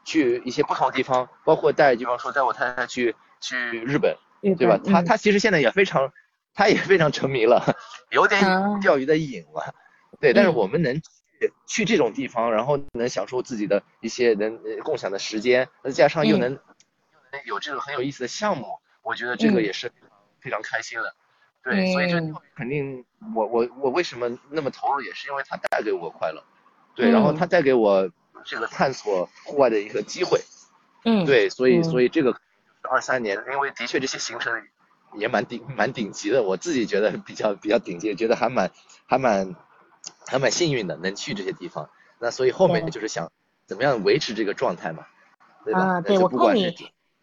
[0.04, 4.16] 去一些不同的地方，包括带，比方说带我太太去去日本，
[4.56, 4.78] 对吧？
[4.84, 6.12] 他他其实现在也非常，
[6.54, 7.76] 他也非常沉迷了，
[8.10, 8.40] 有点
[8.80, 9.74] 钓鱼的瘾了。
[10.20, 16.58] 对，但是我们能去去这种地方，然后能享受自己的一些能共享的时间，再加上又能又
[17.32, 18.66] 能有这种很有意思的项目，
[19.02, 19.90] 我觉得这个也是
[20.40, 21.14] 非常开心的。
[21.62, 22.18] 对，所以这
[22.56, 23.04] 肯定，
[23.34, 26.42] 我我我为什么那么投入，也是因为它带给我快乐，
[26.94, 28.10] 对，然后它带给我
[28.44, 30.40] 这个探索户外的一个机会，
[31.04, 32.34] 嗯，对，所以所以这个
[32.82, 34.52] 二三年，因为的确这些行程
[35.14, 38.70] 也蛮顶蛮顶级的，我自己觉得比较比较顶级，觉得还蛮
[39.06, 39.54] 还蛮
[40.26, 43.30] 还蛮幸运的，能去这些地方，那所以后面就是想
[43.66, 45.06] 怎么样维持这个状态嘛，
[45.64, 45.80] 对吧？
[45.80, 46.74] 啊，对我看你。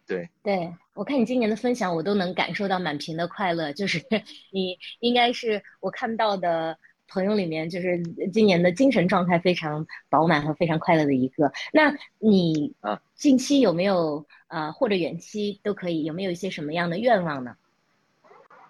[0.08, 3.74] 对对，我看你今年的分享，我都能感受到满屏的快乐。
[3.74, 4.02] 就是
[4.50, 6.78] 你应该是我看到的
[7.08, 8.02] 朋友里面，就是
[8.32, 11.52] 今年的精神状态非常饱满和非常快乐的一个。
[11.72, 17.56] 那你啊，近期有没有啊，或者远期都可以，有没有一些什么样的愿望呢？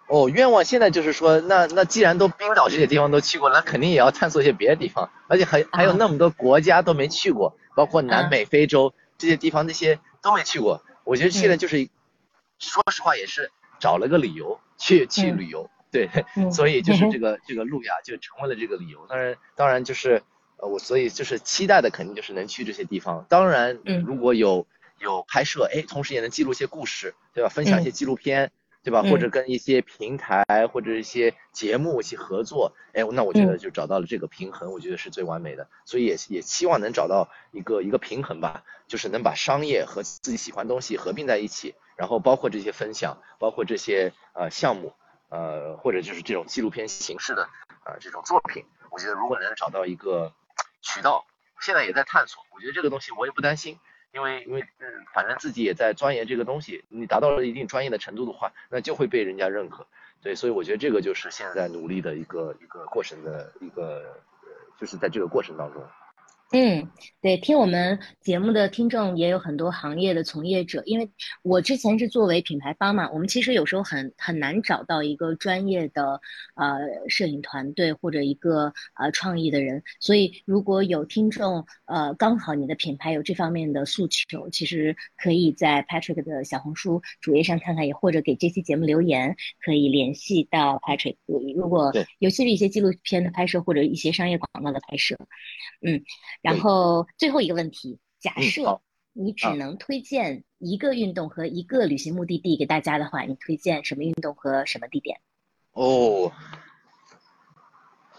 [0.07, 10.81] 哦，愿望现在就是说，那那既然都冰岛这些地方都去过，那肯定也要探索一些别的地方，而且还还有那么多国家都没去过，包括南美、非洲这些地方，那些都没去过。
[11.03, 11.89] 我觉得现在就是，
[12.57, 16.09] 说实话也是找了个理由去去旅游，对，
[16.51, 19.05] 所以就是这个这个路亚就成为了这个理由。
[19.07, 20.23] 当然，当然就是
[20.57, 23.25] 呃我所以就是期待的肯定就是能去这些地方。
[23.29, 24.67] 当然，如果有
[24.99, 27.49] 有拍摄，哎，同时也能记录一些故事，对吧？
[27.49, 28.51] 分享一些纪录片。
[28.81, 29.03] 对吧？
[29.03, 35.67] 或者跟一些平台或者一些节目一起合作，哎，那我觉得就找到了这个平衡，我觉得是最完美的。
[35.83, 44.93] 所以也也希望能找到一个一个平衡吧，就是能把商业和自己喜欢东西合并在一起，然后包括这些分享，包括这些呃项目，
[45.29, 47.49] 呃或者就是这种纪录片形式的
[47.85, 50.33] 呃这种作品，我觉得如果能找到一个
[50.81, 51.25] 渠道，
[51.59, 53.79] 现在也在探索，我觉得这个东西我也不担心。
[54.11, 59.85] 因为因为嗯，反正自己也在钻研这个东西，你达到了一定专业的程度的话，那就会被人家认可。
[60.23, 64.19] 对，所以我觉得这个就是现在努力的一个一个过程的一个，
[64.79, 65.87] 就是在这个过程当中。
[66.51, 66.89] 嗯，
[67.21, 71.07] 对，听我们节目的听众也有很多行业的从业者，因为
[71.43, 76.19] 我之前是作为品牌方嘛，我们其实有时候很很难找到一个专业的
[76.55, 91.17] 呃摄影团队或者一个呃创意的人，所以如果有听众呃刚好你的品牌有这方面的诉求，其实可以在 Patrick 的小红书主页上看看，也或者给这期节目留言，可以联系到 Patrick。
[91.55, 95.15] 如果尤其是一些纪录片的拍摄或者一些商业广告的拍摄，
[95.85, 96.03] 嗯。
[96.41, 98.81] 然后最后一个问题，假设
[99.13, 105.19] 你只能推荐一个运动和一个旅行目的地给大家的话，你推荐什么运动和什么地点？
[105.73, 106.31] 哦，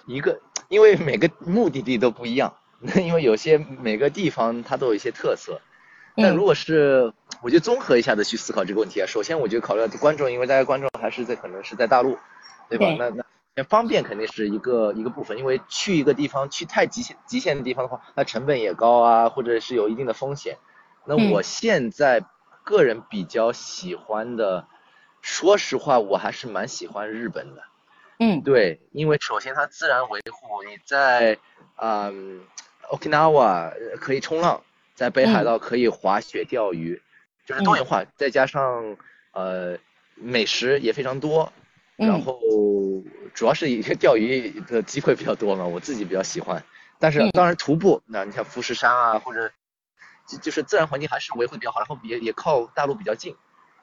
[0.06, 2.54] 一个，因为每个目的地都不一样，
[2.96, 5.60] 因为有些每个地方它都有一些特色。
[6.16, 12.18] 但如果是，我觉得综合一下的去思考这个问题啊，首先我觉得考虑到观众，因为大家观众还是在可能是在大陆，
[12.68, 12.94] 对吧？
[12.98, 13.24] 那那。
[13.64, 20.58] 方便肯定是一个一个部分，因为去一个地方去太极限极限的地方的话，那成本也高啊，或者是有一定的风险。
[21.04, 22.22] 那我现在
[22.62, 24.66] 个人比较喜欢的，
[25.22, 27.62] 说实话，我还是蛮喜欢日本的。
[28.18, 31.38] 嗯，对，因为首先它自然维护，你在
[31.76, 32.42] 嗯
[32.90, 34.62] Okinawa 可以冲浪，
[34.94, 37.00] 在北海道可以滑雪钓鱼，
[37.46, 38.96] 就是多元化，再加上
[39.32, 39.78] 呃
[40.14, 41.50] 美食也非常多。
[42.00, 42.40] 然后
[43.34, 46.64] 主要是一个钓鱼的机会比较多嘛，我自己比较喜欢。
[46.98, 49.50] 但是当然徒步，那你像富士山啊，或者
[50.26, 53.36] 就就是自然环境还是维护比较好，然后也也靠大陆比较近。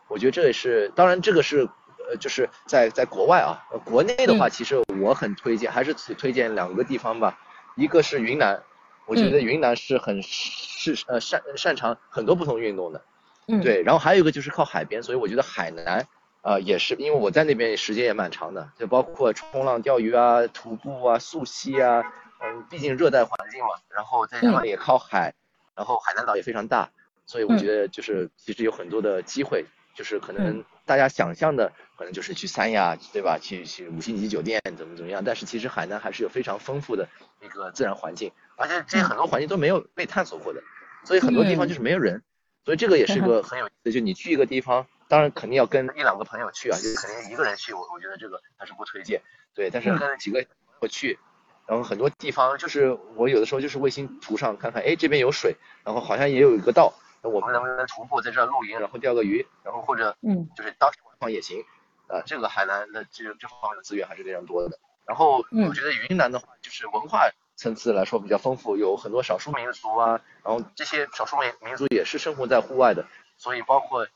[0.08, 1.70] 我觉得这也是，当然这个是
[2.10, 7.40] 呃就是在在国外啊，国内的话其实我很推荐，还是推荐两个地方吧。
[7.76, 8.64] 一个是云南，
[9.06, 13.04] 我觉得云南是很是呃擅擅长很多不同运动的。
[13.48, 13.62] 嗯。
[13.62, 16.08] 对，然后还有一个就是靠海边，所以我觉得海南。
[16.48, 22.02] 啊，也是，因为我在那边时间也蛮长的，就包括冲浪、钓鱼啊、徒步啊、溯溪啊，
[22.40, 25.34] 嗯，毕竟热带环境嘛，然后再加上也靠海，
[25.76, 26.90] 然后海南岛也非常大，
[27.26, 33.38] 所以我觉得就是其实有很多的机会，就是可能大家想象的可能就是去三亚，对吧？
[33.38, 37.10] 去去五星级酒店怎么怎么样，但是其实海南还是有非常丰富的
[37.42, 40.64] 一个自然环境，而且这些很多环境都没有被探索过的，
[41.04, 42.24] 所以很多地方就是没有人，
[42.64, 44.88] 所以这个也是个很有意思，就你去一个地方。
[45.08, 49.22] 当然肯定要跟一两个朋友去啊，就是肯定一个人去，我我觉得这个还是不推荐。
[49.54, 50.50] 对，但是跟几个朋
[50.82, 51.18] 友去，
[51.66, 61.64] 然后很多地方就是我有的时候就是卫星图上看看，哎这边有水，然后好像也有一个道，那我们能不能徒步在这儿露营，然后钓个鱼，然后或者嗯就是当天晚上也行。
[62.08, 64.80] 啊，这个海南的这这方面的资源还是非常多的。
[65.06, 73.06] 然后我觉得云南的话，就是文化层次来说比较丰富，有很多少数民族啊，然后这些少数民民族也是生活在户外的，
[73.38, 74.08] 所以包括。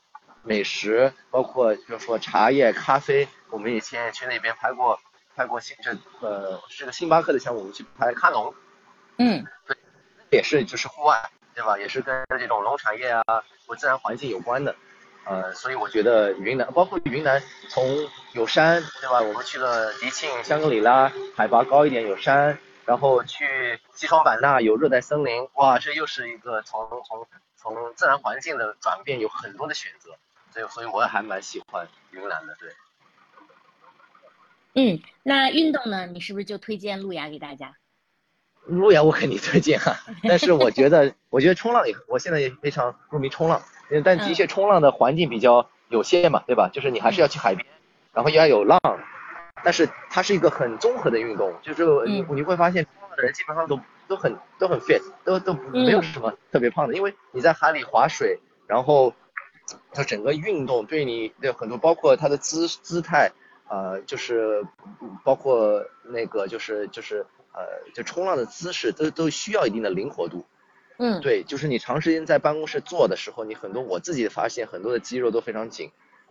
[0.44, 4.98] 美食包括就是说茶叶、咖啡，我们以前也去那边拍过，
[5.36, 8.52] 拍过星这呃是个星巴克的项目，我们去拍咖农，
[9.18, 9.76] 嗯，对，
[10.30, 11.78] 也是就是户外，对吧？
[11.78, 13.22] 也是跟这种农产业啊
[13.66, 14.74] 和自然环境有关的，
[15.24, 19.20] 呃，所以我觉得云南，包括云南，从有山，对吧？
[19.22, 30.16] 我们去了迪庆、香格里拉，海拔高一点有山，然后去西双版纳有热带森林，哇，这又是一个从从从自然环境的转变有很多的选择。
[30.52, 32.70] 所以，所以我也还蛮喜欢云南的，对。
[34.74, 36.06] 嗯，那运动呢？
[36.06, 37.76] 你是不是就推荐路亚给大家？
[38.64, 43.60] 路亚我肯定推荐啊，但是我觉得，我觉得冲浪也，我现在也非常入迷冲浪，
[44.04, 46.70] 但的确冲浪的环境比较有限嘛，对吧？
[46.72, 47.66] 就是你还是要去海边，
[48.12, 48.80] 然后要有浪，
[49.64, 59.14] 但是它是一个很综合的运动，就是你你会发现冲浪的人基本上都都很都很 fit，都都没有什么特别胖的，因为你在海里划水，然后。
[59.92, 63.30] 它整个运动对你的很多，包括它的姿姿态，
[63.68, 64.64] 呃，就是
[65.24, 70.44] 包括那个就是就是呃，就冲浪的姿势都都需要一定的灵活度。
[70.98, 75.90] 嗯，对，就是你长时间在办公室坐的时候，你很多我自己发现很多的肌肉都非常紧，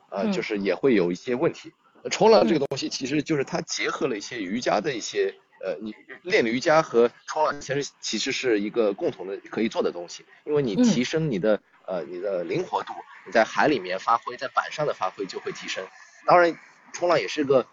[0.10, 1.74] 呃，就是也会有一些问题。
[2.10, 5.94] 冲浪这个东西其实就是它结合了一些瑜伽的一些，呃，你
[6.24, 11.62] 练瑜伽和冲浪其实其实是一个共同的可以做的东西，因为你提升你的
[11.92, 12.94] 呃你的灵活度，
[13.26, 15.86] 你在海里面发挥，在板上的发挥就会提升。
[16.26, 16.58] 当然，
[16.94, 17.68] 冲浪也是个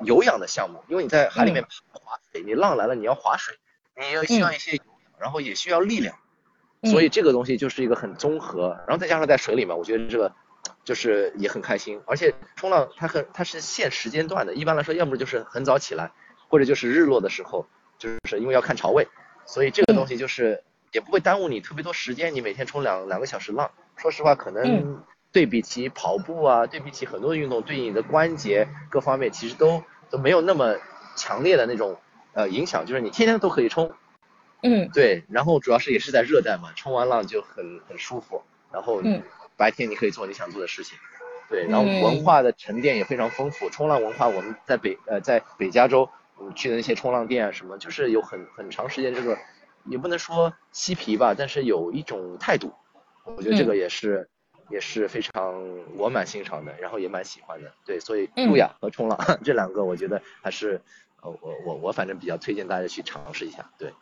[0.00, 1.62] 有氧的项目，因为你在海里面
[1.92, 3.58] 划水，你浪来了你要划水，
[3.94, 6.16] 你要需要一些有氧，然后也需要力量，
[6.84, 10.32] 所以这个东西就是一个很综合，然后再加上在水里面，我觉得这个。
[10.84, 16.10] 就是也很开心，而且冲浪它很它是限时间段的，一般来说要么就是很早起来，
[16.48, 17.66] 或者就是日落的时候，
[17.98, 19.06] 就是因为要看潮位，
[19.46, 25.02] 所以这个东西就是也不会耽误你特别多时间，你每天冲两两个小时浪，说实话可能
[25.32, 30.76] 对比起跑步啊，对比起很多运动，对你的关节各方面其实都都没有那么
[31.16, 31.96] 强烈的那种
[32.32, 33.92] 呃影响，就是你天天都可以冲，
[34.62, 38.42] 嗯，对，然后主要是也是在热带嘛，冲完浪就很很舒服，
[38.72, 39.22] 然后嗯。
[39.58, 40.96] 白天你可以做你想做的事情，
[41.50, 43.68] 对，然后文化的沉淀也非常丰富。
[43.70, 46.08] 冲浪文化，我们在北呃在北加州，
[46.54, 49.36] 去的那些冲浪店啊什么，就是有很很长时间这个，
[49.90, 52.72] 也不能说嬉皮吧，但是有一种态度，
[53.24, 54.28] 我觉得这个也是
[54.70, 55.54] 也是非常
[55.96, 57.72] 我蛮欣赏的，然后也蛮喜欢的。
[57.84, 60.80] 对，所以路亚和冲浪这两个，我觉得还是
[61.22, 63.92] 呃我我我反正比较推荐大家去尝试一下，对。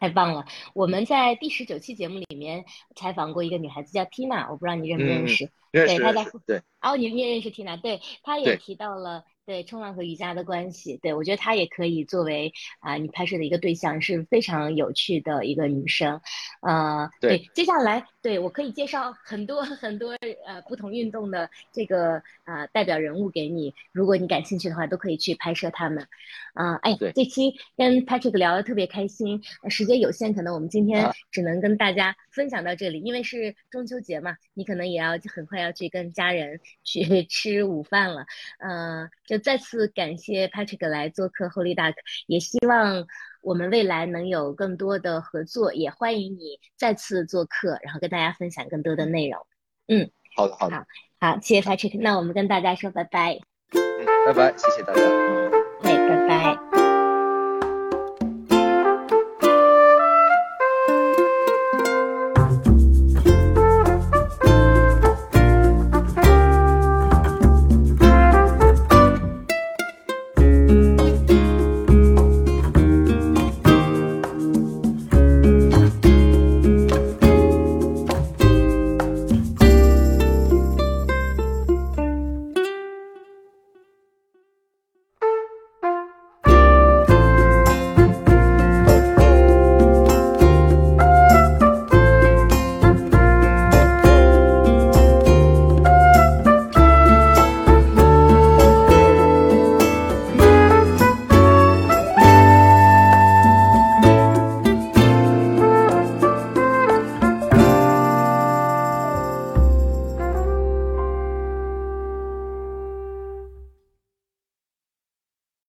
[0.00, 0.46] 太棒了！
[0.74, 2.64] 我们在第十九期节目里面
[2.94, 5.50] 采访过一个女孩子，叫 Tina，我不知道你认不认识？
[5.72, 5.96] 认识。
[5.96, 6.62] 对，她在对。
[6.80, 7.80] 哦，你你也认识 Tina？
[7.80, 9.24] 对，她也提到了。
[9.48, 16.20] 对冲浪和瑜伽的关系，对我觉得她也可以作为啊你拍摄的一个对象，是非常有趣的一个女生，
[16.60, 20.10] 呃，对，接下来对我可以介绍很多很多
[20.46, 26.06] 呃不同运动的这个呃代表人物给你，如果你感兴趣的话，都可以去拍摄他们，
[26.52, 38.24] 啊，哎，这期跟 Patrick 聊的特别开心，时间有限，可能我们今天只能跟大家分享到这里，因为是中秋节嘛，你可能也要很快要去跟家人去 吃午饭了，
[38.60, 39.36] 嗯，就。
[39.48, 41.94] 再次感谢 Patrick 来做客 Holy Duck，
[42.26, 43.06] 也希望
[43.40, 49.40] 我们未来能有更多的合作，也欢迎你再次做客，然后跟大家分享更多的内容。
[49.86, 50.84] 嗯，好的，好的，好，
[51.32, 53.38] 好，谢谢 Patrick，那我们跟大家说拜拜。
[53.72, 53.80] 嗯，
[54.26, 56.67] 拜拜，谢谢大家。